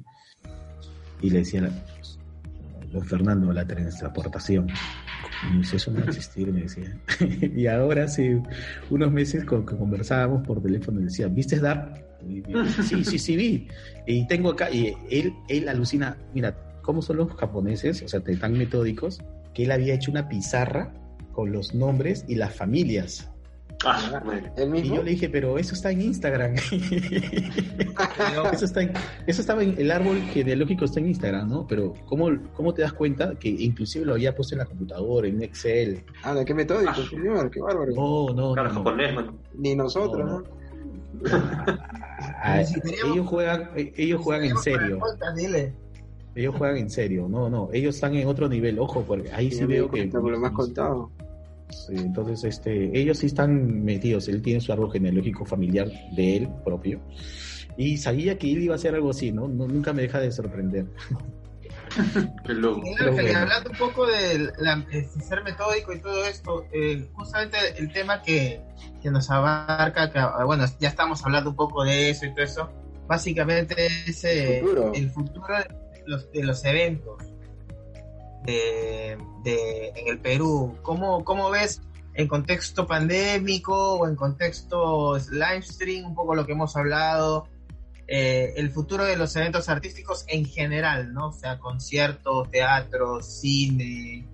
Y 1.20 1.30
le 1.30 1.38
decía, 1.38 1.70
don 2.92 3.04
Fernando, 3.04 3.52
la 3.52 3.66
transportación. 3.66 4.68
Y 5.52 5.58
dice, 5.58 5.76
eso 5.76 5.90
no 5.90 6.00
va 6.00 6.06
a 6.06 6.08
existir, 6.08 6.52
me 6.52 6.62
decía. 6.62 6.96
y 7.56 7.66
ahora 7.66 8.04
hace 8.04 8.40
unos 8.90 9.12
meses 9.12 9.44
con, 9.44 9.66
que 9.66 9.76
conversábamos 9.76 10.46
por 10.46 10.62
teléfono, 10.62 11.00
decía, 11.00 11.28
¿viste 11.28 11.58
Dark? 11.58 12.04
Sí, 12.82 13.04
sí, 13.04 13.18
sí, 13.18 13.36
vi. 13.36 13.68
Y 14.06 14.26
tengo 14.26 14.50
acá, 14.50 14.70
y 14.70 14.94
él, 15.10 15.32
él 15.48 15.68
alucina, 15.68 16.16
mira, 16.34 16.56
¿cómo 16.82 17.02
son 17.02 17.16
los 17.16 17.34
japoneses? 17.34 18.02
O 18.02 18.08
sea, 18.08 18.20
tan 18.20 18.52
metódicos, 18.52 19.20
que 19.54 19.64
él 19.64 19.72
había 19.72 19.94
hecho 19.94 20.10
una 20.10 20.28
pizarra 20.28 20.92
con 21.32 21.50
los 21.50 21.74
nombres 21.74 22.24
y 22.28 22.36
las 22.36 22.54
familias. 22.54 23.31
Ah, 23.84 24.22
bueno. 24.24 24.48
¿El 24.56 24.76
Y 24.76 24.88
yo 24.88 25.02
le 25.02 25.10
dije, 25.10 25.28
pero 25.28 25.58
eso 25.58 25.74
está 25.74 25.90
en 25.90 26.02
Instagram. 26.02 26.54
eso, 28.52 28.64
está 28.64 28.82
en- 28.82 28.92
eso 29.26 29.40
estaba 29.40 29.62
en 29.62 29.74
el 29.78 29.90
árbol 29.90 30.20
genealógico 30.32 30.84
está 30.84 31.00
en 31.00 31.08
Instagram, 31.08 31.48
¿no? 31.48 31.66
Pero 31.66 31.94
¿cómo, 32.06 32.30
¿cómo 32.54 32.72
te 32.74 32.82
das 32.82 32.92
cuenta 32.92 33.34
que 33.38 33.48
inclusive 33.48 34.04
lo 34.06 34.12
había 34.14 34.34
puesto 34.34 34.54
en 34.54 34.60
la 34.60 34.66
computadora, 34.66 35.26
en 35.28 35.42
Excel? 35.42 36.04
Ah, 36.22 36.34
¿de 36.34 36.44
qué 36.44 36.54
metódico, 36.54 36.92
Ah. 36.94 37.06
señor? 37.10 37.50
Qué 37.50 37.60
bárbaro. 37.60 37.92
No, 37.94 38.26
no, 38.34 38.52
Claro, 38.54 38.68
no, 38.70 38.74
japonés. 38.76 39.16
Ni 39.54 39.74
nosotros, 39.74 40.24
No, 40.28 40.40
¿no? 40.40 40.62
Ah, 42.42 42.62
Si 42.64 42.80
ellos 43.04 43.26
juegan, 43.26 43.70
eh, 43.76 43.92
ellos 43.96 44.20
juegan 44.22 44.44
en 44.44 44.56
serio. 44.58 44.98
Dile. 45.36 45.74
Ellos 46.34 46.54
juegan 46.56 46.78
en 46.78 46.88
serio. 46.90 47.28
No, 47.28 47.50
no. 47.50 47.68
Ellos 47.72 47.94
están 47.96 48.14
en 48.14 48.26
otro 48.26 48.48
nivel. 48.48 48.78
Ojo, 48.78 49.02
porque 49.02 49.30
ahí 49.32 49.50
sí 49.50 49.64
veo 49.66 49.90
que. 49.90 50.06
por 50.06 50.30
lo 50.30 50.38
más 50.40 50.52
contado. 50.52 51.10
Sí, 51.72 51.94
entonces, 51.96 52.44
este, 52.44 52.96
ellos 52.98 53.18
sí 53.18 53.26
están 53.26 53.82
metidos. 53.84 54.28
Él 54.28 54.42
tiene 54.42 54.60
su 54.60 54.72
árbol 54.72 54.92
genealógico 54.92 55.44
familiar 55.46 55.88
de 56.14 56.36
él 56.36 56.48
propio. 56.64 57.00
Y 57.76 57.96
sabía 57.96 58.36
que 58.38 58.52
él 58.52 58.62
iba 58.62 58.74
a 58.74 58.76
hacer 58.76 58.94
algo 58.94 59.10
así, 59.10 59.32
¿no? 59.32 59.48
No- 59.48 59.66
nunca 59.66 59.92
me 59.92 60.02
deja 60.02 60.20
de 60.20 60.30
sorprender. 60.30 60.86
Qué 62.46 62.54
loco. 62.54 62.82
Pero 62.98 63.12
bueno. 63.12 63.38
hablando 63.38 63.70
un 63.70 63.76
poco 63.76 64.06
de 64.06 64.50
la- 64.58 64.76
de 64.90 65.04
ser 65.08 65.42
metódico 65.44 65.92
y 65.92 66.00
todo 66.00 66.24
esto, 66.26 66.66
eh, 66.72 67.08
justamente 67.14 67.56
el 67.78 67.92
tema 67.92 68.22
que, 68.22 68.60
que 69.02 69.10
nos 69.10 69.30
abarca, 69.30 70.10
que, 70.10 70.18
ah, 70.18 70.44
bueno, 70.44 70.64
ya 70.80 70.88
estamos 70.88 71.24
hablando 71.24 71.50
un 71.50 71.56
poco 71.56 71.84
de 71.84 72.10
eso 72.10 72.26
y 72.26 72.30
todo 72.34 72.44
eso, 72.44 72.70
básicamente 73.06 73.74
es 74.06 74.24
eh, 74.24 74.58
El 74.58 74.64
futuro. 74.64 74.92
el 74.94 75.10
futuro 75.10 75.54
de 75.58 76.02
los, 76.06 76.32
de 76.32 76.44
los 76.44 76.64
eventos 76.64 77.16
de, 78.44 79.16
de- 79.44 79.88
en 79.96 80.08
el 80.08 80.18
Perú. 80.18 80.76
¿Cómo, 80.82 81.24
¿Cómo 81.24 81.50
ves 81.50 81.80
en 82.14 82.28
contexto 82.28 82.86
pandémico 82.86 83.94
o 83.94 84.06
en 84.08 84.16
contexto 84.16 85.16
live 85.30 85.62
stream, 85.62 86.06
un 86.06 86.14
poco 86.14 86.34
lo 86.34 86.44
que 86.46 86.52
hemos 86.52 86.76
hablado? 86.76 87.48
eh, 88.08 88.52
el 88.56 88.68
futuro 88.70 89.04
de 89.04 89.16
los 89.16 89.34
eventos 89.36 89.70
artísticos 89.70 90.24
en 90.28 90.44
general, 90.44 91.14
¿no? 91.14 91.28
O 91.28 91.32
sea, 91.32 91.58
conciertos, 91.58 92.50
teatro, 92.50 93.22
cine. 93.22 94.26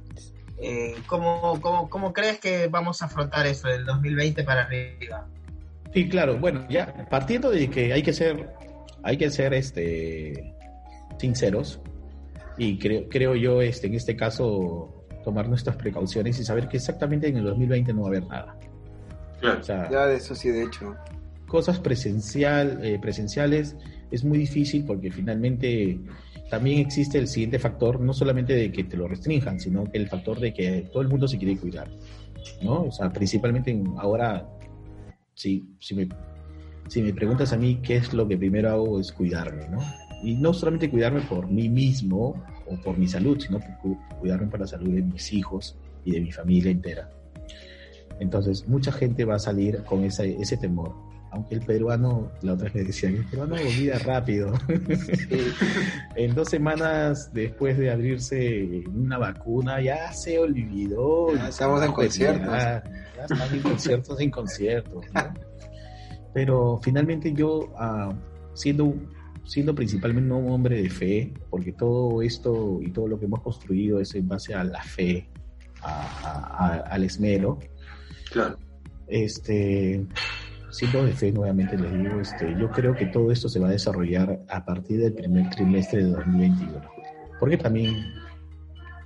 Eh, 0.61 0.97
¿cómo, 1.07 1.61
cómo, 1.61 1.89
cómo 1.89 2.13
crees 2.13 2.41
que 2.41 2.67
vamos 2.67 3.03
a 3.03 3.05
afrontar 3.05 3.47
eso 3.47 3.69
del 3.69 3.85
2020 3.85 4.43
para 4.43 4.63
arriba? 4.63 5.29
Sí, 5.95 6.09
claro. 6.09 6.39
Bueno, 6.39 6.67
ya 6.69 7.07
partiendo 7.09 7.51
de 7.51 7.71
que 7.71 7.93
hay 7.93 8.03
que 8.03 8.13
ser, 8.13 8.53
hay 9.05 9.17
que 9.17 9.31
ser, 9.31 9.55
este, 9.55 10.55
sinceros 11.19 11.81
y 12.59 12.79
creo, 12.79 13.09
creo 13.09 13.35
yo, 13.37 13.63
este, 13.63 13.87
en 13.87 13.95
este 13.95 14.17
caso, 14.17 15.05
tomar 15.25 15.49
nuestras 15.49 15.77
precauciones 15.77 16.39
y 16.41 16.45
saber 16.45 16.69
que 16.69 16.77
exactamente 16.79 17.29
en 17.29 17.37
el 17.37 17.45
2020 17.45 17.93
no 17.93 18.03
va 18.03 18.07
a 18.07 18.11
haber 18.11 18.27
nada. 18.27 18.57
Claro. 19.41 19.61
O 19.61 19.63
sea, 19.63 19.89
Ya 19.91 20.07
de 20.07 20.17
eso 20.17 20.35
sí, 20.35 20.49
de 20.51 20.65
hecho. 20.65 20.95
cosas 21.47 21.79
presencial, 21.79 22.81
eh, 22.85 22.99
presenciales 23.01 23.77
es 24.11 24.25
muy 24.25 24.39
difícil 24.39 24.85
porque 24.85 25.11
finalmente 25.11 25.99
también 26.51 26.79
existe 26.81 27.19
el 27.19 27.29
siguiente 27.29 27.59
factor, 27.59 28.01
no 28.01 28.13
solamente 28.15 28.55
de 28.55 28.73
que 28.73 28.85
te 28.85 28.97
lo 28.97 29.07
restrinjan, 29.07 29.61
sino 29.61 29.85
que 29.85 29.99
el 29.99 30.09
factor 30.09 30.41
de 30.41 30.53
que 30.55 30.89
todo 30.93 31.03
el 31.03 31.09
mundo 31.09 31.29
se 31.29 31.37
quiere 31.39 31.57
cuidar, 31.59 31.89
¿no? 32.63 32.85
O 32.85 32.91
sea, 32.93 33.13
principalmente 33.13 33.71
en- 33.71 33.93
ahora, 33.99 34.49
si, 35.35 35.69
si, 35.79 35.95
me, 35.95 36.09
si 36.89 37.03
me 37.03 37.13
preguntas 37.13 37.53
a 37.53 37.59
mí 37.59 37.81
qué 37.83 37.97
es 37.97 38.15
lo 38.15 38.27
que 38.27 38.37
primero 38.39 38.71
hago 38.71 38.99
es 38.99 39.13
cuidarme, 39.13 39.69
¿no? 39.69 39.79
Y 40.23 40.35
no 40.35 40.53
solamente 40.53 40.91
cuidarme 40.91 41.21
por 41.23 41.49
mí 41.49 41.69
mismo 41.69 42.43
o 42.67 42.77
por 42.83 42.99
mi 42.99 43.07
salud, 43.07 43.39
sino 43.41 43.61
por 43.61 44.19
cuidarme 44.19 44.47
por 44.49 44.61
la 44.61 44.67
salud 44.67 44.93
de 44.93 45.03
mis 45.03 45.33
hijos 45.33 45.77
y 46.05 46.13
de 46.13 46.21
mi 46.21 46.33
familia 46.33 46.71
entera. 46.71 47.11
Entonces, 48.21 48.67
mucha 48.69 48.91
gente 48.93 49.25
va 49.25 49.37
a 49.37 49.39
salir 49.39 49.83
con 49.85 50.05
esa, 50.05 50.25
ese 50.25 50.57
temor. 50.57 50.93
Aunque 51.31 51.55
el 51.57 51.61
peruano, 51.61 52.33
la 52.41 52.55
otra 52.55 52.65
vez 52.65 52.75
me 52.75 52.85
decían, 52.85 53.17
el 53.17 53.25
peruano 53.27 53.55
olvida 53.55 53.99
rápido. 53.99 54.55
En 56.17 56.35
dos 56.35 56.49
semanas 56.49 57.31
después 57.33 57.79
de 57.79 57.93
abrirse 57.93 58.83
una 58.93 59.19
vacuna, 59.19 59.81
ya 59.81 60.11
se 60.13 60.39
olvidó. 60.39 61.33
Ya 61.37 61.49
estamos 61.49 61.85
en 61.85 61.93
conciertos. 61.93 62.49
Ya, 62.49 62.83
ya 63.17 63.23
están 63.23 63.55
en 63.55 63.63
conciertos, 63.63 64.21
en 64.21 64.31
conciertos. 64.31 65.05
¿no? 65.15 65.35
Pero 66.35 66.81
finalmente 66.83 67.33
yo, 67.33 67.73
ah, 67.77 68.13
siendo, 68.55 68.95
siendo 69.49 69.75
principalmente 69.75 70.33
un 70.33 70.51
hombre 70.51 70.83
de 70.83 70.91
fe, 70.91 71.33
porque 71.49 71.73
todo 71.73 72.21
esto 72.23 72.81
y 72.83 72.91
todo 72.91 73.09
lo 73.09 73.19
que 73.19 73.25
hemos 73.25 73.41
construido 73.41 73.99
es 73.99 74.15
en 74.15 74.29
base 74.29 74.55
a 74.55 74.63
la 74.63 74.83
fe, 74.83 75.27
a- 75.81 76.03
a- 76.23 76.67
a- 76.67 76.81
al 76.81 77.05
esmero, 77.05 77.59
Claro. 78.31 78.59
este, 79.07 80.07
siendo 80.71 81.05
de 81.07 81.13
fe 81.13 81.33
nuevamente 81.33 81.79
les 81.79 81.91
digo, 81.93 82.21
este, 82.21 82.55
yo 82.61 82.71
creo 82.71 82.95
que 82.95 83.07
todo 83.07 83.33
esto 83.33 83.49
se 83.49 83.59
va 83.59 83.69
a 83.69 83.71
desarrollar 83.73 84.41
a 84.51 84.65
partir 84.67 85.01
del 85.01 85.15
primer 85.15 85.49
trimestre 85.49 86.05
de 86.05 86.11
2021. 86.11 86.83
Porque 87.41 87.57
también 87.57 87.95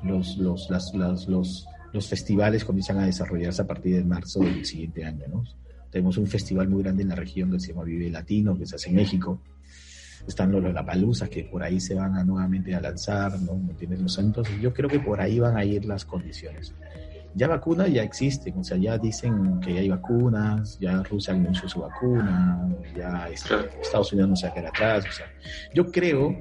los, 0.03 0.37
los, 0.39 0.69
las- 0.71 0.93
las- 0.95 1.29
los, 1.29 1.67
los 1.93 2.09
festivales 2.09 2.65
comienzan 2.65 2.99
a 2.99 3.07
desarrollarse 3.07 3.63
a 3.63 3.67
partir 3.67 3.95
de 3.95 4.05
marzo 4.05 4.41
del 4.41 4.65
siguiente 4.65 5.05
año, 5.05 5.25
¿no? 5.29 5.45
Tenemos 5.93 6.17
un 6.19 6.27
festival 6.27 6.69
muy 6.69 6.83
grande 6.83 7.03
en 7.03 7.11
la 7.11 7.15
región 7.15 7.53
que 7.53 7.61
se 7.61 7.69
llama 7.69 7.85
Vive 7.85 8.11
Latino, 8.11 8.57
que 8.59 8.67
se 8.67 8.75
hace 8.77 8.89
en 8.89 8.97
México. 8.97 9.41
Están 10.27 10.53
los 10.53 10.63
Lollapaloozas 10.63 11.29
que 11.29 11.45
por 11.45 11.63
ahí 11.63 11.81
se 11.81 11.95
van 11.95 12.15
a 12.17 12.25
nuevamente 12.25 12.75
a 12.75 12.81
lanzar, 12.81 13.39
¿no? 13.41 13.55
¿Me 13.57 13.73
entiendes? 13.73 14.01
Los- 14.01 14.19
Entonces 14.19 14.61
yo 14.61 14.73
creo 14.73 14.89
que 14.89 15.01
por 15.01 15.21
ahí 15.21 15.39
van 15.41 15.57
a 15.57 15.65
ir 15.65 15.85
las 15.85 16.05
condiciones 16.05 16.75
ya 17.35 17.49
vacunas 17.49 17.91
ya 17.91 18.03
existen, 18.03 18.59
o 18.59 18.63
sea, 18.63 18.77
ya 18.77 18.99
dicen 18.99 19.59
que 19.61 19.73
ya 19.73 19.81
hay 19.81 19.89
vacunas, 19.89 20.79
ya 20.79 21.03
Rusia 21.03 21.33
anunció 21.33 21.67
su 21.67 21.81
vacuna, 21.81 22.69
ya 22.95 23.27
este. 23.31 23.55
Estados 23.81 24.13
Unidos 24.13 24.29
no 24.29 24.37
se 24.37 24.47
va 24.49 24.53
a 24.53 24.55
quedar 24.55 24.69
atrás, 24.69 25.07
o 25.09 25.13
sea, 25.13 25.27
yo 25.73 25.91
creo 25.91 26.37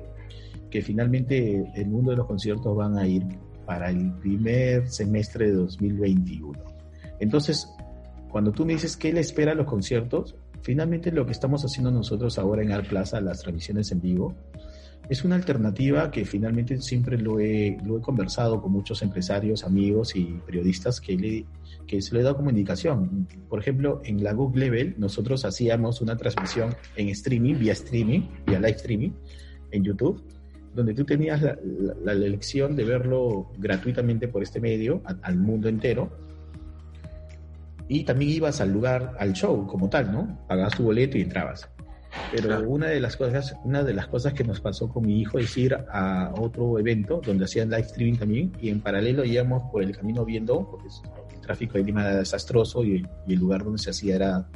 que 0.70 0.82
finalmente 0.82 1.64
el 1.76 1.88
mundo 1.88 2.12
de 2.12 2.18
los 2.18 2.28
conciertos 2.28 2.76
van 2.76 2.98
a 2.98 3.08
ir 3.08 3.24
para 3.66 3.90
el 3.90 4.12
primer 4.16 4.90
semestre 4.90 5.46
de 5.46 5.54
2021. 5.54 6.60
Entonces, 7.22 7.74
cuando 8.30 8.52
tú 8.52 8.66
me 8.66 8.74
dices 8.74 8.98
qué 8.98 9.14
le 9.14 9.22
espera 9.22 9.54
a 9.54 9.56
los 9.56 9.68
conciertos, 9.68 10.36
finalmente 10.62 11.12
lo 11.12 11.26
que 11.26 11.32
estamos 11.32 11.64
haciendo 11.64 11.92
nosotros 11.92 12.38
ahora 12.38 12.62
en 12.64 12.72
Art 12.72 12.88
Plaza, 12.88 13.20
las 13.22 13.42
transmisiones 13.42 13.92
en 13.92 14.02
vivo, 14.02 14.36
es 15.10 15.26
una 15.26 15.36
alternativa 15.36 16.10
que 16.12 16.24
finalmente 16.24 16.80
siempre 16.80 17.18
lo 17.18 17.40
he, 17.40 17.78
lo 17.84 17.98
he 17.98 18.02
conversado 18.02 18.62
con 18.62 18.72
muchos 18.72 19.02
empresarios, 19.02 19.64
amigos 19.66 20.16
y 20.16 20.40
periodistas 20.46 21.02
que, 21.02 21.18
le, 21.18 21.46
que 21.86 22.02
se 22.02 22.18
dado 22.22 22.38
como 22.38 22.50
indicación. 22.50 23.28
Por 23.50 23.60
ejemplo, 23.60 24.02
en 24.06 24.24
la 24.24 24.32
Google 24.34 24.66
Level 24.66 24.96
nosotros 24.98 25.44
hacíamos 25.44 26.00
una 26.02 26.16
transmisión 26.16 26.76
en 26.96 27.10
streaming, 27.10 27.56
vía 27.56 27.74
streaming, 27.74 28.22
vía 28.46 28.60
live 28.60 28.76
streaming, 28.78 29.10
en 29.72 29.84
YouTube, 29.84 30.24
donde 30.74 30.94
tú 30.94 31.04
tenías 31.04 31.42
la, 31.42 31.58
la- 32.06 32.14
elección 32.14 32.76
de 32.78 32.86
verlo 32.86 33.52
gratuitamente 33.58 34.30
por 34.30 34.44
este 34.44 34.62
medio 34.62 35.02
al 35.24 35.36
mundo 35.38 35.68
entero. 35.68 36.10
Y 37.94 38.06
también 38.06 38.32
ibas 38.32 38.62
al 38.62 38.72
lugar, 38.72 39.18
al 39.20 39.34
show 39.34 39.68
como 39.68 39.90
tal, 39.90 40.14
¿no? 40.14 40.40
Pagabas 40.48 40.76
tu 40.78 40.84
boleto 40.84 41.18
y 41.18 41.24
entrabas. 41.24 41.68
Pero 42.32 42.48
Claro. 42.48 42.70
una 42.70 42.88
de 42.88 43.02
las 43.02 43.18
cosas, 43.18 43.54
una 43.66 43.84
de 43.84 43.94
las 43.94 44.08
cosas 44.08 44.32
que 44.32 44.46
nos 44.46 44.62
pasó 44.62 44.88
con 44.88 45.06
mi 45.06 45.20
hijo 45.20 45.40
es 45.40 45.58
ir 45.58 45.74
a 45.74 46.34
otro 46.38 46.80
evento 46.80 47.20
donde 47.26 47.44
hacían 47.44 47.70
live 47.70 47.82
streaming 47.82 48.18
también 48.18 48.54
y 48.62 48.70
en 48.70 48.80
paralelo 48.80 49.26
íbamos 49.26 49.64
por 49.72 49.84
el 49.84 49.94
camino 49.94 50.24
viendo, 50.24 50.70
porque 50.72 50.88
el 51.36 51.42
tráfico 51.42 51.74
de 51.74 51.84
Lima 51.84 52.04
era 52.08 52.16
desastroso 52.20 52.86
y, 52.86 53.06
y 53.28 53.34
el 53.34 53.40
lugar 53.40 53.66
donde 53.66 53.80
se 53.80 53.90
hacía 53.90 54.16
era 54.16 54.48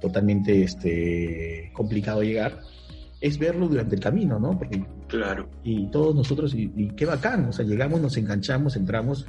totalmente 0.00 0.62
este, 0.62 1.70
complicado 1.74 2.22
llegar, 2.22 2.60
es 3.24 3.38
verlo 3.38 3.68
durante 3.68 3.94
el 3.94 4.02
camino, 4.02 4.38
¿no? 4.38 4.58
Porque 4.58 4.84
Claro. 5.08 5.48
y 5.62 5.86
todos 5.86 6.14
nosotros, 6.14 6.54
y, 6.54 6.70
y 6.76 6.90
qué 6.90 7.06
bacán, 7.06 7.46
o 7.46 7.52
sea, 7.54 7.64
llegamos, 7.64 7.98
nos 7.98 8.18
enganchamos, 8.18 8.76
entramos. 8.76 9.26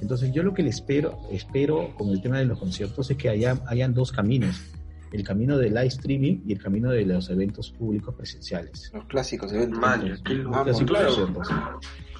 Entonces 0.00 0.32
yo 0.32 0.42
lo 0.42 0.52
que 0.52 0.64
le 0.64 0.70
espero, 0.70 1.16
espero 1.30 1.94
con 1.96 2.08
el 2.08 2.20
tema 2.20 2.38
de 2.40 2.44
los 2.46 2.58
conciertos 2.58 3.08
es 3.08 3.16
que 3.16 3.28
haya, 3.28 3.56
hayan 3.68 3.94
dos 3.94 4.10
caminos. 4.10 4.60
El 5.12 5.22
camino 5.24 5.56
del 5.56 5.74
live 5.74 5.86
streaming 5.86 6.40
y 6.46 6.52
el 6.52 6.58
camino 6.62 6.90
de 6.90 7.04
los 7.06 7.30
eventos 7.30 7.70
públicos 7.70 8.14
presenciales. 8.14 8.90
Los 8.92 9.04
clásicos 9.06 9.52
eventos. 9.52 9.78
Clásicos 9.78 10.82
Claro. 10.86 11.38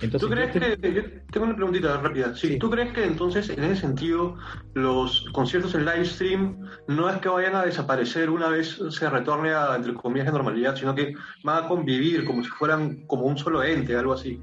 Entonces, 0.02 0.28
¿Tú 0.28 0.34
crees 0.34 0.52
te- 0.52 0.78
que, 0.78 0.92
yo 0.94 1.02
tengo 1.32 1.46
una 1.46 1.56
preguntita 1.56 1.98
rápida, 1.98 2.34
sí, 2.36 2.48
Sí. 2.48 2.58
¿tú 2.58 2.68
crees 2.68 2.92
que 2.92 3.02
entonces 3.04 3.48
en 3.48 3.64
ese 3.64 3.80
sentido 3.80 4.36
los 4.74 5.24
conciertos 5.32 5.74
en 5.74 5.86
live 5.86 6.04
stream 6.04 6.58
no 6.86 7.08
es 7.08 7.16
que 7.16 7.30
vayan 7.30 7.56
a 7.56 7.64
desaparecer 7.64 8.28
una 8.28 8.48
vez 8.50 8.78
se 8.90 9.08
retorne 9.08 9.50
a, 9.54 9.74
entre 9.74 9.94
comillas, 9.94 10.26
la 10.26 10.32
normalidad, 10.32 10.76
sino 10.76 10.94
que 10.94 11.14
van 11.44 11.64
a 11.64 11.68
convivir 11.68 12.26
como 12.26 12.44
si 12.44 12.50
fueran 12.50 13.06
como 13.06 13.22
un 13.24 13.38
solo 13.38 13.62
ente, 13.64 13.96
algo 13.96 14.12
así? 14.12 14.38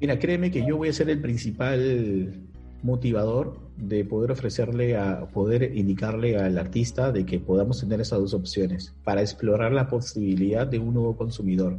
Mira, 0.00 0.18
créeme 0.18 0.50
que 0.50 0.66
yo 0.66 0.78
voy 0.78 0.88
a 0.88 0.92
ser 0.94 1.10
el 1.10 1.20
principal 1.20 2.45
motivador 2.82 3.58
de 3.76 4.04
poder 4.04 4.30
ofrecerle 4.32 4.96
a 4.96 5.26
poder 5.26 5.76
indicarle 5.76 6.36
al 6.38 6.56
artista 6.58 7.12
de 7.12 7.26
que 7.26 7.38
podamos 7.40 7.80
tener 7.80 8.00
esas 8.00 8.20
dos 8.20 8.34
opciones 8.34 8.94
para 9.04 9.20
explorar 9.20 9.72
la 9.72 9.88
posibilidad 9.88 10.66
de 10.66 10.78
un 10.78 10.94
nuevo 10.94 11.16
consumidor. 11.16 11.78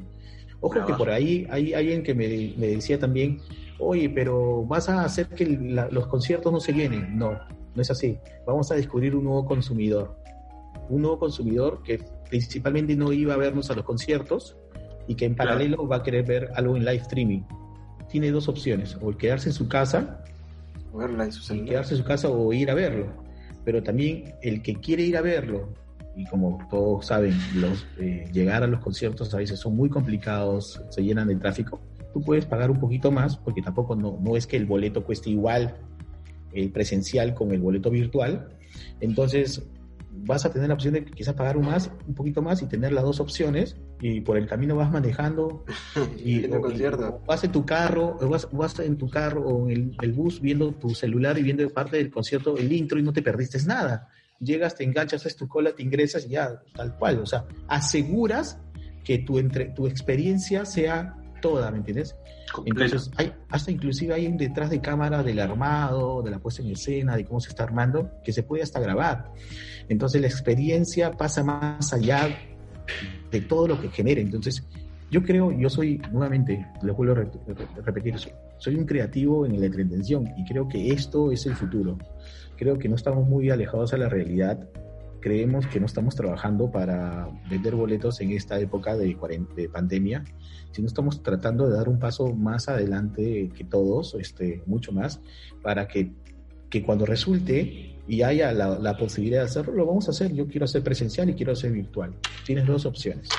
Ojo 0.59 0.85
que 0.85 0.93
por 0.93 1.09
ahí 1.09 1.45
hay 1.49 1.73
alguien 1.73 2.03
que 2.03 2.13
me, 2.15 2.53
me 2.57 2.67
decía 2.67 2.99
también, 2.99 3.39
oye, 3.79 4.09
pero 4.09 4.65
vas 4.65 4.89
a 4.89 5.03
hacer 5.03 5.27
que 5.29 5.45
la- 5.45 5.87
los 5.89 6.07
conciertos 6.07 6.51
no 6.51 6.59
se 6.59 6.73
llenen. 6.73 7.17
No, 7.17 7.33
no 7.75 7.81
es 7.81 7.91
así. 7.91 8.17
Vamos 8.45 8.71
a 8.71 8.75
descubrir 8.75 9.15
un 9.15 9.23
nuevo 9.25 9.45
consumidor. 9.45 10.15
Un 10.89 11.01
nuevo 11.03 11.19
consumidor 11.19 11.83
que 11.83 11.99
principalmente 12.29 12.95
no 12.95 13.11
iba 13.13 13.33
a 13.35 13.37
vernos 13.37 13.69
a 13.69 13.75
los 13.75 13.83
conciertos 13.85 14.57
y 15.07 15.15
que 15.15 15.25
en 15.25 15.35
Claro. 15.35 15.51
paralelo 15.51 15.87
va 15.87 15.97
a 15.97 16.03
querer 16.03 16.25
ver 16.25 16.49
algo 16.55 16.75
en 16.75 16.83
live 16.85 16.97
streaming. 17.03 17.41
Tiene 18.09 18.31
dos 18.31 18.47
opciones, 18.47 18.97
o 19.01 19.11
quedarse 19.15 19.49
en 19.49 19.53
su 19.53 19.67
casa, 19.67 20.23
Verla 20.97 21.25
en 21.25 21.31
su 21.31 21.43
celular. 21.43 21.69
quedarse 21.69 21.93
en 21.93 21.97
su 21.99 22.03
casa 22.03 22.29
o 22.29 22.51
ir 22.53 22.69
a 22.71 22.73
verlo. 22.73 23.07
Pero 23.63 23.83
también 23.83 24.35
el 24.41 24.61
que 24.61 24.75
quiere 24.75 25.03
ir 25.03 25.17
a 25.17 25.21
verlo, 25.21 25.73
y 26.15 26.25
como 26.25 26.57
todos 26.69 27.05
saben, 27.05 27.37
los, 27.55 27.85
eh, 27.99 28.27
llegar 28.33 28.63
a 28.63 28.67
los 28.67 28.79
conciertos 28.79 29.33
a 29.33 29.37
veces 29.37 29.59
son 29.59 29.75
muy 29.75 29.89
complicados, 29.89 30.81
se 30.89 31.03
llenan 31.03 31.27
de 31.27 31.35
tráfico, 31.35 31.79
tú 32.13 32.21
puedes 32.21 32.45
pagar 32.45 32.71
un 32.71 32.79
poquito 32.79 33.11
más, 33.11 33.37
porque 33.37 33.61
tampoco 33.61 33.95
no, 33.95 34.17
no 34.19 34.35
es 34.35 34.47
que 34.47 34.57
el 34.57 34.65
boleto 34.65 35.03
cueste 35.03 35.29
igual 35.29 35.75
el 36.53 36.71
presencial 36.71 37.33
con 37.33 37.51
el 37.51 37.59
boleto 37.59 37.91
virtual. 37.91 38.47
Entonces 38.99 39.63
vas 40.25 40.45
a 40.45 40.51
tener 40.51 40.67
la 40.67 40.73
opción 40.73 40.93
de 40.93 41.05
quizás 41.05 41.33
pagar 41.35 41.57
un 41.57 41.65
más, 41.65 41.91
un 42.07 42.13
poquito 42.15 42.41
más 42.41 42.61
y 42.61 42.65
tener 42.67 42.91
las 42.91 43.03
dos 43.03 43.19
opciones 43.19 43.75
y 43.99 44.21
por 44.21 44.37
el 44.37 44.47
camino 44.47 44.75
vas 44.75 44.91
manejando 44.91 45.63
y, 46.17 46.39
Viendo 46.39 46.57
o- 46.57 46.61
concierto. 46.61 47.19
o 47.23 47.25
vas 47.25 47.43
en 47.43 47.51
tu 47.51 47.65
carro, 47.65 48.17
o 48.21 48.27
vas, 48.29 48.47
vas 48.51 48.79
en 48.79 48.97
tu 48.97 49.09
carro 49.09 49.41
o 49.41 49.69
en 49.69 49.71
el, 49.77 49.97
el 50.01 50.11
bus 50.13 50.41
viendo 50.41 50.71
tu 50.73 50.93
celular 50.95 51.37
y 51.37 51.43
viendo 51.43 51.67
parte 51.69 51.97
del 51.97 52.09
concierto, 52.11 52.57
el 52.57 52.71
intro 52.71 52.99
y 52.99 53.03
no 53.03 53.13
te 53.13 53.21
perdiste 53.21 53.57
nada. 53.65 54.09
Llegas, 54.39 54.75
te 54.75 54.83
enganchas, 54.83 55.21
haces 55.21 55.35
tu 55.35 55.47
cola, 55.47 55.71
te 55.73 55.81
ingresas 55.81 56.25
y 56.25 56.29
ya, 56.29 56.61
tal 56.75 56.95
cual. 56.97 57.19
O 57.19 57.25
sea, 57.25 57.45
aseguras 57.67 58.59
que 59.03 59.19
tu, 59.19 59.39
entre, 59.39 59.65
tu 59.65 59.87
experiencia 59.87 60.65
sea 60.65 61.15
toda, 61.41 61.71
¿me 61.71 61.77
entiendes? 61.77 62.15
Completa. 62.53 62.85
Entonces, 62.85 63.11
hay, 63.17 63.33
hasta 63.49 63.71
inclusive 63.71 64.13
hay 64.13 64.27
un 64.27 64.37
detrás 64.37 64.69
de 64.69 64.79
cámara 64.79 65.23
del 65.23 65.39
armado, 65.39 66.21
de 66.21 66.31
la 66.31 66.39
puesta 66.39 66.61
en 66.61 66.71
escena, 66.71 67.15
de 67.15 67.25
cómo 67.25 67.39
se 67.39 67.49
está 67.49 67.63
armando, 67.63 68.11
que 68.23 68.31
se 68.33 68.43
puede 68.43 68.63
hasta 68.63 68.79
grabar. 68.79 69.31
Entonces, 69.89 70.21
la 70.21 70.27
experiencia 70.27 71.11
pasa 71.11 71.43
más 71.43 71.93
allá 71.93 72.29
de 73.31 73.41
todo 73.41 73.67
lo 73.67 73.81
que 73.81 73.89
genere. 73.89 74.21
Entonces, 74.21 74.63
yo 75.09 75.23
creo, 75.23 75.51
yo 75.51 75.69
soy, 75.69 76.01
nuevamente, 76.11 76.65
lo 76.81 76.93
vuelvo 76.95 77.13
a 77.13 77.15
re- 77.15 77.31
re- 77.47 77.81
repetir, 77.83 78.17
soy, 78.19 78.31
soy 78.57 78.75
un 78.75 78.85
creativo 78.85 79.45
en 79.45 79.59
la 79.59 79.65
entretención 79.65 80.27
y 80.37 80.45
creo 80.45 80.67
que 80.67 80.89
esto 80.91 81.31
es 81.31 81.45
el 81.45 81.55
futuro. 81.55 81.97
Creo 82.57 82.77
que 82.77 82.89
no 82.89 82.95
estamos 82.95 83.27
muy 83.27 83.49
alejados 83.49 83.93
a 83.93 83.97
la 83.97 84.09
realidad. 84.09 84.67
Creemos 85.19 85.67
que 85.67 85.79
no 85.79 85.85
estamos 85.85 86.15
trabajando 86.15 86.71
para 86.71 87.29
vender 87.49 87.75
boletos 87.75 88.21
en 88.21 88.31
esta 88.31 88.59
época 88.59 88.95
de, 88.95 89.17
de 89.55 89.69
pandemia, 89.69 90.23
sino 90.71 90.87
estamos 90.87 91.23
tratando 91.23 91.67
de 91.67 91.75
dar 91.75 91.89
un 91.89 91.99
paso 91.99 92.33
más 92.33 92.69
adelante 92.69 93.49
que 93.55 93.63
todos, 93.63 94.15
este, 94.15 94.61
mucho 94.65 94.91
más, 94.91 95.19
para 95.61 95.87
que, 95.87 96.11
que 96.69 96.83
cuando 96.83 97.05
resulte 97.05 97.95
y 98.07 98.21
haya 98.21 98.51
la, 98.53 98.79
la 98.79 98.95
posibilidad 98.97 99.41
de 99.41 99.45
hacerlo, 99.47 99.73
lo 99.73 99.85
vamos 99.85 100.07
a 100.07 100.11
hacer. 100.11 100.33
Yo 100.33 100.47
quiero 100.47 100.65
hacer 100.65 100.83
presencial 100.83 101.29
y 101.29 101.33
quiero 101.33 101.51
hacer 101.53 101.71
virtual. 101.71 102.13
Tienes 102.45 102.65
dos 102.65 102.85
opciones. 102.85 103.29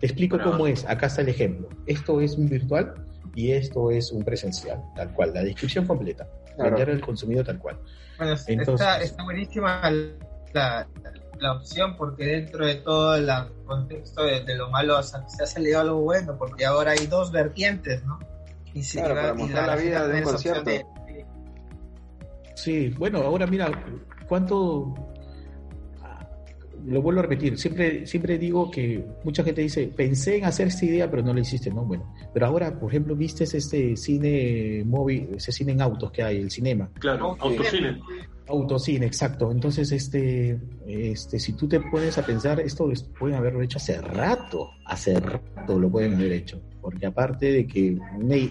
Te 0.00 0.06
explico 0.06 0.38
cómo 0.42 0.66
es. 0.66 0.84
Acá 0.84 1.06
está 1.06 1.22
el 1.22 1.28
ejemplo. 1.28 1.68
Esto 1.86 2.20
es 2.20 2.36
un 2.36 2.48
virtual 2.48 2.94
y 3.34 3.52
esto 3.52 3.90
es 3.90 4.12
un 4.12 4.24
presencial, 4.24 4.82
tal 4.94 5.12
cual. 5.12 5.32
La 5.34 5.42
descripción 5.42 5.86
completa. 5.86 6.28
Claro. 6.56 6.70
Vender 6.76 6.90
al 6.90 7.00
consumidor 7.00 7.46
tal 7.46 7.58
cual. 7.58 7.78
Bueno, 8.18 8.34
Entonces- 8.46 8.74
está, 8.86 9.02
está 9.02 9.24
buenísima 9.24 9.90
la, 10.52 10.86
la 11.38 11.52
opción 11.52 11.96
porque 11.96 12.24
dentro 12.24 12.66
de 12.66 12.76
todo 12.76 13.14
el 13.16 13.28
contexto 13.64 14.22
de, 14.24 14.44
de 14.44 14.56
lo 14.56 14.70
malo 14.70 15.02
se, 15.02 15.16
se 15.28 15.42
ha 15.42 15.46
salido 15.46 15.80
algo 15.80 16.00
bueno 16.00 16.36
porque 16.38 16.66
ahora 16.66 16.92
hay 16.92 17.06
dos 17.06 17.30
vertientes, 17.32 18.02
¿no? 18.04 18.18
Y 18.74 18.82
si- 18.82 18.98
Claro, 18.98 19.14
y 19.14 19.16
para 19.16 19.34
mostrar 19.34 19.66
la 19.68 19.76
vida 19.76 19.98
de 20.00 20.04
un 20.06 20.10
tiene 20.12 20.20
esa 20.26 20.36
opción 20.36 20.54
concierto. 20.64 20.88
de- 20.88 20.98
Sí, 22.54 22.88
bueno, 22.98 23.18
ahora 23.18 23.46
mira, 23.46 23.70
¿cuánto? 24.28 24.94
Lo 26.88 27.02
vuelvo 27.02 27.20
a 27.20 27.22
repetir, 27.24 27.58
siempre, 27.58 28.06
siempre 28.06 28.38
digo 28.38 28.70
que 28.70 29.04
mucha 29.24 29.44
gente 29.44 29.60
dice, 29.60 29.90
pensé 29.94 30.38
en 30.38 30.44
hacer 30.46 30.68
esta 30.68 30.84
idea, 30.86 31.10
pero 31.10 31.22
no 31.22 31.34
lo 31.34 31.40
hiciste, 31.40 31.70
¿no? 31.70 31.84
Bueno, 31.84 32.12
pero 32.32 32.46
ahora, 32.46 32.78
por 32.78 32.90
ejemplo, 32.90 33.14
viste 33.14 33.44
este 33.44 33.96
cine 33.96 34.82
móvil, 34.86 35.28
ese 35.36 35.52
cine 35.52 35.72
en 35.72 35.82
autos 35.82 36.10
que 36.10 36.22
hay, 36.22 36.38
el 36.38 36.50
cinema. 36.50 36.90
Claro, 36.98 37.36
autocine. 37.40 38.00
Autocine, 38.46 39.04
exacto. 39.04 39.52
Entonces, 39.52 39.92
este, 39.92 40.58
este, 40.86 41.38
si 41.38 41.52
tú 41.52 41.68
te 41.68 41.80
pones 41.80 42.16
a 42.16 42.24
pensar, 42.24 42.58
esto 42.60 42.90
es- 42.90 43.02
pueden 43.18 43.36
haberlo 43.36 43.60
hecho 43.60 43.76
hace 43.76 44.00
rato, 44.00 44.70
hace 44.86 45.20
rato 45.20 45.78
lo 45.78 45.90
pueden 45.90 46.14
haber 46.14 46.32
hecho. 46.32 46.58
Porque 46.80 47.04
aparte 47.04 47.52
de 47.52 47.66
que 47.66 47.98
me- 48.18 48.50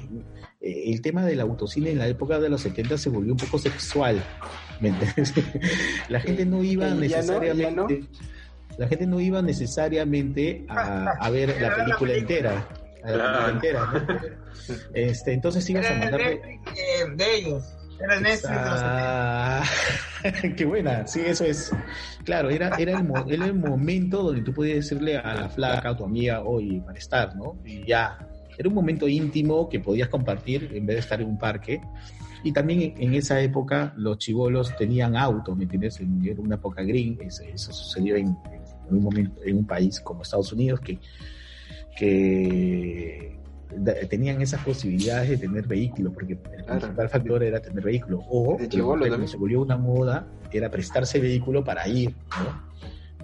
eh, 0.61 0.83
el 0.91 1.01
tema 1.01 1.25
del 1.25 1.39
autocine 1.39 1.89
en 1.91 1.97
la 1.97 2.07
época 2.07 2.39
de 2.39 2.49
los 2.49 2.61
70 2.61 2.97
se 2.99 3.09
volvió 3.09 3.31
un 3.33 3.39
poco 3.39 3.57
sexual, 3.57 4.23
¿me 4.79 4.89
entiendes? 4.89 5.33
La 6.09 6.19
gente 6.19 6.45
no 6.45 6.63
iba 6.63 6.87
¿Y 6.87 6.89
ya 6.89 6.95
no? 6.95 7.03
¿Y 7.03 7.07
ya 7.09 7.17
necesariamente, 7.17 8.03
la 8.77 8.87
gente 8.87 9.07
no 9.07 9.19
iba 9.19 9.41
necesariamente 9.41 10.65
a, 10.69 11.11
a 11.19 11.29
ver 11.29 11.59
la 11.61 11.75
película 11.75 12.13
entera. 12.13 12.67
A 13.03 13.11
la 13.11 13.13
Claro. 13.13 13.45
película 13.47 13.51
entera, 13.51 13.85
¿no? 13.91 14.77
Este, 14.93 15.33
entonces 15.33 15.69
ibas 15.69 15.89
a 15.89 15.93
mandarle... 15.95 16.41
De 17.15 17.35
ellos. 17.37 17.63
Era 17.99 18.15
el 18.17 18.23
Netflix 18.23 18.49
de 18.49 18.69
los 18.69 18.79
70. 18.79 20.55
Qué 20.55 20.65
buena, 20.65 21.07
sí, 21.07 21.21
eso 21.25 21.45
es. 21.45 21.71
Claro, 22.25 22.49
era, 22.51 22.75
era, 22.77 22.91
el, 22.91 23.03
mo- 23.03 23.25
era 23.27 23.45
el 23.45 23.53
momento 23.55 24.21
donde 24.21 24.41
tú 24.43 24.53
podías 24.53 24.75
decirle 24.77 25.17
a 25.17 25.33
la 25.33 25.49
flaca, 25.49 25.89
a 25.89 25.97
tu 25.97 26.03
amiga, 26.05 26.41
oye, 26.43 26.79
para 26.85 26.99
estar, 26.99 27.35
¿no? 27.35 27.57
Y 27.65 27.85
ya. 27.87 28.19
Era 28.59 28.69
un 28.69 28.75
momento 28.75 29.07
íntimo 29.07 29.69
que 29.69 29.79
podías 29.79 30.09
compartir 30.09 30.71
en 30.73 30.85
vez 30.85 30.95
de 30.97 30.99
estar 31.01 31.21
en 31.21 31.27
un 31.27 31.37
parque. 31.39 31.79
Y 32.43 32.51
también 32.51 32.93
en, 32.97 33.13
esa 33.13 33.41
época 33.41 33.93
los 33.97 34.17
chivolos 34.17 34.75
tenían 34.77 35.15
auto, 35.15 35.55
¿me 35.55 35.63
entiendes? 35.63 35.99
En- 35.99 36.25
Era 36.25 36.41
una 36.41 36.55
época 36.55 36.83
green, 36.83 37.17
eso, 37.21 37.73
sucedió 37.73 38.15
en, 38.15 38.27
en 38.27 38.95
un 38.95 39.03
momento, 39.03 39.41
en 39.43 39.57
un 39.57 39.65
país 39.65 39.99
como 40.01 40.21
Estados 40.21 40.51
Unidos 40.53 40.79
que, 40.81 40.99
que 41.97 43.37
tenían 44.09 44.41
esas 44.41 44.63
posibilidades 44.63 45.29
de 45.29 45.37
tener 45.37 45.67
vehículo, 45.67 46.11
porque 46.13 46.33
el 46.33 46.39
Claro. 46.63 46.79
principal 46.79 47.09
factor 47.09 47.43
era 47.43 47.59
tener 47.61 47.83
vehículo. 47.83 48.19
O, 48.29 48.57
lo 48.59 49.27
se 49.27 49.37
volvió 49.37 49.61
una 49.61 49.77
moda, 49.77 50.27
era 50.51 50.69
prestarse 50.69 51.19
vehículo 51.19 51.63
para 51.63 51.87
ir, 51.87 52.15
¿no? 52.39 52.67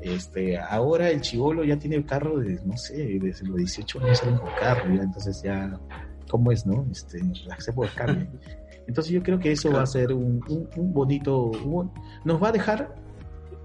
Este, 0.01 0.57
ahora 0.57 1.09
el 1.09 1.21
chivolo 1.21 1.63
ya 1.63 1.77
tiene 1.79 1.95
el 1.95 2.05
carro 2.05 2.39
de, 2.39 2.59
no 2.65 2.75
sé, 2.77 3.19
desde 3.21 3.45
los 3.47 3.55
18 3.55 4.01
años 4.01 4.17
salen 4.19 4.35
con 4.37 4.49
carro, 4.59 4.93
ya, 4.93 5.01
entonces 5.03 5.41
ya, 5.41 5.79
¿cómo 6.29 6.51
es, 6.51 6.65
no? 6.65 6.85
Este, 6.91 7.21
las 7.45 7.65
épocas 7.69 7.93
cambian. 7.93 8.29
Entonces 8.87 9.11
yo 9.13 9.23
creo 9.23 9.39
que 9.39 9.51
eso 9.51 9.71
va 9.71 9.81
a 9.83 9.85
ser 9.87 10.11
un, 10.13 10.43
un- 10.49 10.69
un 10.75 10.93
bonito, 10.93 11.41
un- 11.45 11.91
nos 12.25 12.41
va 12.41 12.49
a 12.49 12.51
dejar, 12.51 12.95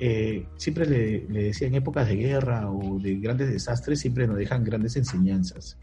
eh, 0.01 0.47
siempre 0.57 0.87
le, 0.87 1.27
le 1.29 1.43
decía, 1.45 1.67
en 1.67 1.75
épocas 1.75 2.07
de 2.09 2.17
guerra 2.17 2.71
o 2.71 2.99
de 3.01 3.17
grandes 3.17 3.51
desastres, 3.51 4.01
siempre 4.01 4.27
nos 4.27 4.37
dejan 4.39 4.63
grandes 4.65 4.97
enseñanzas 4.97 5.77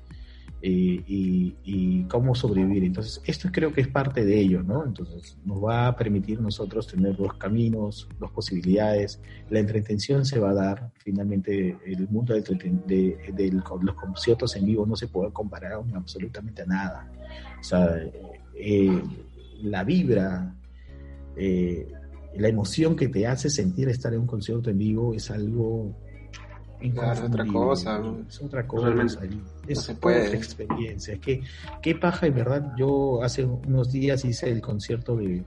eh, 0.61 1.03
y, 1.05 1.57
y 1.65 2.03
cómo 2.05 2.33
sobrevivir. 2.33 2.85
Entonces, 2.85 3.21
esto 3.25 3.49
creo 3.51 3.73
que 3.73 3.81
es 3.81 3.87
parte 3.89 4.23
de 4.25 4.39
ello, 4.39 4.63
¿no? 4.63 4.85
Entonces, 4.85 5.37
nos 5.45 5.61
va 5.63 5.87
a 5.87 5.95
permitir 5.97 6.39
nosotros 6.41 6.87
tener 6.87 7.15
dos 7.17 7.33
caminos, 7.35 8.07
dos 8.19 8.31
posibilidades. 8.31 9.19
La 9.49 9.59
entretención 9.59 10.25
se 10.25 10.39
va 10.39 10.51
a 10.51 10.53
dar. 10.53 10.91
Finalmente, 11.03 11.77
el 11.85 12.07
mundo 12.07 12.35
entreten- 12.35 12.83
de, 12.85 13.17
de 13.35 13.51
los 13.51 13.95
conciertos 13.95 14.55
en 14.55 14.65
vivo 14.65 14.85
no 14.85 14.95
se 14.95 15.07
puede 15.09 15.31
comparar 15.33 15.73
absolutamente 15.93 16.61
a 16.61 16.65
nada. 16.65 17.11
O 17.59 17.63
sea, 17.63 17.97
eh, 18.57 19.03
la 19.61 19.83
vibra, 19.83 20.55
eh, 21.35 21.91
la 22.35 22.47
emoción 22.47 22.95
que 22.95 23.07
te 23.07 23.27
hace 23.27 23.49
sentir 23.49 23.89
estar 23.89 24.13
en 24.13 24.21
un 24.21 24.27
concierto 24.27 24.69
en 24.69 24.77
vivo 24.77 25.13
es 25.13 25.31
algo 25.31 25.95
Claro, 26.93 27.25
otra 27.27 27.45
cosa, 27.45 27.99
¿no? 27.99 28.25
Es 28.27 28.41
otra 28.41 28.67
cosa. 28.67 28.89
Totalmente. 28.89 29.41
Es 29.67 29.79
se 29.79 29.91
otra 29.93 30.01
puede. 30.01 30.35
experiencia. 30.35 31.13
Es 31.13 31.19
que, 31.19 31.41
qué 31.81 31.95
paja, 31.95 32.27
en 32.27 32.35
verdad. 32.35 32.73
Yo 32.77 33.23
hace 33.23 33.45
unos 33.45 33.91
días 33.91 34.23
hice 34.25 34.51
el 34.51 34.61
concierto 34.61 35.15
de, 35.15 35.43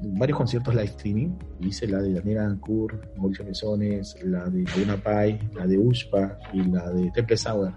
varios 0.00 0.38
conciertos 0.38 0.74
live 0.74 0.86
streaming. 0.86 1.30
Hice 1.60 1.86
la 1.88 2.00
de 2.00 2.12
Daniela 2.12 2.44
Ancourt, 2.44 3.16
Mauricio 3.16 3.44
Mesones, 3.44 4.16
la 4.24 4.48
de 4.48 4.64
Luna 4.76 4.96
Pai, 4.96 5.38
la 5.54 5.66
de 5.66 5.78
Uspa 5.78 6.38
y 6.52 6.62
la 6.62 6.90
de 6.90 7.10
Temple 7.10 7.36
Sauer. 7.36 7.72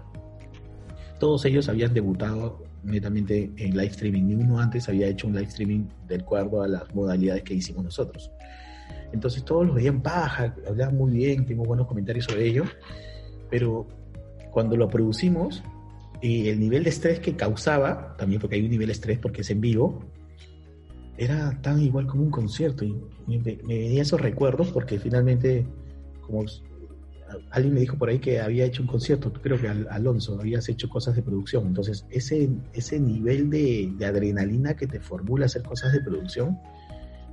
Todos 1.18 1.44
ellos 1.46 1.68
habían 1.68 1.94
debutado 1.94 2.65
netamente 2.86 3.50
en 3.56 3.76
live 3.76 3.86
streaming. 3.86 4.22
Ni 4.24 4.34
uno 4.34 4.58
antes 4.58 4.88
había 4.88 5.06
hecho 5.08 5.26
un 5.26 5.34
live 5.34 5.48
streaming 5.48 5.86
de 6.06 6.16
acuerdo 6.16 6.62
a 6.62 6.68
las 6.68 6.94
modalidades 6.94 7.42
que 7.42 7.54
hicimos 7.54 7.84
nosotros. 7.84 8.30
Entonces 9.12 9.44
todos 9.44 9.66
los 9.66 9.74
veían 9.74 10.02
paja, 10.02 10.54
hablaban 10.66 10.96
muy 10.96 11.12
bien, 11.12 11.46
tengo 11.46 11.64
buenos 11.64 11.86
comentarios 11.86 12.24
sobre 12.24 12.46
ello, 12.46 12.64
pero 13.50 13.86
cuando 14.50 14.76
lo 14.76 14.88
producimos, 14.88 15.62
y 16.20 16.48
el 16.48 16.58
nivel 16.58 16.84
de 16.84 16.90
estrés 16.90 17.20
que 17.20 17.36
causaba, 17.36 18.16
también 18.16 18.40
porque 18.40 18.56
hay 18.56 18.62
un 18.62 18.70
nivel 18.70 18.86
de 18.86 18.92
estrés 18.92 19.18
porque 19.18 19.42
es 19.42 19.50
en 19.50 19.60
vivo, 19.60 20.00
era 21.18 21.60
tan 21.62 21.80
igual 21.80 22.06
como 22.06 22.22
un 22.22 22.30
concierto. 22.30 22.84
Y 22.84 22.94
me, 23.26 23.38
me 23.38 23.78
venía 23.78 24.02
esos 24.02 24.20
recuerdos 24.20 24.70
porque 24.70 24.98
finalmente, 24.98 25.66
como 26.22 26.44
alguien 27.50 27.74
me 27.74 27.80
dijo 27.80 27.96
por 27.96 28.08
ahí 28.08 28.18
que 28.18 28.40
había 28.40 28.64
hecho 28.64 28.82
un 28.82 28.88
concierto, 28.88 29.32
creo 29.32 29.60
que 29.60 29.68
Alonso, 29.68 30.38
habías 30.40 30.68
hecho 30.68 30.88
cosas 30.88 31.16
de 31.16 31.22
producción. 31.22 31.66
Entonces, 31.66 32.06
ese, 32.10 32.48
ese 32.72 33.00
nivel 33.00 33.50
de, 33.50 33.92
de 33.96 34.06
adrenalina 34.06 34.74
que 34.74 34.86
te 34.86 35.00
formula 35.00 35.46
hacer 35.46 35.62
cosas 35.62 35.92
de 35.92 36.00
producción 36.00 36.58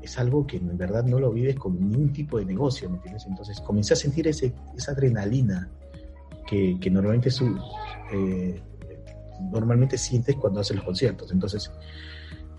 es 0.01 0.19
algo 0.19 0.45
que 0.45 0.57
en 0.57 0.77
verdad 0.77 1.03
no 1.05 1.19
lo 1.19 1.31
vives 1.31 1.55
con 1.55 1.79
ningún 1.79 2.11
tipo 2.11 2.37
de 2.37 2.45
negocio, 2.45 2.89
¿me 2.89 2.97
entiendes? 2.97 3.25
Entonces, 3.25 3.59
comencé 3.61 3.93
a 3.93 3.97
sentir 3.97 4.27
ese, 4.27 4.53
esa 4.75 4.91
adrenalina 4.91 5.69
que, 6.45 6.77
que 6.79 6.89
normalmente 6.89 7.31
su, 7.31 7.57
eh, 8.11 8.61
normalmente 9.51 9.97
sientes 9.97 10.35
cuando 10.35 10.59
haces 10.59 10.75
los 10.75 10.85
conciertos. 10.85 11.31
Entonces, 11.31 11.71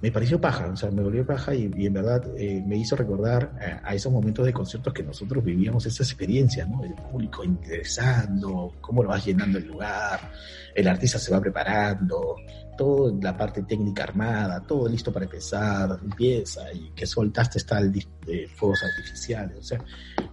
me 0.04 0.12
pareció 0.12 0.38
paja, 0.38 0.66
o 0.66 0.76
sea, 0.76 0.90
me 0.90 1.02
volvió 1.02 1.24
paja 1.24 1.54
y, 1.54 1.64
en 1.64 1.92
verdad 1.94 2.22
eh, 2.36 2.62
me 2.66 2.76
hizo 2.76 2.94
recordar 2.94 3.80
a, 3.82 3.94
esos 3.94 4.12
momentos 4.12 4.44
de 4.44 4.52
conciertos 4.52 4.92
que 4.92 5.02
nosotros 5.02 5.42
vivíamos, 5.42 5.86
esa 5.86 6.02
experiencia, 6.02 6.66
¿no? 6.66 6.84
El 6.84 6.92
público 6.92 7.42
ingresando, 7.42 8.74
cómo 8.82 9.02
lo 9.02 9.08
vas 9.08 9.24
llenando 9.24 9.56
el 9.56 9.66
lugar, 9.66 10.30
el 10.74 10.88
artista 10.88 11.18
se 11.18 11.32
va 11.32 11.40
preparando, 11.40 12.36
toda 12.76 13.14
la 13.18 13.34
parte 13.34 13.62
técnica 13.62 14.02
armada, 14.02 14.60
todo 14.60 14.86
listo 14.90 15.10
para 15.10 15.24
empezar, 15.24 15.98
empieza 16.02 16.70
y 16.70 16.90
que 16.90 17.06
soltaste 17.06 17.56
está 17.56 17.78
el 17.78 17.90
de 17.90 18.46
fuegos 18.54 18.82
artificiales, 18.82 19.58
o 19.58 19.62
sea, 19.62 19.82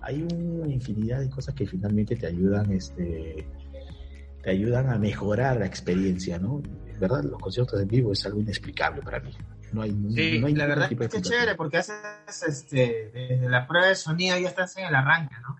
hay 0.01 0.21
una 0.21 0.67
infinidad 0.67 1.21
de 1.21 1.29
cosas 1.29 1.55
que 1.55 1.65
finalmente 1.65 2.17
te 2.17 2.27
ayudan, 2.27 2.73
este, 2.73 3.47
te 4.43 4.49
ayudan 4.49 4.89
a 4.89 4.97
mejorar 4.97 5.59
la 5.59 5.65
experiencia, 5.65 6.37
¿no? 6.39 6.61
En 6.93 6.99
verdad, 6.99 7.23
los 7.23 7.39
conciertos 7.39 7.81
en 7.81 7.87
vivo 7.87 8.11
es 8.11 8.25
algo 8.25 8.41
inexplicable 8.41 9.01
para 9.01 9.21
mí. 9.21 9.31
No 9.71 9.81
hay, 9.81 9.91
sí, 9.91 10.39
no 10.39 10.47
hay 10.47 10.55
la 10.55 10.65
verdad 10.65 10.91
es 10.91 11.09
que 11.09 11.17
es 11.17 11.21
chévere 11.21 11.55
porque 11.55 11.77
haces 11.77 12.43
este, 12.47 13.11
desde 13.13 13.49
la 13.49 13.67
prueba 13.67 13.87
de 13.87 13.95
sonido 13.95 14.37
ya 14.37 14.49
estás 14.49 14.75
en 14.77 14.85
el 14.85 14.95
arranque, 14.95 15.35
¿no? 15.41 15.57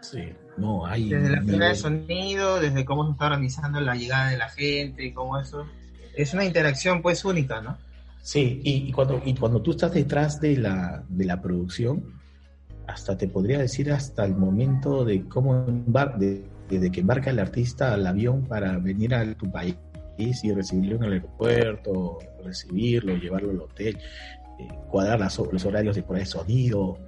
Sí, 0.00 0.32
no 0.56 0.86
hay. 0.86 1.08
Desde 1.08 1.30
la 1.30 1.42
prueba 1.42 1.66
de 1.66 1.74
sonido, 1.74 2.60
desde 2.60 2.84
cómo 2.84 3.06
se 3.06 3.12
está 3.12 3.26
organizando 3.26 3.80
la 3.80 3.94
llegada 3.94 4.30
de 4.30 4.38
la 4.38 4.48
gente, 4.50 5.04
y 5.04 5.12
cómo 5.12 5.38
eso. 5.38 5.66
Es 6.14 6.32
una 6.34 6.44
interacción 6.44 7.02
pues 7.02 7.24
única, 7.24 7.60
¿no? 7.60 7.76
Sí, 8.22 8.60
y, 8.64 8.90
cuando, 8.92 9.22
y 9.24 9.34
cuando 9.34 9.62
tú 9.62 9.72
estás 9.72 9.92
detrás 9.92 10.40
de 10.40 10.56
la, 10.56 11.04
de 11.08 11.24
la 11.24 11.40
producción, 11.40 12.20
hasta 12.86 13.16
te 13.16 13.28
podría 13.28 13.58
decir 13.58 13.92
hasta 13.92 14.24
el 14.24 14.34
momento 14.34 15.04
de 15.04 15.28
cómo 15.28 15.64
de, 16.18 16.44
desde 16.68 16.90
que 16.90 17.00
embarca 17.00 17.30
el 17.30 17.38
artista 17.38 17.94
al 17.94 18.06
avión 18.06 18.46
para 18.46 18.78
venir 18.78 19.14
a 19.14 19.34
tu 19.34 19.50
país 19.50 19.76
y 20.18 20.52
recibirlo 20.52 20.96
en 20.96 21.04
el 21.04 21.12
aeropuerto, 21.14 22.18
recibirlo, 22.44 23.16
llevarlo 23.16 23.50
al 23.50 23.60
hotel, 23.60 23.98
eh, 24.58 24.68
cuadrar 24.88 25.20
los 25.20 25.64
horarios 25.64 25.96
de 25.96 26.02
por 26.02 26.18
de 26.18 26.26
sonido, 26.26 26.98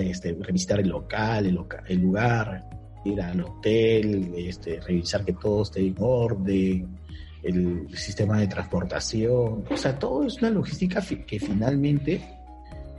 este, 0.00 0.36
revisitar 0.40 0.80
el 0.80 0.88
local, 0.88 1.46
el, 1.46 1.54
lugar, 2.00 2.64
ir 3.04 3.20
al 3.20 3.40
hotel, 3.40 4.32
este, 4.36 4.80
revisar 4.80 5.24
que 5.24 5.32
todo 5.34 5.62
esté 5.62 5.80
en 5.80 5.94
orden, 5.98 6.98
el 7.42 7.88
sistema 7.96 8.40
de 8.40 8.48
transportación, 8.48 9.64
o 9.70 9.76
sea, 9.76 9.98
todo 9.98 10.24
es 10.24 10.38
una 10.38 10.50
logística 10.50 11.00
que 11.00 11.38
finalmente, 11.38 12.20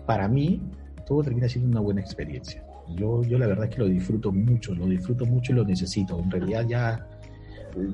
para 0.05 0.28
mí, 0.28 0.61
todo 1.05 1.24
termina 1.24 1.49
siendo 1.49 1.70
una 1.70 1.82
buena 1.82 2.01
experiencia. 2.01 2.63
Yo, 2.95 3.24
yo 3.24 3.38
la 3.38 3.47
verdad 3.47 3.65
es 3.65 3.76
que 3.76 3.82
lo 3.82 3.88
disfruto 3.88 4.32
mucho, 4.32 4.74
lo 4.74 4.88
disfruto 4.88 5.26
mucho 5.26 5.51
y 5.51 5.55
lo 5.55 5.65
necesito. 5.65 6.20
En 6.20 6.32
realidad 6.32 6.65
ya, 6.67 7.07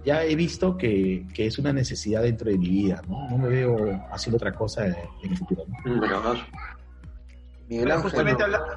ya 0.04 0.24
he 0.24 0.36
visto 0.36 0.78
que, 0.78 1.26
que 1.34 1.48
es 1.48 1.58
una 1.60 1.74
necesidad 1.74 2.24
dentro 2.24 2.50
de 2.50 2.58
mi 2.58 2.70
vida, 2.70 3.02
¿no? 3.08 3.30
No 3.30 3.38
me 3.38 3.50
veo 3.50 3.78
haciendo 4.12 4.38
otra 4.38 4.54
cosa 4.54 4.88
en 4.88 4.96
el 5.24 5.38
futuro. 5.38 5.66
¿no? 5.68 6.36
Miguel 7.68 7.92
Ángel, 7.92 8.04
justamente 8.04 8.44
hablando 8.44 8.68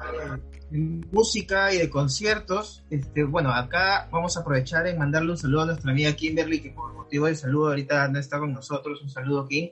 de 0.71 1.05
música 1.11 1.73
y 1.73 1.77
de 1.77 1.89
conciertos, 1.89 2.83
este, 2.89 3.23
bueno, 3.23 3.51
acá 3.51 4.07
vamos 4.11 4.37
a 4.37 4.41
aprovechar 4.41 4.87
en 4.87 4.97
mandarle 4.97 5.31
un 5.31 5.37
saludo 5.37 5.61
a 5.61 5.65
nuestra 5.67 5.91
amiga 5.91 6.13
Kimberly, 6.13 6.61
que 6.61 6.71
por 6.71 6.93
motivo 6.93 7.27
de 7.27 7.35
saludo 7.35 7.69
ahorita 7.69 8.07
no 8.07 8.19
está 8.19 8.39
con 8.39 8.53
nosotros. 8.53 9.01
Un 9.01 9.09
saludo, 9.09 9.47
Kim. 9.47 9.69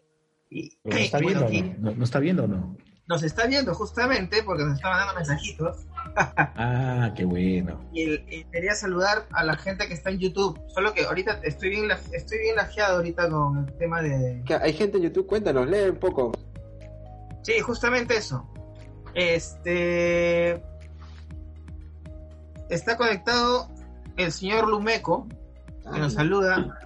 Y, 0.50 0.78
¿No, 0.84 0.96
está 0.96 1.20
viendo, 1.20 1.48
no? 1.82 1.92
¿No, 1.92 2.04
está 2.04 2.20
viendo 2.20 2.44
o 2.46 2.48
no? 2.48 2.78
Nos 3.08 3.24
está 3.24 3.48
viendo 3.48 3.74
justamente 3.74 4.44
porque 4.44 4.64
nos 4.64 4.76
está 4.76 4.90
mandando 4.90 5.16
mensajitos. 5.16 5.86
Ah, 6.16 7.12
qué 7.16 7.26
bueno. 7.26 7.80
Y, 7.94 8.44
quería 8.46 8.74
saludar 8.76 9.26
a 9.32 9.44
la 9.44 9.56
gente 9.56 9.88
que 9.88 9.94
está 9.94 10.10
en 10.10 10.20
YouTube. 10.20 10.60
Solo 10.68 10.94
que 10.94 11.06
ahorita 11.06 11.40
estoy 11.44 11.70
bien, 11.70 11.90
estoy 12.12 12.40
bien 12.40 12.56
lajeado 12.56 12.98
ahorita 12.98 13.30
con 13.30 13.60
el 13.60 13.74
tema 13.78 14.02
de... 14.02 14.44
¿Hay 14.62 14.74
gente 14.74 14.98
en 14.98 15.04
YouTube? 15.04 15.28
Cuéntanos, 15.28 15.68
lee 15.68 15.90
un 15.90 15.98
poco. 15.98 16.32
Sí, 17.48 17.60
justamente 17.62 18.18
eso. 18.18 18.46
Este. 19.14 20.62
Está 22.70 22.98
conectado 22.98 23.70
el 24.18 24.32
señor 24.32 24.68
Lumeco, 24.68 25.28
que 25.92 26.00
nos 26.00 26.14
saluda. 26.14 26.78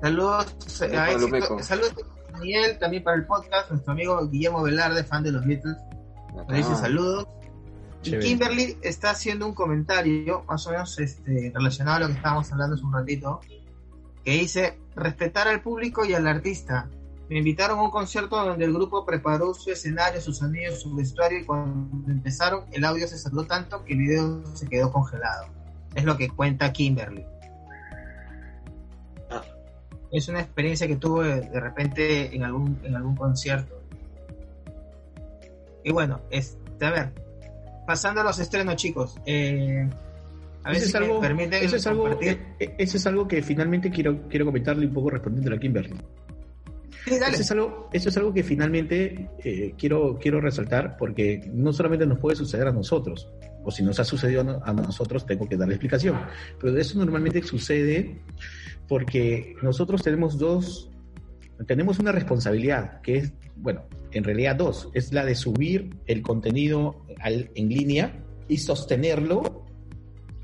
Saludos 0.00 0.56
a 0.66 1.62
Saludos 1.62 1.92
a 2.28 2.32
Daniel, 2.32 2.78
también 2.78 3.04
para 3.04 3.16
el 3.16 3.26
podcast. 3.26 3.70
Nuestro 3.70 3.92
amigo 3.92 4.26
Guillermo 4.28 4.62
Velarde, 4.62 5.04
fan 5.04 5.22
de 5.22 5.32
los 5.32 5.44
Beatles. 5.44 5.76
Nos 6.34 6.48
dice 6.48 6.74
saludos. 6.76 7.26
Y 8.02 8.18
Kimberly 8.18 8.78
está 8.82 9.10
haciendo 9.10 9.46
un 9.46 9.54
comentario, 9.54 10.44
más 10.48 10.66
o 10.66 10.70
menos 10.70 10.98
este, 10.98 11.52
relacionado 11.54 11.96
a 11.96 12.00
lo 12.00 12.06
que 12.08 12.14
estábamos 12.14 12.52
hablando 12.52 12.76
hace 12.76 12.84
un 12.84 12.92
ratito, 12.92 13.40
que 14.24 14.32
dice: 14.32 14.78
respetar 14.94 15.48
al 15.48 15.62
público 15.62 16.04
y 16.04 16.14
al 16.14 16.26
artista 16.26 16.88
me 17.28 17.38
invitaron 17.38 17.78
a 17.78 17.82
un 17.82 17.90
concierto 17.90 18.42
donde 18.42 18.64
el 18.64 18.72
grupo 18.72 19.04
preparó 19.04 19.52
su 19.52 19.70
escenario, 19.70 20.20
sus 20.20 20.38
sonido, 20.38 20.74
su 20.74 20.94
vestuario 20.94 21.40
y 21.40 21.44
cuando 21.44 22.10
empezaron 22.10 22.64
el 22.72 22.84
audio 22.84 23.06
se 23.06 23.18
salió 23.18 23.44
tanto 23.44 23.84
que 23.84 23.92
el 23.92 23.98
video 23.98 24.56
se 24.56 24.66
quedó 24.66 24.90
congelado. 24.90 25.46
Es 25.94 26.04
lo 26.04 26.16
que 26.16 26.28
cuenta 26.28 26.72
Kimberly. 26.72 27.26
Ah. 29.30 29.42
Es 30.10 30.28
una 30.28 30.40
experiencia 30.40 30.86
que 30.86 30.96
tuvo 30.96 31.22
de, 31.22 31.60
repente 31.60 32.34
en 32.34 32.44
algún, 32.44 32.80
en 32.82 32.96
algún 32.96 33.14
concierto. 33.14 33.82
Y 35.84 35.92
bueno, 35.92 36.22
este, 36.30 36.86
a 36.86 36.90
ver, 36.90 37.12
pasando 37.88 38.20
a 38.20 38.24
los 38.24 38.38
estrenos, 38.38 38.76
chicos. 38.76 39.16
Eh, 39.24 39.88
a 40.62 40.72
ver 40.72 40.80
si 40.82 40.92
me 40.92 41.20
permiten 41.20 41.64
eso 41.64 41.76
es 41.76 41.86
algo, 41.86 42.20
eh, 42.20 42.38
eso 42.76 42.98
es 42.98 43.06
algo 43.06 43.26
que 43.26 43.40
finalmente 43.40 43.90
quiero, 43.90 44.28
quiero 44.28 44.44
comentarle 44.44 44.86
un 44.86 44.92
poco 44.92 45.08
respondiendo 45.08 45.54
a 45.54 45.58
Kimberly. 45.58 45.96
Eso, 47.06 47.40
es 47.40 47.50
algo, 47.50 47.88
eso 47.90 48.10
es 48.10 48.16
algo 48.18 48.34
que 48.34 48.42
finalmente 48.42 49.30
eh, 49.42 49.72
quiero, 49.78 50.18
quiero 50.20 50.38
resaltar 50.38 50.98
porque 50.98 51.50
no 51.50 51.72
solamente 51.72 52.04
nos 52.04 52.18
puede 52.18 52.36
suceder 52.36 52.68
a 52.68 52.72
nosotros, 52.72 53.26
o 53.64 53.70
si 53.70 53.82
nos 53.82 53.98
ha 53.98 54.04
sucedido 54.04 54.60
a 54.62 54.72
nosotros 54.74 55.24
tengo 55.24 55.48
que 55.48 55.56
darle 55.56 55.76
explicación, 55.76 56.20
pero 56.60 56.76
eso 56.76 56.98
normalmente 56.98 57.42
sucede 57.42 58.20
porque 58.86 59.56
nosotros 59.62 60.02
tenemos 60.02 60.38
dos, 60.38 60.90
tenemos 61.66 61.98
una 62.00 62.12
responsabilidad 62.12 63.00
que 63.00 63.16
es, 63.16 63.32
bueno, 63.56 63.84
en 64.12 64.24
realidad 64.24 64.56
dos, 64.56 64.88
es 64.94 65.12
la 65.12 65.24
de 65.24 65.34
subir 65.34 65.96
el 66.06 66.22
contenido 66.22 67.04
al, 67.20 67.50
en 67.54 67.68
línea 67.68 68.24
y 68.48 68.58
sostenerlo 68.58 69.66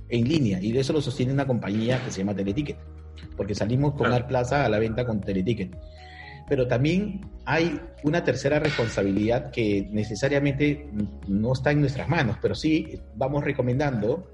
en 0.08 0.28
línea, 0.28 0.60
y 0.60 0.72
de 0.72 0.80
eso 0.80 0.92
lo 0.92 1.00
sostiene 1.00 1.32
una 1.32 1.46
compañía 1.46 2.02
que 2.04 2.10
se 2.10 2.18
llama 2.18 2.34
Teleticket, 2.34 2.76
porque 3.36 3.54
salimos 3.54 3.94
con 3.94 4.12
Ar 4.12 4.26
Plaza 4.26 4.64
a 4.64 4.68
la 4.68 4.78
venta 4.78 5.04
con 5.06 5.20
Teleticket. 5.20 5.76
Pero 6.46 6.68
también 6.68 7.22
hay 7.46 7.80
una 8.02 8.22
tercera 8.22 8.58
responsabilidad 8.58 9.50
que 9.50 9.88
necesariamente 9.90 10.88
no 11.26 11.54
está 11.54 11.70
en 11.70 11.80
nuestras 11.80 12.08
manos, 12.08 12.36
pero 12.40 12.54
sí 12.54 13.00
vamos 13.16 13.42
recomendando, 13.44 14.30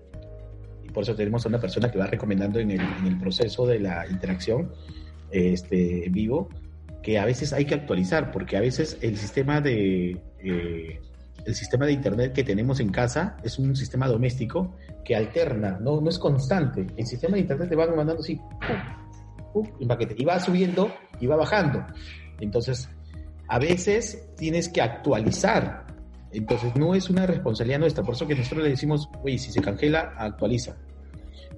y 0.85 0.91
por 0.91 1.05
eso 1.05 1.15
tenemos 1.15 1.47
a 1.47 1.49
una 1.49 1.61
persona 1.61 1.91
que 1.91 1.99
va 1.99 2.07
recomendando 2.07 2.59
en 2.59 2.73
el, 2.73 3.19
proceso 3.19 3.65
de 3.65 3.79
la 3.79 4.07
interacción 4.09 4.73
este, 5.31 6.07
en 6.07 6.13
vivo, 6.13 6.49
que 7.03 7.19
a 7.19 7.25
veces 7.25 7.53
hay 7.53 7.65
que 7.65 7.75
actualizar, 7.75 8.31
porque 8.31 8.57
a 8.57 8.61
veces 8.61 8.99
el 9.01 9.17
sistema 9.17 9.61
de... 9.61 10.21
Eh, 10.43 11.01
el 11.47 11.55
sistema 11.55 11.87
de 11.87 11.93
internet 11.93 12.35
que 12.35 12.45
tenemos 12.45 12.81
en 12.81 12.91
casa 12.91 13.39
es 13.43 13.59
un 13.59 13.75
sistema 13.75 14.07
doméstico 14.07 14.77
que 15.03 15.17
alterna, 15.17 15.79
no, 15.81 15.99
no 15.99 16.11
es 16.11 16.19
constante. 16.19 16.87
El 16.99 17.07
sistema 17.07 17.37
de 17.37 17.41
internet 17.41 17.71
te 17.71 17.77
va 17.77 17.87
mandando 17.87 18.21
así, 18.21 18.39
y 20.19 20.25
va 20.25 20.39
subiendo 20.39 20.93
y 21.19 21.27
va 21.27 21.37
bajando. 21.37 21.85
Entonces, 22.41 22.89
a 23.49 23.59
veces 23.59 24.29
tienes 24.37 24.69
que 24.69 24.81
actualizar. 24.81 25.87
Entonces 26.33 26.77
no 26.77 26.95
es 26.95 27.11
una 27.11 27.27
responsabilidad 27.27 27.81
nuestra, 27.81 28.05
por 28.05 28.15
eso 28.15 28.27
que 28.27 28.37
nosotros 28.37 28.63
le 28.63 28.71
decimos, 28.71 29.09
oye, 29.25 29.39
si 29.39 29.51
se 29.51 29.61
congela, 29.61 30.15
actualiza. 30.17 30.77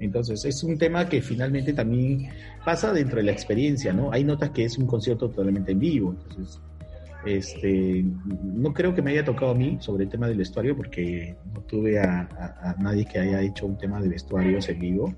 Entonces 0.00 0.44
es 0.44 0.62
un 0.64 0.78
tema 0.78 1.08
que 1.08 1.22
finalmente 1.22 1.72
también 1.72 2.28
pasa 2.64 2.92
dentro 2.92 3.18
de 3.18 3.24
la 3.24 3.32
experiencia, 3.32 3.92
¿no? 3.92 4.12
Hay 4.12 4.24
notas 4.24 4.50
que 4.50 4.64
es 4.64 4.78
un 4.78 4.86
concierto 4.86 5.28
totalmente 5.28 5.72
en 5.72 5.78
vivo, 5.78 6.14
entonces 6.16 6.60
este, 7.24 8.04
no 8.42 8.74
creo 8.74 8.94
que 8.94 9.02
me 9.02 9.12
haya 9.12 9.24
tocado 9.24 9.52
a 9.52 9.54
mí 9.54 9.78
sobre 9.80 10.04
el 10.04 10.10
tema 10.10 10.26
del 10.26 10.38
vestuario 10.38 10.76
porque 10.76 11.36
no 11.54 11.60
tuve 11.62 12.00
a, 12.00 12.76
nadie 12.80 13.04
que 13.04 13.18
haya 13.18 13.40
hecho 13.40 13.66
un 13.66 13.78
tema 13.78 14.00
de 14.00 14.08
vestuarios 14.08 14.68
en 14.68 14.80
vivo 14.80 15.14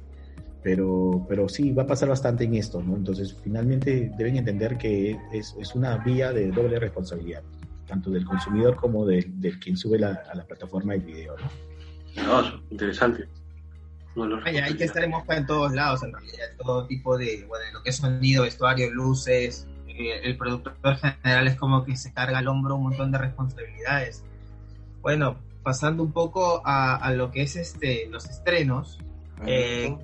pero, 0.63 1.27
pero 1.29 1.47
sí, 1.47 1.73
va 1.73 1.83
a 1.83 1.87
pasar 1.87 2.09
bastante 2.09 2.45
en 2.45 2.55
esto, 2.55 2.83
¿no? 2.83 2.97
Entonces, 2.97 3.37
finalmente 3.45 4.11
deben 4.17 4.39
entender 4.39 4.79
que 4.79 5.15
es, 5.31 5.55
es 5.61 5.75
una 5.75 5.99
vía 5.99 6.33
de 6.33 6.51
doble 6.51 6.81
responsabilidad, 6.81 7.43
tanto 7.87 8.11
del 8.11 8.25
consumidor 8.25 8.75
como 8.75 9.05
de, 9.05 9.27
de 9.29 9.59
quien 9.59 9.77
sube 9.77 9.99
la, 9.99 10.23
a 10.27 10.35
la 10.35 10.43
plataforma 10.47 10.95
el 10.95 11.03
video. 11.03 11.37
No, 12.17 12.63
interesante. 12.71 13.29
Vaya, 14.15 14.65
hay 14.65 14.75
que 14.75 14.85
estar 14.85 15.03
en 15.03 15.11
mosca 15.11 15.37
en 15.37 15.47
todos 15.47 15.73
lados, 15.73 16.03
en 16.03 16.13
realidad, 16.13 16.45
todo 16.57 16.87
tipo 16.87 17.19
de, 17.19 17.45
bueno, 17.49 17.65
lo 17.73 17.83
que 17.83 17.91
es 17.91 17.97
sonido, 17.97 18.45
vestuario, 18.45 18.93
luces, 18.93 19.67
eh, 19.89 20.21
el 20.23 20.37
productor 20.37 20.97
general 20.97 21.49
es 21.49 21.57
como 21.57 21.85
que 21.85 21.97
se 21.97 22.13
carga 22.13 22.39
al 22.39 22.49
hombro 22.49 22.77
un 22.77 22.85
montón 22.85 23.11
de 23.11 23.19
responsabilidades. 23.19 24.25
Bueno, 25.01 25.37
pasando 25.63 26.03
un 26.03 26.13
poco 26.13 26.63
a, 26.65 26.97
a 26.97 27.13
lo 27.13 27.31
que 27.31 27.43
es 27.43 27.57
este 27.57 28.07
los 28.09 28.27
estrenos, 28.27 28.99
eh, 29.47 29.97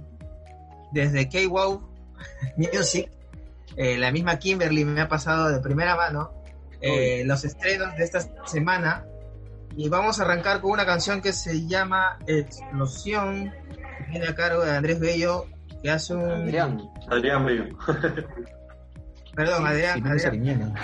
desde 0.93 1.29
K-Wow 1.29 1.89
Music, 2.57 3.11
eh, 3.77 3.97
la 3.99 4.11
misma 4.11 4.39
Kimberly 4.39 4.85
me 4.85 5.01
ha 5.01 5.09
pasado 5.09 5.49
de 5.51 5.61
primera 5.61 5.97
mano 5.97 6.33
eh, 6.81 7.23
los 7.25 7.45
estrenos 7.45 7.97
de 7.97 8.05
esta 8.05 8.21
semana. 8.47 9.05
Y 9.77 9.89
vamos 9.89 10.19
a 10.19 10.25
arrancar 10.25 10.61
con 10.61 10.73
una 10.73 10.85
canción 10.85 11.21
que 11.21 11.33
se 11.33 11.67
llama 11.67 12.19
Explosión, 12.27 13.53
viene 14.11 14.27
a 14.29 14.35
cargo 14.35 14.65
de 14.65 14.77
Andrés 14.77 15.01
Bello, 15.01 15.47
que 15.83 15.91
hace 15.91 16.15
un... 16.15 16.31
Adrián. 16.31 16.81
Adrián 17.09 17.47
Bello. 17.47 17.65
Perdón, 19.35 19.67
Adrián. 19.67 19.95
Jimena 19.97 20.15
Adrián. 20.15 20.21
Sariñana. 20.21 20.75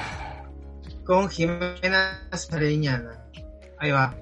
Con 1.05 1.29
Jimena 1.29 2.29
Sariñana. 2.33 3.25
Ahí 3.79 3.91
va. 3.91 4.15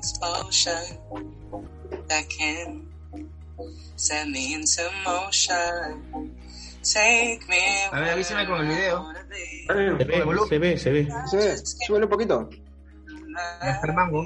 Explosion 0.00 0.72
that 2.08 2.24
can 2.30 2.88
set 3.96 4.26
me 4.28 4.54
into 4.54 4.82
motion. 5.04 6.32
Take 6.82 7.40
me. 7.46 7.86
A 7.92 8.00
ver, 8.00 8.10
avísame 8.12 8.46
con 8.46 8.60
el 8.62 8.68
video. 8.68 9.12
Está 9.60 9.74
bien. 9.74 9.98
Se 10.48 10.58
ve, 10.58 10.78
se 10.78 10.90
ve, 10.90 11.08
se 11.30 11.36
ve. 11.36 11.56
Súbele 11.86 12.06
un 12.06 12.10
poquito. 12.10 12.48
Ya 13.62 13.70
está 13.72 13.86
el 13.88 13.94
mango. 13.94 14.24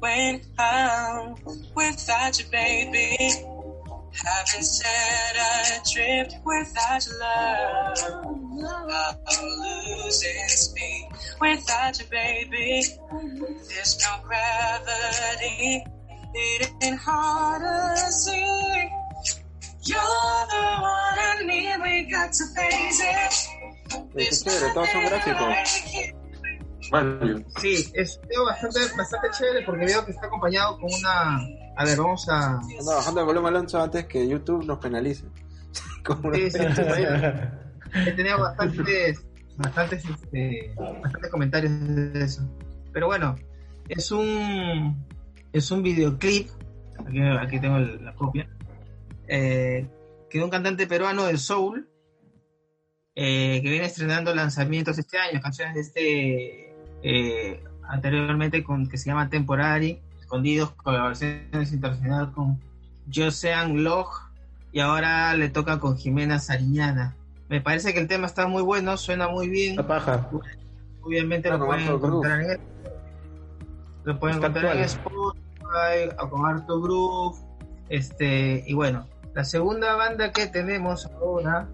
When 0.00 0.40
I'm 0.58 1.34
without 1.76 2.38
you, 2.38 2.46
baby. 2.50 3.16
Haven't 4.12 4.64
set 4.64 5.36
a 5.36 5.90
trip 5.92 6.32
without 6.44 7.06
your 7.06 7.18
love. 7.20 9.16
I'm 9.28 9.44
losing 9.44 10.48
speed 10.48 11.08
without 11.40 11.98
you, 11.98 12.06
baby. 12.10 12.82
There's 13.68 13.98
no 14.00 14.16
gravity. 14.26 15.84
It 16.34 16.70
ain't 16.82 16.98
hard 16.98 17.62
to 17.62 18.12
see. 18.12 18.90
You're 19.84 20.00
the 20.00 20.62
one 20.80 21.18
I 21.18 21.42
need. 21.44 21.76
We 21.82 22.10
got 22.10 22.32
to 22.32 22.44
face 22.56 23.00
it. 23.02 23.50
Todos 24.44 24.90
son 24.90 25.04
gráficos. 25.04 26.19
Vale. 26.90 27.44
Sí, 27.60 27.90
es 27.94 28.20
bastante, 28.46 28.80
bastante 28.96 29.28
chévere 29.30 29.64
porque 29.64 29.86
veo 29.86 30.04
que 30.04 30.10
está 30.12 30.26
acompañado 30.26 30.78
con 30.78 30.90
una... 30.92 31.36
A 31.76 31.84
ver, 31.84 31.96
vamos 31.98 32.28
a... 32.28 32.54
Anda 32.58 32.94
bajando 32.96 33.20
el 33.20 33.26
volumen 33.26 33.54
Alonso 33.54 33.80
antes 33.80 34.06
que 34.06 34.26
YouTube 34.28 34.64
nos 34.64 34.78
penalice. 34.78 35.24
Como 36.04 36.34
Sí, 36.34 36.50
sí, 36.50 36.58
sí, 36.58 36.82
He 38.06 38.12
tenido 38.12 38.38
bastantes, 38.38 39.24
bastantes, 39.56 40.04
este, 40.04 40.74
bastantes 41.02 41.30
comentarios 41.30 41.72
de 42.12 42.24
eso. 42.24 42.48
Pero 42.92 43.06
bueno, 43.06 43.36
es 43.88 44.10
un, 44.12 45.04
es 45.52 45.70
un 45.70 45.82
videoclip, 45.82 46.48
aquí, 47.04 47.20
aquí 47.20 47.60
tengo 47.60 47.76
el- 47.78 48.04
la 48.04 48.14
copia, 48.14 48.48
eh, 49.26 49.88
que 50.28 50.38
de 50.38 50.44
un 50.44 50.50
cantante 50.50 50.86
peruano 50.86 51.24
del 51.24 51.38
soul, 51.38 51.88
eh, 53.16 53.60
que 53.62 53.68
viene 53.68 53.86
estrenando 53.86 54.32
lanzamientos 54.34 54.96
este 54.98 55.18
año, 55.18 55.40
canciones 55.40 55.74
de 55.74 55.80
este, 55.80 56.69
eh, 57.02 57.62
anteriormente 57.88 58.62
con 58.62 58.88
que 58.88 58.98
se 58.98 59.06
llama 59.10 59.28
Temporary, 59.28 59.98
Escondidos, 60.20 60.72
colaboraciones 60.72 61.72
internacionales 61.72 62.34
con 62.34 62.60
Josean 63.12 63.82
Log, 63.82 64.08
y 64.72 64.80
ahora 64.80 65.34
le 65.34 65.48
toca 65.48 65.80
con 65.80 65.96
Jimena 65.96 66.38
Sariñana. 66.38 67.16
Me 67.48 67.60
parece 67.60 67.92
que 67.92 68.00
el 68.00 68.06
tema 68.06 68.26
está 68.26 68.46
muy 68.46 68.62
bueno, 68.62 68.96
suena 68.96 69.28
muy 69.28 69.48
bien. 69.48 69.76
La 69.76 69.86
paja. 69.86 70.28
Obviamente 71.02 71.50
lo 71.50 71.58
con 71.58 71.68
pueden 71.68 71.88
encontrar 71.88 72.40
en 72.42 72.60
lo 74.04 74.18
pueden 74.18 74.36
Está 74.36 74.46
encontrar 74.48 74.76
en. 74.76 74.84
Spotify 74.84 76.16
o 76.22 76.30
con 76.30 76.46
harto 76.46 76.80
groove. 76.80 77.36
Este, 77.88 78.62
y 78.66 78.74
bueno, 78.74 79.06
la 79.34 79.44
segunda 79.44 79.96
banda 79.96 80.30
que 80.30 80.46
tenemos 80.46 81.06
ahora, 81.06 81.68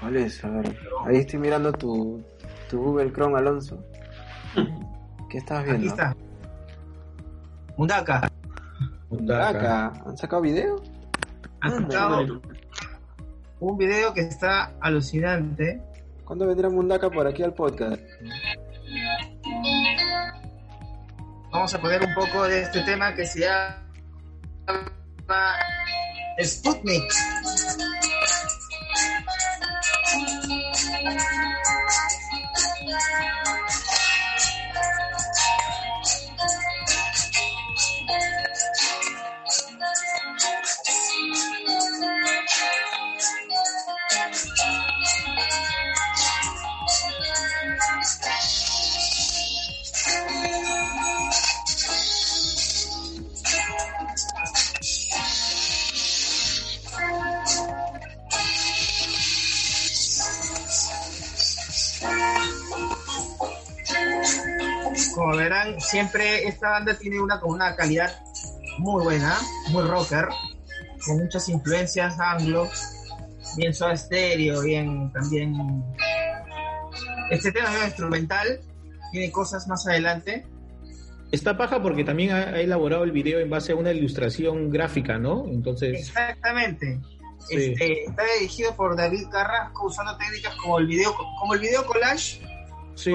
¿Cuál 0.00 0.16
es? 0.16 0.44
A 0.44 0.50
ver, 0.50 0.76
ahí 1.06 1.16
estoy 1.16 1.40
mirando 1.40 1.72
tu, 1.72 2.22
tu 2.70 2.78
Google 2.78 3.12
Chrome, 3.12 3.36
Alonso. 3.36 3.82
¿Qué 5.28 5.38
estás 5.38 5.64
viendo? 5.64 5.80
aquí 5.80 5.88
está. 5.88 6.16
Mundaka. 7.76 8.30
Acá. 9.48 9.92
¿Han 10.06 10.16
sacado 10.16 10.42
video? 10.42 10.82
Han 11.60 11.72
Anda, 11.72 11.90
sacado 11.90 12.40
un 13.60 13.76
video 13.76 14.12
que 14.12 14.20
está 14.22 14.72
alucinante. 14.80 15.82
¿Cuándo 16.24 16.46
vendrá 16.46 16.68
Mundaka 16.68 17.10
por 17.10 17.26
aquí 17.26 17.42
al 17.42 17.54
podcast? 17.54 18.02
Vamos 21.50 21.74
a 21.74 21.80
poner 21.80 22.02
un 22.04 22.14
poco 22.14 22.44
de 22.44 22.62
este 22.62 22.82
tema 22.82 23.14
que 23.14 23.24
se 23.24 23.40
llama 23.40 23.78
Sputnik. 26.42 27.12
Siempre 65.88 66.46
esta 66.46 66.70
banda 66.70 66.94
tiene 66.98 67.20
una 67.20 67.42
una 67.44 67.74
calidad 67.74 68.12
muy 68.78 69.02
buena, 69.04 69.36
muy 69.70 69.82
rocker, 69.84 70.28
con 71.04 71.18
muchas 71.18 71.48
influencias 71.48 72.18
anglo, 72.20 72.68
bien 73.56 73.74
Soda 73.74 73.96
Stereo, 73.96 74.60
bien 74.62 75.10
también 75.12 75.54
este 77.30 77.52
tema 77.52 77.68
es 77.78 77.86
instrumental, 77.86 78.60
tiene 79.12 79.30
cosas 79.30 79.66
más 79.68 79.86
adelante. 79.86 80.46
Está 81.30 81.58
paja 81.58 81.82
porque 81.82 82.04
también 82.04 82.32
ha, 82.32 82.58
elaborado 82.58 83.04
el 83.04 83.12
video 83.12 83.38
en 83.38 83.50
base 83.50 83.72
a 83.72 83.76
una 83.76 83.92
ilustración 83.92 84.70
gráfica, 84.70 85.18
¿no? 85.18 85.46
Entonces, 85.46 85.98
Exactamente. 85.98 87.00
Sí. 87.46 87.56
Este, 87.56 88.04
está 88.04 88.24
dirigido 88.38 88.74
por 88.74 88.96
David 88.96 89.28
Carrasco 89.30 89.86
usando 89.86 90.16
técnicas 90.16 90.54
como 90.56 90.78
el 90.78 90.86
video 90.86 91.14
como 91.38 91.54
el 91.54 91.60
video 91.60 91.86
collage 91.86 92.40
sí, 92.96 93.12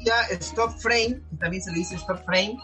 fotografía 0.00 0.38
stop 0.38 0.70
frame, 0.78 1.20
que 1.30 1.36
también 1.38 1.62
se 1.62 1.70
le 1.72 1.78
dice 1.78 1.94
stop 1.96 2.24
frame, 2.24 2.58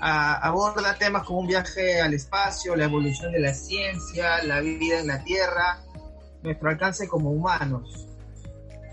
a- 0.00 0.46
aborda 0.46 0.94
temas 0.94 1.24
como 1.24 1.40
un 1.40 1.46
viaje 1.46 2.00
al 2.00 2.14
espacio, 2.14 2.76
la 2.76 2.84
evolución 2.84 3.32
de 3.32 3.40
la 3.40 3.52
ciencia, 3.54 4.42
la 4.44 4.60
vida 4.60 5.00
en 5.00 5.06
la 5.08 5.22
Tierra, 5.24 5.78
nuestro 6.42 6.68
alcance 6.70 7.08
como 7.08 7.30
humanos. 7.30 8.08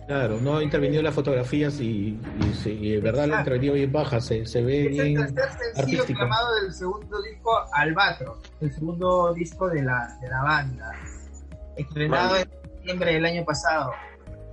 claro, 0.07 0.39
no 0.41 0.57
ha 0.57 0.64
intervenido 0.64 1.01
las 1.03 1.14
fotografías 1.14 1.80
y, 1.80 2.20
y, 2.41 2.53
sí, 2.62 2.72
y 2.82 2.91
de 2.93 2.99
verdad 2.99 3.28
lo 3.28 3.36
ha 3.36 3.39
intervenido 3.39 3.76
bien 3.76 3.91
baja, 3.91 4.20
se, 4.20 4.45
se 4.45 4.62
ve 4.62 4.82
Es 4.82 4.86
el 4.88 4.91
bien 4.93 5.36
tercer 5.36 5.49
sencillo 5.74 6.05
llamado 6.07 6.53
del 6.55 6.74
segundo 6.74 7.22
disco 7.22 7.51
Albatro, 7.74 8.39
el 8.59 8.74
segundo 8.74 9.34
disco 9.34 9.70
de 9.70 9.84
la, 9.84 10.18
de 10.22 10.28
la 10.30 10.43
banda, 10.43 10.91
estrenado 11.78 12.36
en 12.38 12.49
septiembre 12.49 13.14
del 13.14 13.26
año 13.26 13.45
pasado. 13.45 13.91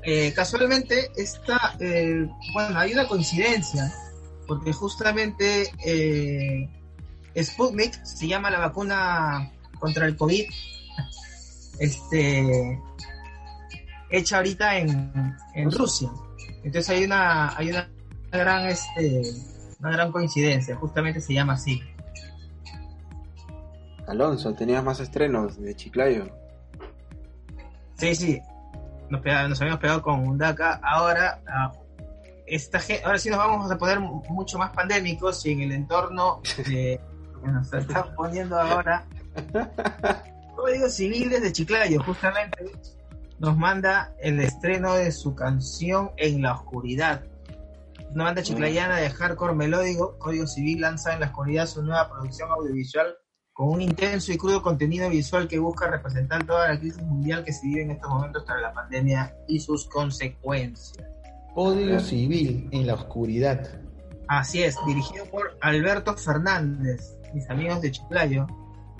Eh, 0.02 0.32
casualmente 0.34 1.10
esta, 1.16 1.76
eh, 1.80 2.28
bueno, 2.52 2.78
hay 2.78 2.92
una 2.92 3.06
coincidencia, 3.06 3.92
porque 4.46 4.72
justamente 4.72 5.70
eh, 5.84 6.68
Sputnik 7.36 8.02
se 8.04 8.28
llama 8.28 8.50
la 8.50 8.58
vacuna 8.58 9.52
contra 9.78 10.06
el 10.06 10.16
COVID, 10.16 10.44
este, 11.80 12.80
hecha 14.10 14.36
ahorita 14.38 14.78
en, 14.78 15.36
en 15.54 15.70
Rusia. 15.70 16.10
Entonces 16.64 16.88
hay 16.90 17.04
una, 17.04 17.56
hay 17.56 17.70
una 17.70 17.88
gran, 18.32 18.66
este, 18.66 19.22
una 19.80 19.90
gran 19.90 20.12
coincidencia, 20.12 20.76
justamente 20.76 21.20
se 21.20 21.34
llama 21.34 21.54
así. 21.54 21.80
Alonso, 24.06 24.54
tenías 24.54 24.82
más 24.82 25.00
estrenos 25.00 25.60
de 25.60 25.74
Chiclayo. 25.76 26.30
Sí, 27.96 28.14
sí. 28.14 28.40
Nos, 29.10 29.60
habíamos 29.60 29.80
pegado 29.80 30.02
con 30.02 30.26
Undaka. 30.26 30.80
Ahora, 30.82 31.40
ah, 31.48 31.72
esta, 32.46 32.80
ahora 33.04 33.18
sí 33.18 33.30
nos 33.30 33.38
vamos 33.38 33.70
a 33.70 33.78
poner 33.78 34.00
mu- 34.00 34.22
mucho 34.30 34.58
más 34.58 34.70
pandémicos 34.72 35.44
y 35.46 35.52
en 35.52 35.60
el 35.62 35.72
entorno 35.72 36.40
de 36.56 36.64
que 36.64 37.00
nos 37.50 37.72
están 37.72 38.14
poniendo 38.14 38.58
ahora. 38.60 39.06
Código 40.56 40.88
Civil 40.88 41.30
desde 41.30 41.52
Chiclayo, 41.52 42.02
justamente, 42.02 42.72
nos 43.38 43.56
manda 43.56 44.12
el 44.20 44.40
estreno 44.40 44.94
de 44.94 45.12
su 45.12 45.34
canción 45.34 46.10
En 46.16 46.42
la 46.42 46.54
Oscuridad. 46.54 47.22
Una 48.10 48.24
banda 48.24 48.42
chiclayana 48.42 48.96
de 48.96 49.10
hardcore 49.10 49.54
melódico, 49.54 50.16
Código 50.18 50.46
Civil 50.46 50.80
lanza 50.80 51.12
en 51.12 51.20
la 51.20 51.26
oscuridad 51.26 51.66
su 51.66 51.82
nueva 51.82 52.08
producción 52.10 52.50
audiovisual 52.50 53.14
con 53.58 53.70
un 53.70 53.82
intenso 53.82 54.32
y 54.32 54.38
crudo 54.38 54.62
contenido 54.62 55.10
visual 55.10 55.48
que 55.48 55.58
busca 55.58 55.88
representar 55.88 56.46
toda 56.46 56.68
la 56.68 56.78
crisis 56.78 57.02
mundial 57.02 57.42
que 57.42 57.52
se 57.52 57.66
vive 57.66 57.82
en 57.82 57.90
estos 57.90 58.08
momentos 58.08 58.44
tras 58.44 58.62
la 58.62 58.72
pandemia 58.72 59.34
y 59.48 59.58
sus 59.58 59.88
consecuencias. 59.88 61.04
Código 61.56 61.98
civil 61.98 62.68
en 62.70 62.86
la 62.86 62.94
oscuridad. 62.94 63.68
Así 64.28 64.62
es, 64.62 64.76
dirigido 64.86 65.24
por 65.24 65.58
Alberto 65.60 66.16
Fernández, 66.16 67.18
mis 67.34 67.50
amigos 67.50 67.80
de 67.80 67.90
Chiclayo. 67.90 68.46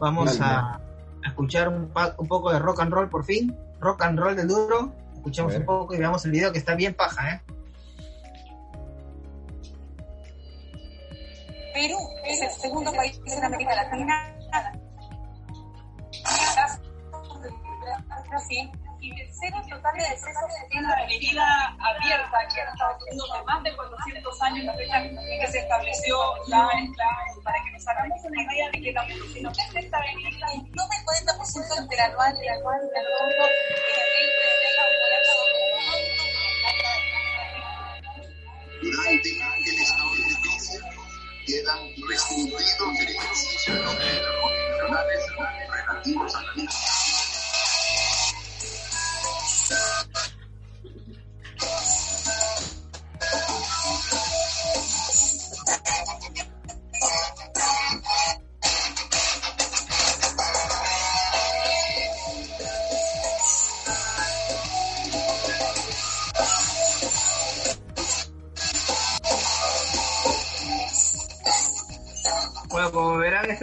Vamos 0.00 0.40
a, 0.40 0.74
a 0.74 0.80
escuchar 1.28 1.68
un, 1.68 1.92
poco 1.92 2.50
de 2.50 2.59
rock 2.59 2.80
and 2.80 2.92
roll 2.92 3.09
por 3.09 3.24
fin, 3.24 3.56
rock 3.78 4.02
and 4.02 4.18
roll 4.18 4.34
del 4.34 4.48
duro. 4.48 4.92
Escuchemos 5.14 5.54
un 5.54 5.66
poco 5.66 5.94
y 5.94 5.98
veamos 5.98 6.24
el 6.24 6.32
video 6.32 6.50
que 6.50 6.59
está 6.59 6.74
bien 6.74 6.94
paja, 6.94 7.30
¿eh? 7.30 7.42
Perú 11.74 11.98
es 12.26 12.42
el 12.42 12.50
segundo 12.50 12.92
país 12.92 13.20
en 13.24 13.44
América 13.44 13.76
Latina. 13.76 14.38
Y 19.01 19.14
tercero 19.14 19.57
total 19.70 19.94
de 19.94 20.01
decesos 20.11 20.51
en 20.70 20.82
la 20.82 21.05
herida 21.05 21.76
abierta 21.78 22.38
que 22.53 22.61
ha 22.61 22.64
estado 22.72 22.99
de 23.05 23.44
más 23.44 23.62
de 23.62 23.76
400 23.76 24.42
años 24.42 24.64
la 24.64 24.74
fecha 24.74 25.03
que 25.03 25.46
se 25.53 25.59
estableció 25.61 26.16
la, 26.49 26.66
la- 26.96 27.42
para 27.44 27.59
que 27.64 27.70
nos 27.72 27.86
hagamos 27.88 28.18
una 28.24 28.42
idea 28.42 28.70
de 28.72 28.80
que 28.82 28.92
la 28.92 29.05
medicina 29.05 29.53
que 29.72 29.78
está 29.78 30.01
venida 30.01 30.46
no 30.74 30.88
del 30.88 31.05
40% 31.05 31.82
interanual 31.82 32.34
de 32.34 32.49
el 32.49 32.55
de 39.22 39.30
emergencia 39.30 40.17
quedan 41.49 41.78
restringidos 42.11 42.92
derechos 42.99 43.38
ciudadanos 43.64 43.96
constitucionales 44.42 45.24
relativos 45.70 46.34
a 46.34 46.42
la 46.42 46.53
vida. 46.53 46.70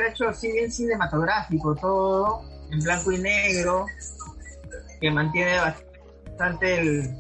Hecho 0.08 0.28
así 0.30 0.52
bien 0.52 0.72
cinematográfico, 0.72 1.76
todo 1.76 2.42
en 2.72 2.80
blanco 2.80 3.12
y 3.12 3.20
negro, 3.20 3.86
que 5.00 5.12
mantiene 5.12 5.58
bastante 5.60 6.80
el, 6.80 7.16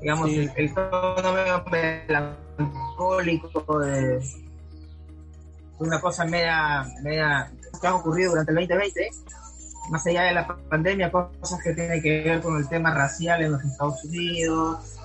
digamos, 0.00 0.30
Sí. 0.30 0.38
el, 0.40 0.52
el 0.56 0.74
tono 0.74 1.34
melancólico 1.70 3.78
de, 3.80 4.18
de 4.18 4.22
una 5.78 6.00
cosa 6.00 6.24
media, 6.24 6.84
media 7.02 7.50
que 7.80 7.86
ha 7.86 7.94
ocurrido 7.94 8.30
durante 8.30 8.52
el 8.52 8.56
2020, 8.58 9.10
más 9.90 10.06
allá 10.06 10.22
de 10.22 10.32
la 10.34 10.46
pandemia, 10.70 11.10
cosas 11.10 11.60
que 11.62 11.74
tienen 11.74 12.00
que 12.00 12.22
ver 12.22 12.40
con 12.40 12.56
el 12.56 12.68
tema 12.68 12.94
racial 12.94 13.42
en 13.42 13.52
los 13.52 13.64
Estados 13.64 14.02
Unidos. 14.04 14.96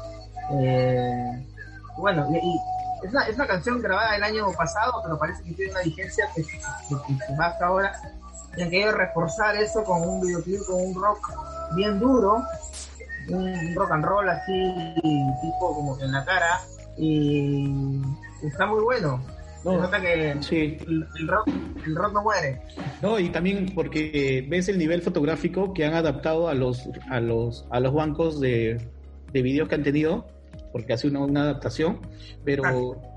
eh, 0.54 1.46
bueno, 1.98 2.28
y, 2.32 2.38
y 2.38 2.60
es, 3.04 3.12
una, 3.12 3.24
es 3.28 3.36
una 3.36 3.48
canción 3.48 3.82
grabada 3.82 4.16
el 4.16 4.24
año 4.24 4.52
pasado, 4.58 5.02
pero 5.04 5.18
parece 5.18 5.44
que 5.44 5.54
tiene 5.54 5.72
una 5.72 5.82
vigencia 5.82 6.26
que, 6.36 6.44
que- 6.44 6.60
va 7.40 7.48
hasta 7.48 7.66
ahora. 7.68 7.94
Y 8.56 8.62
han 8.64 8.70
querido 8.70 8.92
reforzar 8.94 9.56
eso 9.56 9.84
con 9.84 10.02
un 10.02 10.22
videoclip, 10.22 10.62
con 10.66 10.82
un 10.88 10.96
rock 11.02 11.32
bien 11.76 12.00
duro, 12.00 12.42
un 13.30 13.76
rock 13.76 13.92
and 13.92 14.06
roll 14.06 14.30
así, 14.30 14.74
tipo 15.02 15.76
como 15.76 15.98
que 15.98 16.06
en 16.06 16.12
la 16.12 16.26
cara, 16.26 16.60
y 16.98 18.02
está 18.44 18.66
muy 18.66 18.82
bueno. 18.84 19.22
Se 19.64 19.70
No, 19.70 19.82
nota 19.82 20.00
que 20.00 20.38
sí. 20.42 20.78
el, 20.88 21.08
el 21.20 21.28
rock, 21.28 21.48
el 21.86 21.96
rock 21.96 22.14
no 22.14 22.22
muere. 22.24 22.62
No, 23.02 23.20
y 23.20 23.30
también 23.30 23.72
porque 23.76 24.46
ves 24.50 24.70
el 24.70 24.78
nivel 24.78 25.02
fotográfico 25.02 25.74
que 25.74 25.86
han 25.86 25.94
adaptado 25.94 26.48
a 26.48 26.54
los 26.54 26.88
a 27.10 27.20
los 27.20 27.66
a 27.70 27.80
los 27.80 27.94
bancos 27.94 28.40
de, 28.40 28.90
de 29.34 29.42
videos 29.42 29.68
que 29.68 29.76
han 29.76 29.84
tenido, 29.84 30.26
porque 30.72 30.94
hace 30.94 31.08
una, 31.08 31.20
una 31.20 31.42
adaptación, 31.44 32.00
pero 32.44 32.64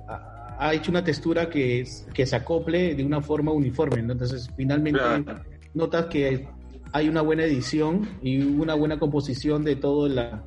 ha, 0.09 0.57
ha 0.59 0.75
hecho 0.75 0.91
una 0.91 1.03
textura 1.05 1.49
que 1.49 1.81
es- 1.81 2.07
que 2.15 2.27
se 2.27 2.37
acople 2.37 2.95
de 2.95 3.05
una 3.05 3.21
forma 3.21 3.53
uniforme, 3.53 4.03
¿no? 4.03 4.13
entonces 4.13 4.51
finalmente 4.57 4.99
Claro. 5.01 5.41
notas 5.75 6.07
que 6.07 6.49
hay 6.93 7.09
una 7.09 7.23
buena 7.23 7.45
edición 7.45 8.09
y 8.23 8.41
una 8.43 8.75
buena 8.75 8.99
composición 8.99 9.65
de 9.65 9.77
todo 9.77 10.09
la 10.09 10.43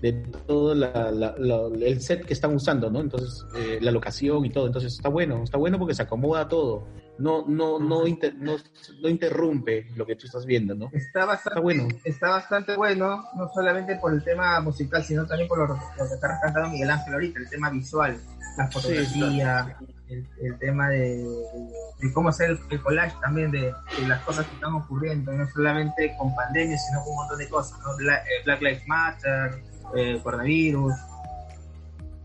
de 0.00 0.12
todo 0.46 0.74
la- 0.74 1.10
la- 1.10 1.34
la- 1.38 1.66
el 1.86 2.00
set 2.00 2.24
que 2.24 2.32
están 2.32 2.54
usando, 2.54 2.88
¿no? 2.90 3.00
Entonces, 3.00 3.44
eh, 3.56 3.78
la 3.80 3.90
locación 3.90 4.44
y 4.44 4.50
todo, 4.50 4.66
entonces 4.66 4.92
está 4.94 5.08
bueno, 5.08 5.42
está 5.42 5.58
bueno 5.58 5.76
porque 5.78 5.94
se 5.94 6.02
acomoda 6.02 6.46
todo, 6.48 6.86
no, 7.18 7.44
no, 7.48 7.80
no, 7.80 8.06
inter- 8.06 8.36
no, 8.36 8.56
no 9.02 9.08
interrumpe 9.08 9.88
lo 9.96 10.06
que 10.06 10.14
tú 10.14 10.26
estás 10.26 10.46
viendo, 10.46 10.74
¿no? 10.76 10.88
Está 10.92 11.24
bastante, 11.24 11.48
Está 11.48 11.60
bueno. 11.60 11.88
está 12.04 12.28
bastante 12.30 12.76
bueno, 12.76 13.24
no 13.36 13.48
solamente 13.52 13.96
por 13.96 14.12
el 14.14 14.22
tema 14.22 14.60
musical, 14.60 15.02
sino 15.02 15.26
también 15.26 15.48
por 15.48 15.58
lo, 15.58 15.66
lo 15.66 15.74
que 16.08 16.14
está 16.14 16.28
rescatando 16.28 16.68
Miguel 16.70 16.90
Ángel 16.90 17.14
ahorita, 17.14 17.40
el 17.40 17.50
tema 17.50 17.70
visual, 17.70 18.16
la 18.56 18.68
fotografía, 18.70 19.76
el, 20.08 20.26
el 20.40 20.58
tema 20.58 20.88
de, 20.90 21.18
de 22.00 22.12
cómo 22.12 22.28
hacer 22.28 22.50
el, 22.50 22.58
el 22.70 22.80
collage 22.82 23.14
también 23.20 23.50
de, 23.50 23.72
de 23.96 24.06
las 24.06 24.24
cosas 24.24 24.46
que 24.46 24.54
están 24.54 24.74
ocurriendo, 24.74 25.32
no 25.32 25.46
solamente 25.48 26.14
con 26.18 26.34
pandemia, 26.34 26.78
sino 26.78 27.00
con 27.02 27.10
un 27.10 27.16
montón 27.16 27.38
de 27.38 27.48
cosas, 27.48 27.78
¿no? 27.80 27.96
Black, 27.96 28.22
eh, 28.22 28.44
Black 28.44 28.62
Lives 28.62 28.86
Matter, 28.86 29.62
eh, 29.96 30.20
coronavirus, 30.22 30.92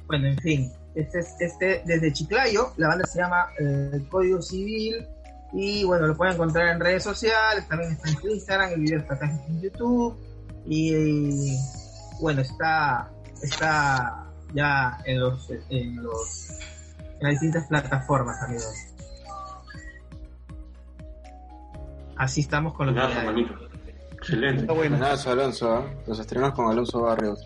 bueno, 0.07 0.27
en 0.27 0.37
fin, 0.39 0.71
este, 0.95 1.19
es- 1.19 1.35
este 1.39 1.83
desde 1.85 2.11
Chiclayo, 2.13 2.73
la 2.77 2.89
banda 2.89 3.05
se 3.05 3.19
llama 3.19 3.47
eh, 3.59 4.03
Código 4.09 4.41
Civil, 4.41 5.07
y 5.53 5.83
bueno, 5.83 6.07
lo 6.07 6.17
pueden 6.17 6.33
encontrar 6.33 6.67
en 6.69 6.79
redes 6.79 7.03
sociales, 7.03 7.67
también 7.67 7.91
está 7.91 8.09
en 8.09 8.17
su 8.17 8.27
Instagram, 8.27 8.71
el 8.73 8.79
video 8.81 8.99
está 8.99 9.13
acá 9.15 9.31
en 9.47 9.61
YouTube. 9.61 10.15
Y, 10.65 11.55
bueno, 12.21 12.41
está, 12.41 13.11
está 13.43 14.25
ya 14.53 14.97
en 15.05 15.19
los, 15.19 15.49
en 15.69 16.01
los 16.01 16.49
en 17.19 17.19
las 17.21 17.31
distintas 17.33 17.67
plataformas, 17.67 18.41
amigos. 18.41 18.73
Así 22.15 22.41
estamos 22.41 22.73
con 22.73 22.87
los. 22.87 22.95
Excelente. 24.13 24.61
Está 24.61 24.73
Alonso, 25.31 25.73
¿ah? 25.75 25.85
los 26.07 26.19
estrenos 26.19 26.53
con 26.53 26.69
Alonso 26.71 27.01
Barrios. 27.01 27.45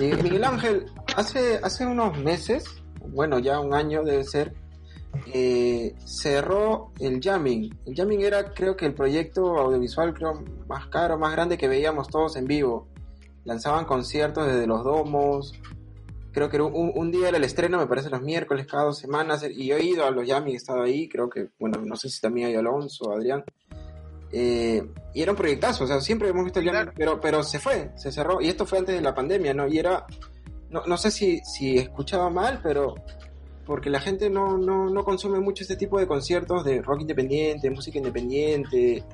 Y 0.00 0.14
Miguel 0.22 0.44
Ángel, 0.44 0.86
hace, 1.14 1.60
hace 1.62 1.84
unos 1.84 2.16
meses, 2.18 2.64
bueno, 3.08 3.38
ya 3.38 3.60
un 3.60 3.74
año 3.74 4.02
debe 4.02 4.24
ser, 4.24 4.54
eh, 5.26 5.94
cerró 6.06 6.92
el 6.98 7.20
Jamming. 7.22 7.78
El 7.84 7.94
Jamming 7.94 8.22
era, 8.22 8.54
creo 8.54 8.78
que, 8.78 8.86
el 8.86 8.94
proyecto 8.94 9.58
audiovisual 9.58 10.14
más 10.66 10.86
caro, 10.86 11.18
más 11.18 11.32
grande 11.32 11.58
que 11.58 11.68
veíamos 11.68 12.08
todos 12.08 12.36
en 12.36 12.46
vivo. 12.46 12.88
Lanzaban 13.44 13.84
conciertos 13.84 14.46
desde 14.46 14.66
los 14.66 14.84
domos. 14.84 15.52
Creo 16.32 16.48
que 16.48 16.56
era 16.56 16.64
un, 16.64 16.92
un 16.94 17.10
día 17.10 17.28
era 17.28 17.36
el 17.36 17.44
estreno, 17.44 17.76
me 17.76 17.86
parece 17.86 18.08
los 18.08 18.22
miércoles 18.22 18.66
cada 18.66 18.84
dos 18.84 18.98
semanas. 18.98 19.44
Y 19.50 19.66
yo 19.66 19.76
he 19.76 19.84
ido 19.84 20.06
a 20.06 20.10
los 20.10 20.26
Jamming, 20.26 20.54
he 20.54 20.56
estado 20.56 20.82
ahí. 20.82 21.10
Creo 21.10 21.28
que, 21.28 21.50
bueno, 21.58 21.78
no 21.84 21.94
sé 21.96 22.08
si 22.08 22.22
también 22.22 22.48
hay 22.48 22.54
Alonso, 22.54 23.12
Adrián. 23.12 23.44
Eh, 24.32 24.82
y 25.14 25.22
era 25.22 25.32
un 25.32 25.36
proyectazo, 25.36 25.84
o 25.84 25.86
sea, 25.86 26.00
siempre 26.00 26.28
hemos 26.28 26.44
visto 26.44 26.60
el 26.60 26.66
Jamming, 26.70 26.92
pero, 26.96 27.20
pero 27.20 27.42
se 27.42 27.58
fue, 27.58 27.90
se 27.96 28.12
cerró. 28.12 28.40
Y 28.40 28.48
esto 28.48 28.64
fue 28.66 28.78
antes 28.78 28.94
de 28.94 29.00
la 29.00 29.14
pandemia, 29.14 29.52
¿no? 29.54 29.66
Y 29.66 29.78
era, 29.78 30.06
no, 30.70 30.82
no 30.86 30.96
sé 30.96 31.10
si, 31.10 31.40
si 31.44 31.78
escuchaba 31.78 32.30
mal, 32.30 32.60
pero 32.62 32.94
porque 33.66 33.90
la 33.90 34.00
gente 34.00 34.30
no, 34.30 34.56
no, 34.58 34.88
no 34.90 35.04
consume 35.04 35.38
mucho 35.40 35.62
este 35.64 35.76
tipo 35.76 35.98
de 35.98 36.06
conciertos 36.06 36.64
de 36.64 36.80
rock 36.82 37.00
independiente, 37.02 37.70
música 37.70 37.98
independiente, 37.98 39.04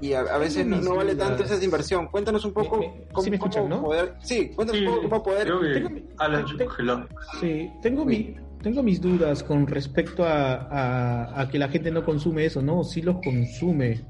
y 0.00 0.12
a, 0.12 0.20
a 0.20 0.38
veces 0.38 0.66
no, 0.66 0.76
no 0.80 0.96
vale 0.96 1.14
tanto 1.14 1.44
esa 1.44 1.62
inversión. 1.62 2.08
Cuéntanos 2.08 2.44
un 2.44 2.52
poco 2.52 2.80
cómo, 3.12 3.22
sí 3.24 3.30
me 3.30 3.36
escuchan, 3.36 3.62
cómo 3.64 3.76
¿no? 3.76 3.82
poder... 3.82 4.14
Sí, 4.22 4.50
cuéntanos 4.50 4.80
Sí, 4.80 4.86
un 4.86 4.94
poco 4.94 5.08
cómo 5.08 5.22
poder... 5.22 5.46
creo 5.46 5.60
que 5.60 5.72
Tengo- 5.80 6.08
Alan 6.18 6.44
tengo-. 6.58 7.08
Sí, 7.40 7.70
tengo, 7.82 8.04
mi, 8.04 8.36
tengo 8.64 8.82
mis 8.82 9.00
dudas 9.00 9.42
con 9.42 9.66
respecto 9.66 10.24
a, 10.24 11.40
a- 11.40 11.48
que 11.50 11.58
la 11.58 11.68
gente 11.68 11.90
no 11.90 12.02
consume 12.04 12.46
eso, 12.46 12.62
¿no? 12.62 12.82
Sí 12.82 13.02
los 13.02 13.16
consume. 13.22 14.00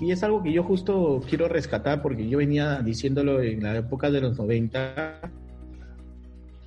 Y 0.00 0.10
es 0.10 0.24
algo 0.24 0.42
que 0.42 0.52
yo 0.52 0.64
justo 0.64 1.22
quiero 1.28 1.48
rescatar 1.48 2.02
porque 2.02 2.28
yo 2.28 2.38
venía 2.38 2.80
diciéndolo 2.82 3.40
en 3.40 3.62
la 3.62 3.76
época 3.76 4.10
de 4.10 4.20
los 4.20 4.36
90 4.36 5.20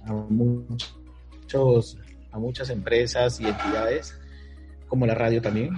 a 0.06 0.14
muchos 0.30 1.98
a 2.32 2.40
muchas 2.40 2.70
empresas 2.70 3.40
y 3.42 3.48
entidades 3.48 4.18
como 4.88 5.06
la 5.06 5.16
radio 5.16 5.42
también 5.42 5.72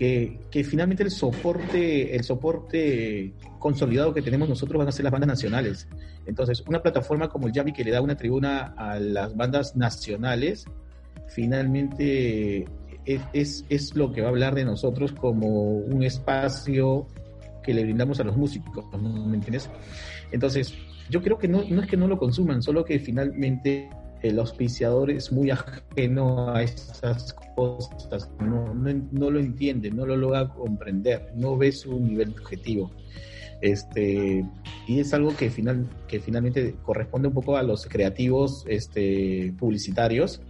que, 0.00 0.40
que 0.50 0.64
finalmente 0.64 1.02
el 1.02 1.10
soporte 1.10 2.16
el 2.16 2.24
soporte 2.24 3.34
consolidado 3.58 4.14
que 4.14 4.22
tenemos 4.22 4.48
nosotros 4.48 4.78
van 4.78 4.88
a 4.88 4.92
ser 4.92 5.04
las 5.04 5.12
bandas 5.12 5.28
nacionales 5.28 5.88
entonces 6.24 6.64
una 6.66 6.80
plataforma 6.80 7.28
como 7.28 7.48
el 7.48 7.52
Yami 7.52 7.74
que 7.74 7.84
le 7.84 7.90
da 7.90 8.00
una 8.00 8.16
tribuna 8.16 8.72
a 8.78 8.98
las 8.98 9.36
bandas 9.36 9.76
nacionales 9.76 10.64
finalmente 11.28 12.64
es, 13.04 13.20
es, 13.34 13.66
es 13.68 13.94
lo 13.94 14.10
que 14.10 14.22
va 14.22 14.28
a 14.28 14.30
hablar 14.30 14.54
de 14.54 14.64
nosotros 14.64 15.12
como 15.12 15.74
un 15.76 16.02
espacio 16.02 17.06
que 17.62 17.74
le 17.74 17.82
brindamos 17.82 18.18
a 18.20 18.24
los 18.24 18.38
músicos. 18.38 18.86
¿me 18.98 19.36
entiendes? 19.36 19.68
Entonces, 20.32 20.74
yo 21.10 21.20
creo 21.22 21.36
que 21.36 21.46
no, 21.46 21.62
no 21.68 21.82
es 21.82 21.88
que 21.88 21.98
no 21.98 22.08
lo 22.08 22.18
consuman, 22.18 22.62
solo 22.62 22.86
que 22.86 22.98
finalmente 22.98 23.90
el 24.22 24.38
auspiciador 24.38 25.10
es 25.10 25.32
muy 25.32 25.50
ajeno 25.50 26.54
a 26.54 26.62
esas 26.62 27.34
cosas, 27.56 28.30
no, 28.40 28.74
no, 28.74 29.08
no 29.12 29.30
lo 29.30 29.40
entiende, 29.40 29.90
no 29.90 30.04
lo 30.06 30.16
logra 30.16 30.48
comprender, 30.48 31.32
no 31.36 31.56
ve 31.56 31.72
su 31.72 31.98
nivel 32.00 32.30
objetivo. 32.30 32.90
Este, 33.60 34.44
y 34.86 35.00
es 35.00 35.12
algo 35.14 35.36
que, 35.36 35.50
final, 35.50 35.86
que 36.08 36.20
finalmente 36.20 36.74
corresponde 36.82 37.28
un 37.28 37.34
poco 37.34 37.56
a 37.56 37.62
los 37.62 37.86
creativos 37.86 38.64
este, 38.68 39.52
publicitarios, 39.58 40.40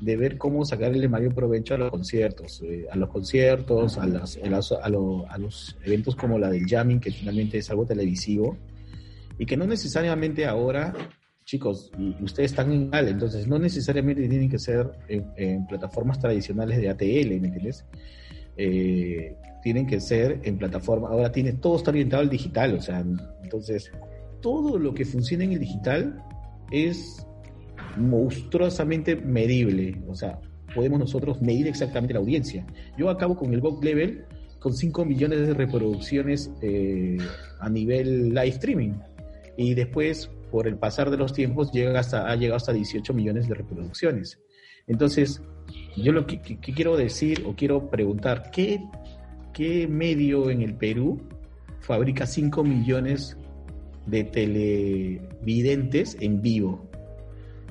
de 0.00 0.16
ver 0.16 0.36
cómo 0.36 0.64
sacarle 0.64 1.08
mayor 1.08 1.32
provecho 1.34 1.74
a 1.74 1.78
los 1.78 1.90
conciertos, 1.90 2.60
eh, 2.64 2.86
a 2.90 2.96
los 2.96 3.08
conciertos, 3.08 3.98
a, 3.98 4.06
las, 4.06 4.36
a, 4.36 4.48
las- 4.48 4.72
a 4.72 4.88
lo- 4.88 5.28
a 5.30 5.38
los 5.38 5.76
eventos 5.84 6.16
como 6.16 6.38
la 6.40 6.50
del 6.50 6.66
jamming, 6.66 6.98
que 6.98 7.12
finalmente 7.12 7.58
es 7.58 7.70
algo 7.70 7.86
televisivo, 7.86 8.56
y 9.38 9.46
que 9.46 9.56
no 9.56 9.64
necesariamente 9.66 10.44
ahora, 10.46 10.92
chicos, 11.44 11.90
ustedes 12.20 12.52
están 12.52 12.72
en 12.72 12.90
mal, 12.90 13.08
entonces 13.08 13.46
no 13.46 13.58
necesariamente 13.58 14.28
tienen 14.28 14.48
que 14.48 14.58
ser 14.58 14.90
en, 15.08 15.66
plataformas 15.66 16.18
tradicionales 16.18 16.80
de 16.80 16.88
ATL, 16.88 17.40
¿me 17.40 17.48
entiendes? 17.48 17.84
Eh, 18.56 19.36
tienen 19.62 19.86
que 19.86 20.00
ser 20.00 20.40
en 20.44 20.58
plataforma, 20.58 21.08
ahora 21.08 21.32
tiene, 21.32 21.52
todo 21.54 21.76
está 21.76 21.90
orientado 21.90 22.22
al 22.22 22.30
digital, 22.30 22.74
o 22.74 22.80
sea, 22.80 23.04
entonces 23.42 23.90
todo 24.40 24.78
lo 24.78 24.92
que 24.94 25.04
funciona 25.04 25.44
en 25.44 25.52
el 25.52 25.60
digital 25.60 26.22
es 26.70 27.26
monstruosamente 27.96 29.16
medible. 29.16 30.02
O 30.08 30.14
sea, 30.14 30.40
podemos 30.74 30.98
nosotros 30.98 31.40
medir 31.40 31.66
exactamente 31.68 32.14
la 32.14 32.20
audiencia. 32.20 32.66
Yo 32.98 33.08
acabo 33.08 33.36
con 33.36 33.52
el 33.52 33.60
Vogue 33.60 33.84
Level 33.84 34.24
con 34.58 34.74
5 34.74 35.04
millones 35.04 35.46
de 35.46 35.54
reproducciones 35.54 36.50
eh, 36.62 37.18
a 37.58 37.68
nivel 37.68 38.28
live 38.30 38.48
streaming. 38.48 38.92
Y 39.56 39.74
después, 39.74 40.30
por 40.52 40.68
el 40.68 40.76
pasar 40.76 41.10
de 41.10 41.16
los 41.16 41.32
tiempos, 41.32 41.72
llega 41.72 41.98
hasta, 41.98 42.30
ha 42.30 42.36
llegado 42.36 42.56
hasta 42.58 42.72
18 42.72 43.12
millones 43.14 43.48
de 43.48 43.54
reproducciones. 43.54 44.38
Entonces, 44.86 45.42
yo 45.96 46.12
lo 46.12 46.26
que, 46.26 46.40
que- 46.40 46.58
que 46.60 46.72
quiero 46.72 46.96
decir 46.96 47.42
o 47.46 47.54
quiero 47.56 47.88
preguntar, 47.90 48.50
¿qué, 48.52 48.80
¿qué 49.52 49.88
medio 49.88 50.50
en 50.50 50.62
el 50.62 50.74
Perú 50.74 51.20
fabrica 51.80 52.26
5 52.26 52.62
millones 52.62 53.36
de 54.06 54.22
televidentes 54.24 56.16
en 56.20 56.42
vivo? 56.42 56.88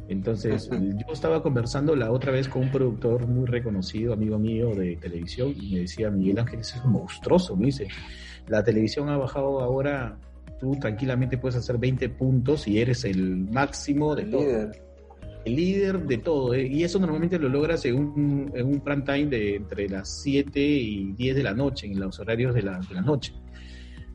Entonces, 0.08 0.70
yo 0.70 1.14
estaba 1.14 1.42
conversando 1.42 1.96
la 1.96 2.12
otra 2.12 2.32
vez 2.34 2.50
con 2.50 2.64
un 2.64 2.72
productor 2.72 3.28
muy 3.28 3.46
reconocido, 3.46 4.12
amigo 4.12 4.38
mío 4.38 4.76
de 4.76 4.98
televisión, 4.98 5.54
y 5.58 5.74
me 5.74 5.80
decía, 5.82 6.10
Miguel 6.10 6.40
Ángel, 6.40 6.60
eso 6.60 6.78
es 6.80 6.86
monstruoso, 6.86 7.56
me 7.56 7.68
dice. 7.68 7.88
La 8.48 8.62
televisión 8.64 9.08
ha 9.08 9.16
bajado 9.18 9.62
ahora, 9.62 10.18
tú 10.62 10.78
tranquilamente 10.80 11.40
puedes 11.40 11.58
hacer 11.58 11.78
20 11.80 12.08
puntos 12.10 12.68
y 12.68 12.80
eres 12.80 13.04
el 13.04 13.36
máximo 13.50 14.16
de 14.16 14.22
El 14.22 14.30
todo. 14.32 14.42
líder. 14.42 14.84
El 15.44 15.56
líder 15.56 16.06
de 16.06 16.18
todo, 16.20 16.54
¿eh? 16.54 16.68
y 16.68 16.84
eso 16.84 17.00
normalmente 17.00 17.40
lo 17.40 17.50
logras 17.50 17.84
en 17.86 17.96
un, 17.96 18.52
en 18.54 18.68
un 18.68 18.80
prime 18.80 19.02
time 19.02 19.26
de 19.26 19.56
entre 19.56 19.90
las 19.90 20.22
7 20.22 20.60
y 20.62 21.14
10 21.14 21.36
de 21.36 21.42
la 21.44 21.56
noche, 21.56 21.88
en 21.88 22.00
los 22.00 22.20
horarios 22.20 22.54
de 22.54 22.62
la, 22.62 22.80
de 22.80 22.94
la 22.94 23.02
noche. 23.02 23.34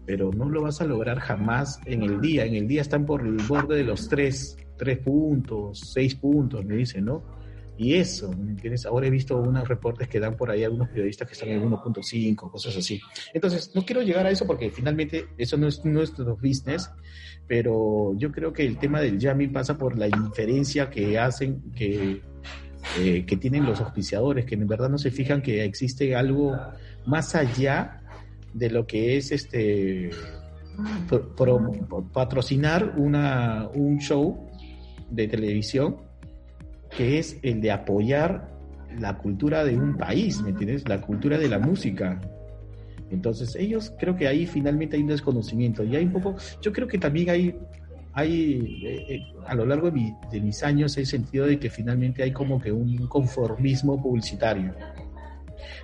Pero 0.06 0.30
no 0.32 0.48
lo 0.48 0.62
vas 0.62 0.80
a 0.80 0.84
lograr 0.84 1.18
jamás 1.18 1.80
en 1.84 2.04
el 2.04 2.20
día. 2.20 2.44
En 2.44 2.54
el 2.54 2.68
día 2.68 2.80
están 2.80 3.04
por 3.04 3.22
el 3.26 3.38
borde 3.48 3.76
de 3.76 3.82
los 3.82 4.08
3, 4.08 4.56
3 4.76 4.98
puntos, 4.98 5.80
6 5.94 6.14
puntos, 6.14 6.64
me 6.64 6.76
dicen, 6.76 7.06
¿no? 7.06 7.24
Y 7.78 7.94
eso, 7.94 8.32
¿me 8.32 8.52
entiendes? 8.52 8.86
Ahora 8.86 9.06
he 9.06 9.10
visto 9.10 9.36
unos 9.36 9.68
reportes 9.68 10.08
que 10.08 10.18
dan 10.18 10.36
por 10.36 10.50
ahí 10.50 10.64
algunos 10.64 10.88
periodistas 10.88 11.28
que 11.28 11.34
están 11.34 11.50
en 11.50 11.62
1.5, 11.62 12.50
cosas 12.50 12.76
así. 12.76 13.00
Entonces, 13.34 13.70
no 13.74 13.84
quiero 13.84 14.02
llegar 14.02 14.26
a 14.26 14.30
eso 14.30 14.46
porque 14.46 14.70
finalmente 14.70 15.26
eso 15.36 15.56
no 15.56 15.66
es 15.68 15.84
nuestro 15.84 16.36
business, 16.36 16.90
pero 17.46 18.14
yo 18.16 18.32
creo 18.32 18.52
que 18.52 18.66
el 18.66 18.78
tema 18.78 19.00
del 19.00 19.20
jamming 19.20 19.52
pasa 19.52 19.76
por 19.76 19.98
la 19.98 20.06
indiferencia 20.08 20.88
que 20.88 21.18
hacen, 21.18 21.72
que, 21.74 22.22
eh, 22.98 23.24
que 23.26 23.36
tienen 23.36 23.66
los 23.66 23.80
auspiciadores, 23.80 24.46
que 24.46 24.54
en 24.54 24.66
verdad 24.66 24.88
no 24.88 24.98
se 24.98 25.10
fijan 25.10 25.42
que 25.42 25.64
existe 25.64 26.16
algo 26.16 26.56
más 27.04 27.34
allá 27.34 28.00
de 28.54 28.70
lo 28.70 28.86
que 28.86 29.18
es 29.18 29.32
este 29.32 30.10
patrocinar 32.12 32.94
una, 32.96 33.68
un 33.74 33.98
show 33.98 34.50
de 35.10 35.28
televisión 35.28 36.05
que 36.96 37.18
es 37.18 37.38
el 37.42 37.60
de 37.60 37.70
apoyar 37.70 38.48
la 38.98 39.18
cultura 39.18 39.62
de 39.64 39.76
un 39.76 39.96
país, 39.96 40.40
¿me 40.42 40.50
entiendes? 40.50 40.88
La 40.88 41.00
cultura 41.00 41.38
de 41.38 41.48
la 41.48 41.58
música. 41.58 42.20
Entonces, 43.10 43.54
ellos 43.56 43.92
creo 43.98 44.16
que 44.16 44.26
ahí 44.26 44.46
finalmente 44.46 44.96
hay 44.96 45.02
un 45.02 45.08
desconocimiento 45.08 45.84
y 45.84 45.94
hay 45.94 46.04
un 46.06 46.12
poco, 46.12 46.36
yo 46.62 46.72
creo 46.72 46.88
que 46.88 46.98
también 46.98 47.30
hay, 47.30 47.54
hay 48.14 48.80
eh, 48.82 49.04
eh, 49.08 49.20
a 49.46 49.54
lo 49.54 49.66
largo 49.66 49.86
de, 49.90 49.92
mi- 49.92 50.14
de 50.32 50.40
mis 50.40 50.62
años 50.62 50.96
he 50.96 51.04
sentido 51.06 51.46
de 51.46 51.58
que 51.58 51.68
finalmente 51.70 52.22
hay 52.22 52.32
como 52.32 52.60
que 52.60 52.72
un 52.72 53.06
conformismo 53.06 54.02
publicitario. 54.02 54.74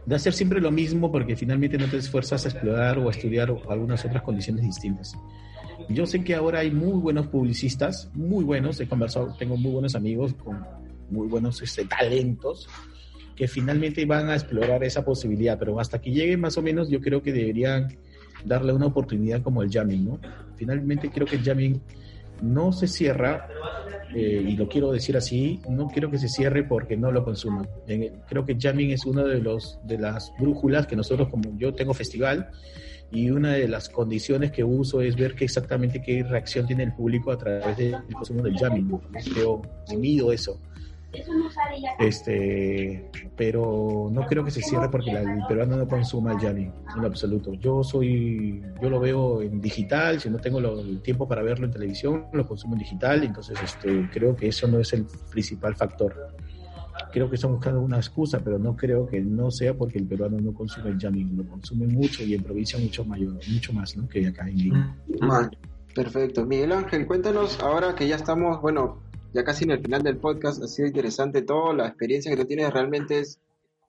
De 0.06 0.14
hacer 0.14 0.32
siempre 0.32 0.60
lo 0.60 0.70
mismo 0.70 1.12
porque 1.12 1.36
finalmente 1.36 1.76
no 1.78 1.86
te 1.86 1.98
esfuerzas 1.98 2.44
a 2.44 2.48
explorar 2.48 2.98
o 2.98 3.08
a 3.08 3.10
estudiar 3.10 3.54
algunas 3.68 4.04
otras 4.04 4.22
condiciones 4.22 4.64
distintas. 4.64 5.14
Yo 5.88 6.06
sé 6.06 6.24
que 6.24 6.34
ahora 6.34 6.60
hay 6.60 6.70
muy 6.70 6.98
buenos 7.00 7.26
publicistas, 7.28 8.10
muy 8.14 8.44
buenos, 8.44 8.80
he 8.80 8.88
conversado, 8.88 9.34
tengo 9.38 9.56
muy 9.56 9.70
buenos 9.72 9.94
amigos 9.94 10.34
con 10.34 10.64
muy 11.12 11.28
buenos 11.28 11.62
este, 11.62 11.84
talentos 11.84 12.68
que 13.36 13.48
finalmente 13.48 14.04
van 14.04 14.28
a 14.28 14.34
explorar 14.34 14.84
esa 14.84 15.04
posibilidad, 15.04 15.58
pero 15.58 15.78
hasta 15.80 16.00
que 16.00 16.10
lleguen 16.10 16.40
más 16.40 16.58
o 16.58 16.62
menos 16.62 16.90
yo 16.90 17.00
creo 17.00 17.22
que 17.22 17.32
deberían 17.32 17.96
darle 18.44 18.72
una 18.72 18.86
oportunidad 18.86 19.42
como 19.42 19.62
el 19.62 19.70
jamming, 19.70 20.04
¿no? 20.04 20.20
Finalmente 20.56 21.10
creo 21.10 21.26
que 21.26 21.36
el 21.36 21.42
jamming 21.42 21.80
no 22.42 22.72
se 22.72 22.88
cierra, 22.88 23.48
eh, 24.14 24.44
y 24.48 24.56
lo 24.56 24.68
quiero 24.68 24.92
decir 24.92 25.16
así, 25.16 25.60
no 25.68 25.88
quiero 25.88 26.10
que 26.10 26.18
se 26.18 26.28
cierre 26.28 26.64
porque 26.64 26.96
no 26.96 27.10
lo 27.12 27.24
consuman. 27.24 27.68
Creo 28.28 28.44
que 28.44 28.56
jamming 28.58 28.90
es 28.90 29.06
una 29.06 29.22
de, 29.24 29.38
los, 29.38 29.78
de 29.84 29.98
las 29.98 30.32
brújulas 30.38 30.86
que 30.86 30.96
nosotros, 30.96 31.28
como 31.28 31.56
yo 31.56 31.72
tengo 31.72 31.94
festival, 31.94 32.50
y 33.12 33.30
una 33.30 33.52
de 33.52 33.68
las 33.68 33.88
condiciones 33.88 34.52
que 34.52 34.64
uso 34.64 35.02
es 35.02 35.16
ver 35.16 35.34
qué 35.34 35.44
exactamente 35.44 36.02
qué 36.02 36.22
reacción 36.22 36.66
tiene 36.66 36.84
el 36.84 36.94
público 36.94 37.30
a 37.30 37.38
través 37.38 37.76
del 37.76 37.96
consumo 38.12 38.42
del 38.42 38.56
jamming. 38.56 38.98
Creo, 39.32 39.62
mido 39.98 40.32
eso. 40.32 40.58
Este, 41.98 43.10
pero 43.36 44.08
no 44.10 44.26
creo 44.26 44.44
que 44.44 44.50
se 44.50 44.62
cierre 44.62 44.88
porque 44.90 45.12
la- 45.12 45.20
el 45.22 45.46
peruano 45.46 45.76
no 45.76 45.86
consuma 45.86 46.32
el 46.32 46.38
jamming 46.38 46.72
en 46.94 47.00
lo 47.00 47.06
absoluto. 47.06 47.52
Yo 47.54 47.82
soy, 47.84 48.62
yo 48.80 48.88
lo 48.90 48.98
veo 49.00 49.42
en 49.42 49.60
digital, 49.60 50.20
si 50.20 50.30
no 50.30 50.38
tengo 50.38 50.60
lo- 50.60 50.80
el 50.80 51.00
tiempo 51.02 51.28
para 51.28 51.42
verlo 51.42 51.66
en 51.66 51.72
televisión, 51.72 52.26
lo 52.32 52.46
consumo 52.46 52.74
en 52.74 52.80
digital, 52.80 53.22
entonces 53.24 53.58
este, 53.62 54.08
creo 54.10 54.34
que 54.34 54.48
eso 54.48 54.66
no 54.68 54.78
es 54.78 54.92
el 54.92 55.06
principal 55.30 55.74
factor. 55.74 56.14
Creo 57.12 57.28
que 57.28 57.34
están 57.36 57.52
buscando 57.52 57.80
una 57.80 57.96
excusa, 57.98 58.40
pero 58.42 58.58
no 58.58 58.74
creo 58.74 59.06
que 59.06 59.20
no 59.20 59.50
sea 59.50 59.74
porque 59.74 59.98
el 59.98 60.06
peruano 60.06 60.38
no 60.40 60.54
consume 60.54 60.90
el 60.90 60.98
jamming, 60.98 61.36
lo 61.36 61.44
consume 61.44 61.86
mucho 61.86 62.22
y 62.24 62.34
en 62.34 62.42
provincia 62.42 62.78
mucho 62.78 63.04
mayor, 63.04 63.34
mucho 63.52 63.72
más, 63.74 63.94
¿no? 63.96 64.08
Que 64.08 64.26
acá 64.26 64.48
en 64.48 64.56
Lima. 64.56 64.96
Mal. 65.20 65.56
Perfecto. 65.94 66.46
Miguel 66.46 66.72
Ángel, 66.72 67.06
cuéntanos 67.06 67.60
ahora 67.60 67.94
que 67.94 68.08
ya 68.08 68.16
estamos, 68.16 68.62
bueno, 68.62 68.98
ya 69.32 69.44
casi 69.44 69.64
en 69.64 69.70
el 69.72 69.80
final 69.80 70.02
del 70.02 70.16
podcast, 70.18 70.62
ha 70.62 70.66
sido 70.66 70.88
interesante 70.88 71.42
todo, 71.42 71.72
la 71.72 71.86
experiencia 71.88 72.30
que 72.30 72.36
tú 72.36 72.46
tienes 72.46 72.72
realmente 72.72 73.18
es 73.20 73.38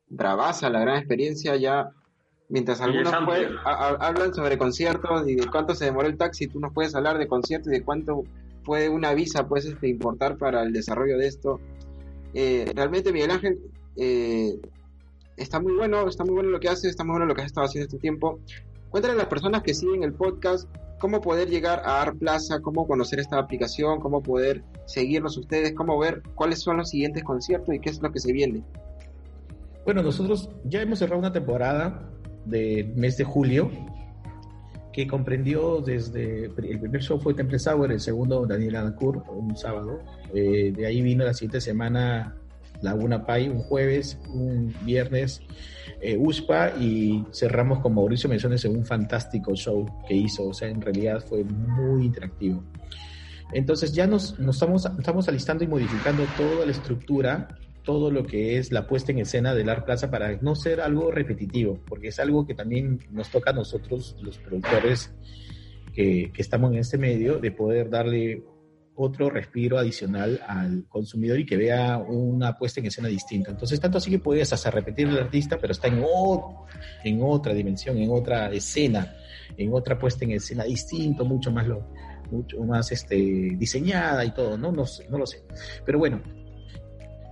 bravaza, 0.10 0.70
la 0.70 0.80
gran 0.82 0.98
experiencia, 0.98 1.56
ya 1.56 1.90
Mientras 2.50 2.82
algunos 2.82 3.12
a- 3.12 3.20
a- 3.64 4.08
hablan 4.08 4.34
sobre 4.34 4.58
conciertos 4.60 5.28
y 5.28 5.36
de 5.36 5.48
cuánto 5.48 5.74
se 5.74 5.86
demoró 5.86 6.08
el 6.08 6.18
taxi, 6.18 6.46
tú 6.48 6.60
nos 6.60 6.72
puedes 6.74 6.94
hablar 6.94 7.18
de 7.18 7.26
conciertos 7.26 7.70
y 7.70 7.78
de 7.78 7.84
cuánto 7.84 8.26
puede 8.64 8.90
una 8.90 9.14
visa 9.16 9.48
pues 9.48 9.66
este, 9.66 9.88
importar 9.88 10.38
para 10.38 10.62
el 10.62 10.72
desarrollo 10.72 11.18
de 11.18 11.26
esto. 11.28 11.60
Eh, 12.34 12.72
realmente 12.76 13.12
Miguel 13.12 13.32
Ángel 13.32 13.60
eh, 13.96 14.60
está 15.38 15.60
muy 15.60 15.74
bueno, 15.74 16.08
está 16.08 16.26
muy 16.26 16.36
bueno 16.36 16.50
lo 16.50 16.60
que 16.60 16.68
hace, 16.70 16.90
está 16.90 17.04
muy 17.04 17.14
bueno 17.14 17.26
lo 17.26 17.34
que 17.34 17.42
has 17.42 17.48
estado 17.48 17.66
haciendo 17.66 17.88
este 17.88 17.98
tiempo. 17.98 18.40
Cuéntale 18.92 19.14
a 19.16 19.18
las 19.18 19.28
personas 19.28 19.64
que 19.64 19.74
siguen 19.74 20.04
el 20.04 20.14
podcast 20.14 20.70
cómo 21.04 21.20
poder 21.20 21.50
llegar 21.50 21.82
a 21.84 22.02
Art 22.02 22.18
Plaza, 22.18 22.62
cómo 22.62 22.88
conocer 22.88 23.20
esta 23.20 23.38
aplicación, 23.38 24.00
cómo 24.00 24.24
poder 24.24 24.64
seguirlos 24.86 25.36
ustedes, 25.38 25.74
cómo 25.74 26.00
ver 26.00 26.24
cuáles 26.34 26.62
son 26.62 26.78
los 26.78 26.92
siguientes 26.92 27.26
conciertos 27.26 27.76
y 27.76 27.80
qué 27.80 27.90
es 27.90 28.02
lo 28.02 28.10
que 28.10 28.22
se 28.22 28.32
viene. 28.32 28.64
Bueno, 29.84 30.02
nosotros 30.02 30.50
ya 30.64 30.82
hemos 30.82 31.00
cerrado 31.00 31.20
una 31.20 31.34
temporada 31.34 32.10
del 32.46 32.96
mes 32.96 33.18
de 33.18 33.26
julio 33.26 33.70
que 34.94 35.06
comprendió 35.06 35.82
desde 35.82 36.46
el 36.46 36.80
primer 36.80 37.02
show 37.02 37.20
fue 37.20 37.34
Temple 37.34 37.60
Sour, 37.60 37.92
el 37.92 38.00
segundo 38.00 38.46
Daniel 38.46 38.78
Adancourt, 38.78 39.28
un 39.28 39.58
sábado. 39.58 40.00
Eh, 40.34 40.72
de 40.74 40.86
ahí 40.86 41.02
vino 41.02 41.26
la 41.26 41.34
siguiente 41.34 41.60
semana 41.60 42.34
Laguna 42.84 43.26
Pai, 43.26 43.50
un 43.50 43.60
jueves, 43.60 44.20
un 44.34 44.76
viernes 44.84 45.42
eh, 46.02 46.18
USPA 46.18 46.78
y 46.78 47.24
cerramos 47.32 47.80
con 47.80 47.96
Mauricio 47.96 48.30
Mesones 48.30 48.66
en 48.66 48.76
un 48.76 48.86
fantástico 48.86 49.56
show 49.56 49.86
que 50.08 50.14
hizo. 50.14 50.48
O 50.50 50.54
sea, 50.54 50.68
en 50.68 50.82
realidad 50.82 51.24
fue 51.28 51.44
muy 51.44 52.06
interactivo. 52.06 52.64
Entonces 53.54 53.94
ya 53.94 54.06
nos, 54.06 54.38
nos 54.40 54.58
estamos, 54.58 54.86
estamos 54.98 55.28
alistando 55.30 55.64
y 55.64 55.68
modificando 55.68 56.26
toda 56.36 56.66
la 56.66 56.72
estructura, 56.72 57.48
todo 57.84 58.12
lo 58.12 58.26
que 58.26 58.58
es 58.58 58.72
la 58.72 58.88
puesta 58.88 59.12
en 59.12 59.20
escena 59.20 59.54
del 59.54 59.70
Art 59.70 59.86
Plaza 59.86 60.12
para 60.12 60.36
no 60.42 60.56
ser 60.56 60.82
algo 60.82 61.12
repetitivo, 61.12 61.80
porque 61.88 62.10
es 62.10 62.20
algo 62.20 62.46
que 62.46 62.54
también 62.54 63.00
nos 63.12 63.30
toca 63.30 63.52
a 63.52 63.54
nosotros, 63.54 64.18
los 64.22 64.40
productores 64.40 65.14
que, 65.94 66.32
que 66.34 66.42
estamos 66.42 66.72
en 66.72 66.80
este 66.80 66.98
medio, 66.98 67.38
de 67.38 67.52
poder 67.52 67.90
darle 67.90 68.44
otro 68.96 69.30
respiro 69.30 69.78
adicional 69.78 70.40
al 70.48 70.86
consumidor 70.88 71.40
y 71.40 71.46
que 71.46 71.58
vea 71.58 71.98
una 71.98 72.58
puesta 72.58 72.80
en 72.80 72.88
escena 72.88 73.08
distinta. 73.08 73.52
Entonces, 73.52 73.80
tanto 73.80 73.98
así 73.98 74.12
que 74.12 74.20
puedes 74.20 74.54
hasta 74.54 74.72
repetir 74.72 75.08
el 75.08 75.18
artista, 75.18 75.58
pero 75.58 75.72
está 75.74 75.88
en, 75.88 76.04
otra 77.22 77.54
dimensión, 77.54 77.98
en 77.98 78.12
otra 78.12 78.52
escena, 78.52 79.16
en 79.58 79.74
otra 79.74 79.98
puesta 79.98 80.26
en 80.26 80.32
escena 80.32 80.64
distinto, 80.64 81.26
mucho 81.26 81.52
más 81.52 81.68
lo, 81.68 81.88
mucho 82.32 82.60
más 82.64 82.92
este, 82.92 83.16
diseñada 83.16 84.24
y 84.26 84.32
todo, 84.32 84.58
¿no? 84.58 84.72
No, 84.72 84.86
sé, 84.86 85.08
no 85.10 85.18
lo 85.18 85.26
sé. 85.26 85.44
Pero 85.86 86.00
bueno, 86.00 86.22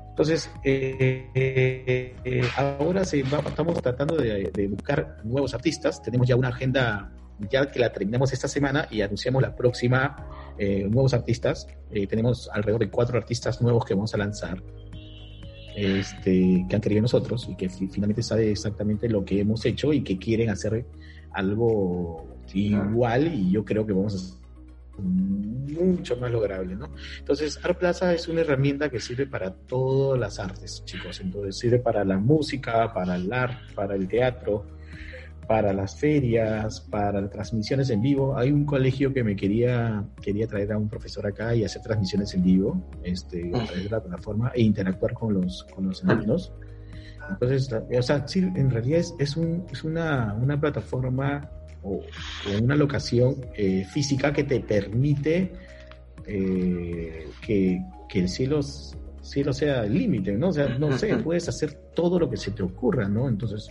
entonces, 0.09 0.49
eh, 0.63 1.29
eh, 1.33 2.43
ahora 2.57 3.05
se 3.05 3.21
estamos 3.21 3.81
tratando 3.81 4.17
de 4.17 4.67
buscar 4.67 5.17
nuevos 5.23 5.53
artistas. 5.53 6.01
Tenemos 6.01 6.27
ya 6.27 6.35
una 6.35 6.49
agenda, 6.49 7.11
ya 7.49 7.69
que 7.71 7.79
la 7.79 7.91
terminamos 7.91 8.33
esta 8.33 8.47
semana 8.47 8.87
y 8.91 9.01
anunciamos 9.01 9.41
la 9.41 9.55
próxima, 9.55 10.53
eh, 10.57 10.87
nuevos 10.89 11.13
artistas. 11.13 11.67
Eh, 11.91 12.07
tenemos 12.07 12.49
alrededor 12.53 12.81
de 12.81 12.89
cuatro 12.89 13.17
artistas 13.17 13.61
nuevos 13.61 13.85
que 13.85 13.93
vamos 13.93 14.13
a 14.13 14.17
lanzar, 14.17 14.61
este, 15.75 16.65
que 16.69 16.75
han 16.75 16.81
querido 16.81 17.01
nosotros 17.01 17.47
y 17.49 17.55
que 17.55 17.69
fi- 17.69 17.87
finalmente 17.87 18.21
sabe 18.23 18.51
exactamente 18.51 19.07
lo 19.09 19.23
que 19.23 19.39
hemos 19.39 19.65
hecho 19.65 19.93
y 19.93 20.01
que 20.03 20.17
quieren 20.17 20.49
hacer 20.49 20.85
algo 21.31 22.27
igual 22.53 23.33
y 23.33 23.51
yo 23.51 23.63
creo 23.63 23.85
que 23.85 23.93
vamos 23.93 24.13
a 24.13 24.17
hacer 24.17 24.41
mucho 25.01 26.17
más 26.17 26.29
lograble, 26.29 26.75
¿no? 26.75 26.89
Entonces, 27.19 27.57
Art 27.63 27.79
Plaza 27.79 28.13
es 28.13 28.27
una 28.27 28.41
herramienta 28.41 28.89
que 28.89 28.99
sirve 28.99 29.25
para 29.25 29.51
todas 29.51 30.19
las 30.19 30.37
artes, 30.37 30.83
chicos. 30.85 31.21
Entonces, 31.21 31.57
sirve 31.57 31.79
para 31.79 32.03
la 32.03 32.17
música, 32.17 32.93
para 32.93 33.15
el 33.15 33.31
arte, 33.31 33.73
para 33.73 33.95
el 33.95 34.07
teatro, 34.07 34.65
para 35.51 35.73
las 35.73 35.97
ferias, 35.97 36.79
para 36.79 37.29
transmisiones 37.29 37.89
en 37.89 38.01
vivo. 38.01 38.37
Hay 38.37 38.51
un 38.53 38.63
colegio 38.63 39.11
que 39.13 39.21
me 39.21 39.35
quería, 39.35 40.01
quería 40.21 40.47
traer 40.47 40.71
a 40.71 40.77
un 40.77 40.87
profesor 40.87 41.27
acá 41.27 41.53
y 41.53 41.65
hacer 41.65 41.81
transmisiones 41.81 42.33
en 42.35 42.41
vivo, 42.43 42.81
este, 43.03 43.49
a 43.53 43.65
través 43.65 43.83
de 43.83 43.89
la 43.89 43.99
plataforma 44.01 44.51
e 44.55 44.61
interactuar 44.61 45.13
con 45.13 45.33
los, 45.33 45.65
con 45.75 45.87
los 45.89 46.05
alumnos. 46.05 46.53
Entonces, 47.31 47.69
la- 47.69 47.83
o 47.99 48.01
sea, 48.01 48.25
sí, 48.29 48.39
en 48.39 48.69
realidad 48.69 48.99
es, 49.01 49.13
es, 49.19 49.35
un, 49.35 49.65
es 49.69 49.83
una, 49.83 50.33
una 50.41 50.57
plataforma 50.57 51.49
o, 51.83 51.95
o 51.97 52.63
una 52.63 52.77
locación 52.77 53.35
eh, 53.53 53.83
física 53.83 54.31
que 54.31 54.45
te 54.45 54.61
permite 54.61 55.51
eh, 56.27 57.27
que, 57.45 57.83
que 58.07 58.19
el 58.19 58.29
cielo, 58.29 58.61
cielo 59.21 59.51
sea 59.51 59.83
el 59.83 59.95
límite, 59.95 60.31
¿no? 60.31 60.47
O 60.47 60.53
sea, 60.53 60.69
no 60.79 60.97
sé, 60.97 61.17
puedes 61.17 61.49
hacer 61.49 61.73
todo 61.93 62.17
lo 62.19 62.29
que 62.29 62.37
se 62.37 62.51
te 62.51 62.63
ocurra, 62.63 63.09
¿no? 63.09 63.27
Entonces, 63.27 63.69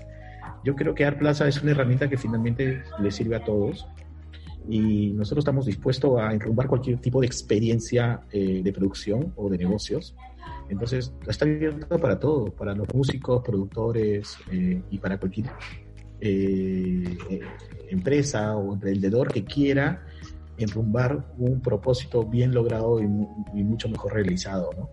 yo 0.64 0.74
creo 0.74 0.94
que 0.94 1.04
Art 1.04 1.18
Plaza 1.18 1.48
es 1.48 1.62
una 1.62 1.72
herramienta 1.72 2.08
que 2.08 2.16
finalmente 2.16 2.82
le 3.00 3.10
sirve 3.10 3.36
a 3.36 3.44
todos 3.44 3.86
y 4.68 5.12
nosotros 5.12 5.42
estamos 5.42 5.66
dispuestos 5.66 6.20
a 6.20 6.32
enrumbar 6.32 6.66
cualquier 6.66 6.98
tipo 6.98 7.20
de 7.20 7.26
experiencia 7.26 8.20
eh, 8.30 8.60
de 8.62 8.72
producción 8.72 9.32
o 9.36 9.48
de 9.48 9.58
negocios. 9.58 10.14
Entonces, 10.68 11.12
está 11.26 11.44
abierto 11.44 11.98
para 11.98 12.18
todo, 12.18 12.46
para 12.52 12.74
los 12.74 12.86
músicos, 12.94 13.42
productores 13.42 14.36
eh, 14.52 14.80
y 14.90 14.98
para 14.98 15.18
cualquier 15.18 15.46
eh, 16.20 17.16
eh, 17.30 17.40
empresa 17.88 18.54
o 18.56 18.74
emprendedor 18.74 19.32
que 19.32 19.42
quiera 19.42 20.04
enrumbar 20.58 21.32
un 21.38 21.60
propósito 21.60 22.24
bien 22.24 22.52
logrado 22.52 23.00
y, 23.00 23.04
y 23.04 23.64
mucho 23.64 23.88
mejor 23.88 24.12
realizado, 24.12 24.70
¿no? 24.76 24.90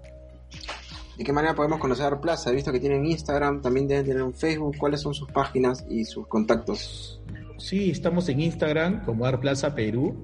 ¿De 1.18 1.24
qué 1.24 1.34
manera 1.34 1.56
podemos 1.56 1.80
conocer 1.80 2.06
Art 2.06 2.22
Plaza? 2.22 2.52
He 2.52 2.56
visto 2.56 2.72
que 2.72 2.80
tienen 2.80 3.06
Instagram, 3.06 3.62
también 3.62 3.88
deben 3.88 4.06
tener 4.06 4.22
un 4.22 4.34
Facebook. 4.34 4.78
¿Cuáles 4.78 5.02
son 5.02 5.14
sus 5.16 5.30
páginas 5.32 5.84
y 5.90 6.06
sus 6.06 6.28
contactos? 6.28 7.20
Sí, 7.58 7.90
estamos 7.90 8.30
en 8.30 8.40
Instagram 8.42 9.04
como 9.04 9.26
Art 9.26 9.42
Plaza 9.42 9.74
Perú. 9.74 10.16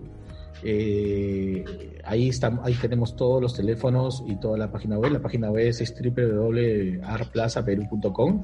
Eh, 0.64 1.66
ahí, 2.06 2.30
estamos, 2.30 2.64
ahí 2.66 2.76
tenemos 2.76 3.16
todos 3.16 3.42
los 3.42 3.56
teléfonos 3.56 4.24
y 4.28 4.36
toda 4.36 4.56
la 4.58 4.72
página 4.72 5.00
web. 5.00 5.12
La 5.14 5.22
página 5.22 5.50
web 5.50 5.66
es 5.68 5.94
www.artplazaperú.com. 6.00 8.44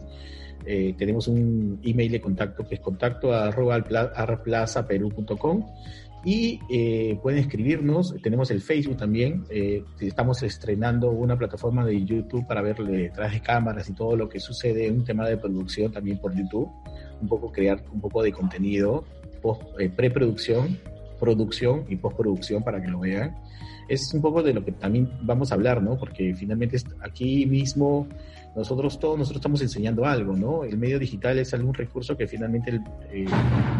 Eh, 0.65 0.93
tenemos 0.97 1.27
un 1.27 1.79
email 1.83 2.11
de 2.11 2.19
contacto 2.19 2.67
que 2.67 2.75
es 2.75 2.81
contacto 2.81 3.31
arroba 3.33 3.77
arpla- 3.77 4.11
artplazaperú.com 4.13 5.65
y 6.23 6.59
eh, 6.69 7.17
pueden 7.21 7.39
escribirnos. 7.39 8.15
Tenemos 8.21 8.51
el 8.51 8.61
Facebook 8.61 8.97
también. 8.97 9.45
eh, 9.49 9.83
estamos 9.99 10.43
estrenando 10.43 11.11
una 11.11 11.37
plataforma 11.37 11.85
de 11.85 12.03
YouTube 12.03 12.45
para 12.47 12.61
ver 12.61 12.77
detrás 12.77 13.31
de 13.31 13.41
cámaras 13.41 13.89
y 13.89 13.93
todo 13.93 14.15
lo 14.15 14.27
que 14.27 14.39
sucede, 14.39 14.91
un 14.91 15.03
tema 15.03 15.27
de 15.27 15.37
producción 15.37 15.91
también 15.91 16.19
por 16.19 16.35
YouTube. 16.35 16.69
Un 17.21 17.27
poco 17.27 17.51
crear 17.51 17.83
un 17.91 18.01
poco 18.01 18.21
de 18.23 18.31
contenido, 18.31 19.03
post- 19.41 19.63
eh, 19.79 19.89
preproducción, 19.89 20.77
producción 21.19 21.85
y 21.89 21.95
postproducción 21.97 22.63
para 22.63 22.81
que 22.81 22.87
lo 22.87 22.99
vean. 22.99 23.35
Es 23.89 24.13
un 24.13 24.21
poco 24.21 24.43
de 24.43 24.53
lo 24.53 24.63
que 24.63 24.71
también 24.71 25.09
vamos 25.23 25.51
a 25.51 25.55
hablar, 25.55 25.81
¿no? 25.81 25.97
Porque 25.97 26.35
finalmente 26.35 26.77
aquí 27.01 27.45
mismo 27.45 28.07
nosotros 28.55 28.99
todos 28.99 29.17
nosotros 29.17 29.39
estamos 29.39 29.61
enseñando 29.61 30.05
algo, 30.05 30.35
¿no? 30.35 30.63
El 30.63 30.77
medio 30.77 30.99
digital 30.99 31.37
es 31.39 31.53
algún 31.53 31.73
recurso 31.73 32.17
que 32.17 32.27
finalmente 32.27 32.79
eh, 33.11 33.25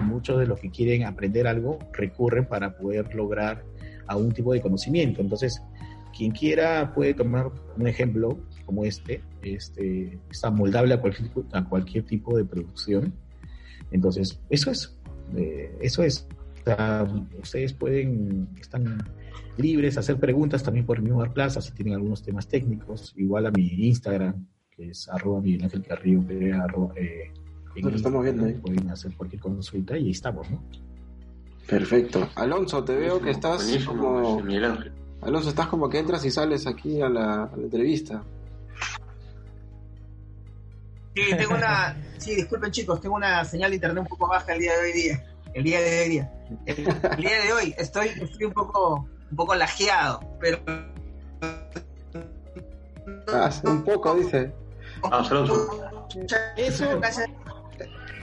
muchos 0.06 0.40
de 0.40 0.48
los 0.48 0.60
que 0.60 0.70
quieren 0.70 1.06
aprender 1.06 1.48
algo 1.48 1.80
recurren 1.92 2.46
para 2.46 2.78
poder 2.78 3.14
lograr 3.16 3.64
algún 4.08 4.32
tipo 4.32 4.54
de 4.54 4.62
conocimiento. 4.62 5.22
Entonces, 5.22 5.62
quien 6.16 6.32
quiera 6.32 6.94
puede 6.94 7.14
tomar 7.14 7.52
un 7.78 7.88
ejemplo 7.88 8.40
como 8.66 8.86
este, 8.86 9.22
este 9.42 10.20
está 10.30 10.52
moldable 10.52 10.94
a 10.94 11.02
cualquier, 11.02 11.30
a 11.54 11.64
cualquier 11.64 12.06
tipo 12.06 12.38
de 12.38 12.46
producción. 12.46 13.14
Entonces, 13.92 14.40
eso 14.50 14.72
es, 14.72 14.98
eh, 15.36 15.76
eso 15.82 16.04
es. 16.04 16.28
Sea, 16.66 17.08
ustedes 17.42 17.74
pueden, 17.74 18.50
están 18.60 19.02
libres 19.58 19.98
hacer 19.98 20.20
preguntas 20.20 20.62
también 20.62 20.86
por 20.86 21.00
Art 21.22 21.34
Plaza 21.34 21.62
si 21.62 21.72
tienen 21.72 21.94
algunos 21.94 22.22
temas 22.22 22.48
técnicos, 22.48 23.14
igual 23.18 23.46
a 23.46 23.52
mi 23.52 23.88
Instagram, 23.88 24.46
que 24.80 24.92
es 24.92 25.10
arroba 25.10 25.42
Miguel 25.42 25.66
Ángel 25.66 25.86
Carrillo, 25.86 26.26
que 26.26 26.54
arroba, 26.54 26.94
eh, 26.96 27.34
en 27.76 27.90
Lo 27.90 27.96
estamos 27.96 28.24
viendo 28.24 28.46
ahí. 28.46 28.54
Pueden 28.54 28.90
hacer 28.90 29.14
cualquier 29.16 29.42
consulta 29.42 29.98
y 29.98 30.06
ahí 30.06 30.12
estamos, 30.12 30.50
¿no? 30.50 30.64
Perfecto. 31.68 32.30
Alonso, 32.36 32.84
te 32.84 32.96
veo 32.96 33.22
que 33.22 33.32
estás 33.32 33.62
como... 33.86 34.38
ese 34.38 34.44
Miguel 34.44 34.66
Ángel. 34.66 34.94
Alonso, 35.22 35.50
estás 35.50 35.68
como 35.68 35.90
que 35.90 36.00
entras 36.00 36.24
y 36.24 36.32
sales 36.32 36.66
aquí 36.66 37.02
a 37.02 37.10
la, 37.10 37.44
a 37.44 37.58
la 37.58 37.64
entrevista. 37.64 38.24
Sí, 41.14 41.24
tengo 41.38 41.56
una. 41.56 41.98
Sí, 42.18 42.36
disculpen 42.36 42.72
chicos, 42.72 43.02
tengo 43.02 43.16
una 43.18 43.44
señal 43.44 43.72
de 43.72 43.76
internet 43.76 44.04
un 44.04 44.08
poco 44.08 44.30
baja 44.30 44.54
el 44.54 44.60
día 44.62 44.72
de 44.78 44.80
hoy 44.80 44.94
día. 44.94 45.26
El 45.54 45.64
día 45.64 45.82
de 45.82 46.02
hoy 46.04 46.10
día. 46.10 46.32
El, 46.66 46.88
el 46.88 47.18
día 47.18 47.42
de 47.44 47.54
hoy 47.54 47.76
estoy, 47.78 48.08
estoy 48.08 48.46
un 48.46 48.54
poco, 48.54 49.10
un 49.30 49.36
poco 49.36 49.56
lajeado, 49.56 50.22
pero. 50.40 50.60
Ah, 53.28 53.52
un 53.66 53.84
poco, 53.84 54.16
dice. 54.16 54.54
Ah, 55.04 55.26
Alonso. 55.30 55.90
Eso, 56.58 56.86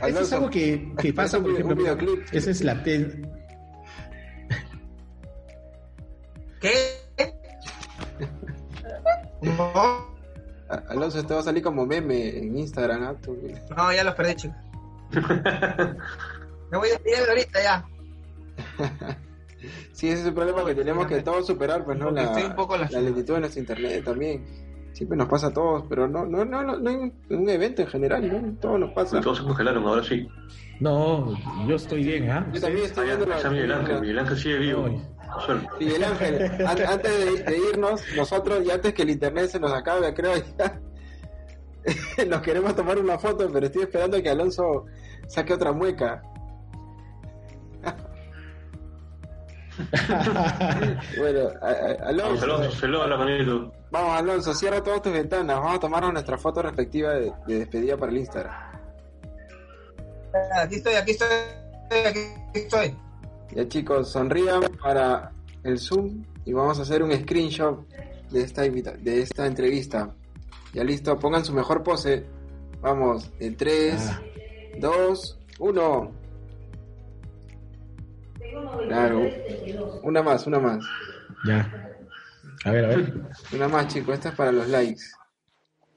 eso 0.02 0.20
es 0.20 0.32
algo 0.32 0.50
que, 0.50 0.92
que 0.98 1.12
pasa, 1.12 1.38
por 1.40 1.50
un 1.50 1.54
ejemplo, 1.56 1.76
videoclip. 1.76 2.26
esa 2.32 2.50
es 2.50 2.62
la 2.62 2.82
te- 2.82 3.22
¿Qué? 6.60 6.74
No, 9.42 9.72
A- 10.68 10.82
Alonso, 10.88 11.24
te 11.24 11.34
va 11.34 11.40
a 11.40 11.42
salir 11.44 11.62
como 11.62 11.86
meme 11.86 12.38
en 12.38 12.58
Instagram. 12.58 13.02
¿ah? 13.04 13.14
Tú- 13.22 13.38
no, 13.76 13.92
ya 13.92 14.02
los 14.04 14.14
perdí, 14.14 14.34
chicos. 14.34 14.56
Me 16.70 16.78
voy 16.78 16.88
despidiendo 16.88 17.28
ahorita 17.30 17.62
ya. 17.62 17.86
Sí, 19.92 20.08
ese 20.10 20.20
es 20.20 20.26
el 20.26 20.34
problema 20.34 20.64
que 20.64 20.74
tenemos 20.74 21.06
que 21.06 21.22
todos 21.22 21.46
superar, 21.46 21.84
pues, 21.84 21.98
¿no? 21.98 22.10
La, 22.10 22.24
estoy 22.24 22.44
un 22.44 22.54
poco 22.56 22.76
la 22.76 22.86
lentitud 22.88 23.34
de 23.34 23.40
nuestro 23.40 23.60
internet 23.60 24.04
también. 24.04 24.44
Siempre 24.96 25.18
nos 25.18 25.28
pasa 25.28 25.48
a 25.48 25.52
todos, 25.52 25.84
pero 25.90 26.08
no, 26.08 26.24
no, 26.24 26.42
no, 26.46 26.62
no, 26.62 26.78
no 26.78 26.88
hay 26.88 26.96
un, 26.96 27.12
un 27.28 27.48
evento 27.50 27.82
en 27.82 27.88
general, 27.88 28.26
¿no? 28.32 28.54
Todo 28.58 28.78
nos 28.78 28.92
pasa. 28.92 29.20
Todos 29.20 29.36
se 29.36 29.44
congelaron, 29.44 29.84
ahora 29.86 30.02
sí. 30.02 30.26
No, 30.80 31.34
yo 31.68 31.76
estoy 31.76 32.02
bien, 32.02 32.30
¿ah? 32.30 32.50
Yo 32.50 32.62
también 32.62 32.86
estoy 32.86 33.08
la- 33.08 33.36
está 33.36 33.50
Miguel 33.50 33.72
Ángel, 33.72 34.00
Miguel 34.00 34.18
Ángel 34.20 34.36
sigue 34.38 34.58
vivo. 34.58 34.88
Miguel 35.78 36.02
Ángel, 36.02 36.42
an- 36.66 36.86
antes 36.88 37.18
de, 37.18 37.42
de 37.44 37.58
irnos, 37.70 38.02
nosotros, 38.16 38.64
y 38.64 38.70
antes 38.70 38.94
que 38.94 39.02
el 39.02 39.10
internet 39.10 39.50
se 39.50 39.60
nos 39.60 39.70
acabe, 39.72 40.14
creo, 40.14 40.32
ya, 40.58 40.80
nos 42.26 42.40
queremos 42.40 42.74
tomar 42.74 42.98
una 42.98 43.18
foto, 43.18 43.50
pero 43.52 43.66
estoy 43.66 43.82
esperando 43.82 44.22
que 44.22 44.30
Alonso 44.30 44.86
saque 45.28 45.52
otra 45.52 45.72
mueca. 45.72 46.22
Bueno, 51.18 51.48
a- 51.60 51.68
a- 51.68 52.12
Vamos, 52.12 52.42
Alonso, 52.42 52.46
la 52.46 53.16
vamos 53.90 54.18
Alonso, 54.18 54.54
cierra 54.54 54.82
todas 54.82 55.02
tus 55.02 55.12
ventanas, 55.12 55.56
vamos 55.58 55.76
a 55.76 55.80
tomarnos 55.80 56.12
nuestra 56.12 56.38
foto 56.38 56.62
respectiva 56.62 57.12
de, 57.14 57.32
de 57.46 57.58
despedida 57.60 57.96
para 57.96 58.12
el 58.12 58.18
Instagram. 58.18 58.54
Aquí 60.62 60.76
estoy, 60.76 60.94
aquí 60.94 61.10
estoy, 61.12 61.28
aquí 62.06 62.20
estoy. 62.54 62.94
Ya 63.54 63.68
chicos, 63.68 64.10
sonrían 64.10 64.62
para 64.82 65.32
el 65.62 65.78
Zoom 65.78 66.24
y 66.44 66.52
vamos 66.52 66.78
a 66.78 66.82
hacer 66.82 67.02
un 67.02 67.12
screenshot 67.12 67.86
de 68.30 68.42
esta, 68.42 68.66
invita- 68.66 68.96
de 68.98 69.22
esta 69.22 69.46
entrevista. 69.46 70.10
Ya 70.74 70.84
listo, 70.84 71.18
pongan 71.18 71.44
su 71.44 71.52
mejor 71.54 71.82
pose. 71.82 72.24
Vamos, 72.82 73.30
en 73.40 73.56
3, 73.56 74.10
Ah. 74.10 74.20
2, 74.78 75.38
1. 75.58 76.10
Claro, 78.88 79.22
una 80.02 80.22
más, 80.22 80.46
una 80.46 80.58
más. 80.58 80.84
Ya. 81.46 81.90
A 82.64 82.70
ver, 82.70 82.84
a 82.84 82.88
ver. 82.88 83.12
Una 83.52 83.68
más, 83.68 83.88
chicos, 83.88 84.14
esta 84.14 84.30
es 84.30 84.34
para 84.34 84.52
los 84.52 84.68
likes. 84.68 85.02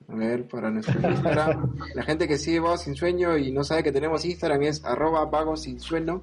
A 0.08 0.16
ver, 0.16 0.48
para 0.48 0.70
nuestro 0.72 1.00
Instagram. 1.10 1.76
La 1.96 2.04
gente 2.04 2.28
que 2.28 2.38
sigue 2.38 2.60
Vagos 2.60 2.82
Sin 2.82 2.96
Sueño 2.96 3.38
y 3.38 3.52
no 3.52 3.64
sabe 3.64 3.84
que 3.84 3.92
tenemos 3.92 4.26
Instagram 4.26 4.64
es 4.64 4.84
arroba 4.84 5.26
Vagos 5.26 5.64
Sin 5.64 5.80
Sueño. 5.80 6.22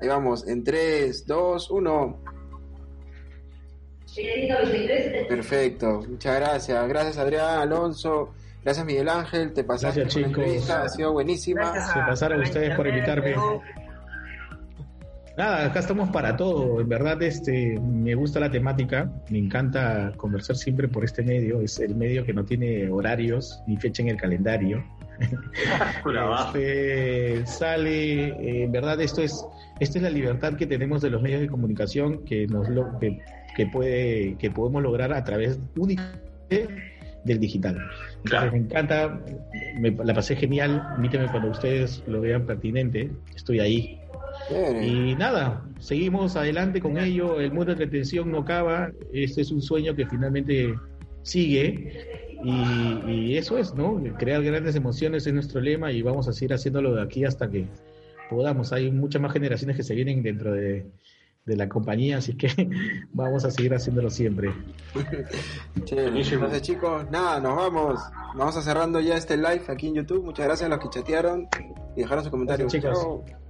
Ahí 0.00 0.08
vamos, 0.08 0.46
en 0.48 0.62
3, 0.64 1.26
2, 1.26 1.70
1. 1.70 2.20
Perfecto, 5.28 6.02
muchas 6.08 6.36
gracias. 6.36 6.88
Gracias 6.88 7.18
Adrián, 7.18 7.60
Alonso. 7.60 8.34
Gracias 8.62 8.86
Miguel 8.86 9.08
Ángel, 9.08 9.52
te 9.52 9.64
pasaste 9.64 10.00
Gracias, 10.00 10.22
la 10.22 10.28
chicos. 10.28 10.38
entrevista, 10.44 10.82
ha 10.84 10.88
sido 10.88 11.12
buenísima. 11.12 11.60
Gracias 11.72 11.92
Se 11.92 11.98
pasaron 12.00 12.40
ustedes 12.42 12.76
por 12.76 12.86
invitarme. 12.86 13.34
Nada, 15.36 15.66
acá 15.66 15.80
estamos 15.80 16.10
para 16.10 16.36
todo. 16.36 16.80
En 16.80 16.88
verdad, 16.88 17.20
este, 17.22 17.78
me 17.80 18.14
gusta 18.14 18.38
la 18.38 18.50
temática. 18.50 19.10
Me 19.30 19.38
encanta 19.38 20.12
conversar 20.16 20.54
siempre 20.56 20.86
por 20.86 21.04
este 21.04 21.22
medio. 21.22 21.60
Es 21.60 21.80
el 21.80 21.96
medio 21.96 22.24
que 22.24 22.32
no 22.32 22.44
tiene 22.44 22.88
horarios 22.88 23.60
ni 23.66 23.76
fecha 23.76 24.02
en 24.02 24.08
el 24.10 24.16
calendario. 24.16 24.84
Este, 26.54 27.46
sale, 27.46 28.28
eh, 28.28 28.64
en 28.64 28.72
verdad, 28.72 29.00
esto 29.00 29.22
es, 29.22 29.44
esta 29.80 29.98
es 29.98 30.02
la 30.02 30.10
libertad 30.10 30.54
que 30.54 30.66
tenemos 30.66 31.02
de 31.02 31.10
los 31.10 31.22
medios 31.22 31.40
de 31.40 31.48
comunicación 31.48 32.24
que 32.24 32.46
nos 32.46 32.68
lo, 32.68 32.98
que, 32.98 33.20
que 33.56 33.66
puede, 33.66 34.36
que 34.38 34.50
podemos 34.50 34.82
lograr 34.82 35.12
a 35.12 35.22
través 35.24 35.58
únicamente 35.76 36.68
del 37.24 37.40
digital. 37.40 37.76
Entonces, 37.76 38.30
Claro. 38.30 38.52
me 38.52 38.58
encanta, 38.58 39.20
me, 39.78 39.90
la 39.90 40.14
pasé 40.14 40.36
genial. 40.36 40.82
Invíteme 40.96 41.28
cuando 41.28 41.50
ustedes 41.50 42.02
lo 42.06 42.20
vean 42.20 42.44
pertinente. 42.46 43.10
Estoy 43.34 43.60
ahí. 43.60 44.00
Y 44.82 45.14
nada, 45.14 45.64
seguimos 45.78 46.36
adelante 46.36 46.80
con 46.80 46.98
ello. 46.98 47.40
El 47.40 47.50
mundo 47.50 47.66
de 47.66 47.84
entretención 47.84 48.30
no 48.30 48.38
acaba. 48.38 48.90
Este 49.12 49.40
es 49.40 49.50
un 49.50 49.62
sueño 49.62 49.94
que 49.94 50.06
finalmente 50.06 50.74
sigue. 51.22 52.20
Y, 52.44 53.10
y 53.10 53.38
eso 53.38 53.58
es, 53.58 53.74
¿no? 53.74 54.02
Crear 54.18 54.42
grandes 54.42 54.76
emociones 54.76 55.26
es 55.26 55.32
nuestro 55.32 55.60
lema 55.60 55.92
y 55.92 56.02
vamos 56.02 56.28
a 56.28 56.32
seguir 56.32 56.52
haciéndolo 56.52 56.94
de 56.94 57.02
aquí 57.02 57.24
hasta 57.24 57.48
que 57.48 57.66
podamos. 58.28 58.72
Hay 58.72 58.90
muchas 58.90 59.22
más 59.22 59.32
generaciones 59.32 59.76
que 59.76 59.82
se 59.82 59.94
vienen 59.94 60.22
dentro 60.22 60.52
de, 60.52 60.86
de 61.44 61.56
la 61.56 61.68
compañía, 61.68 62.18
así 62.18 62.36
que 62.36 62.48
vamos 63.12 63.44
a 63.44 63.50
seguir 63.50 63.74
haciéndolo 63.74 64.10
siempre. 64.10 64.52
Entonces 65.76 66.62
chicos, 66.62 67.10
nada, 67.10 67.40
nos 67.40 67.56
vamos. 67.56 68.00
Vamos 68.34 68.56
a 68.56 68.62
cerrando 68.62 69.00
ya 69.00 69.16
este 69.16 69.36
live 69.36 69.62
aquí 69.68 69.88
en 69.88 69.94
YouTube. 69.94 70.24
Muchas 70.24 70.46
gracias 70.46 70.66
a 70.66 70.74
los 70.74 70.80
que 70.80 70.90
chatearon 70.90 71.48
y 71.96 72.00
dejaron 72.00 72.24
sus 72.24 72.30
comentarios. 72.30 72.72
Gracias, 72.72 72.94
chicos. 72.94 73.43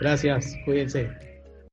Gracias, 0.00 0.58
cuídense. 0.64 1.18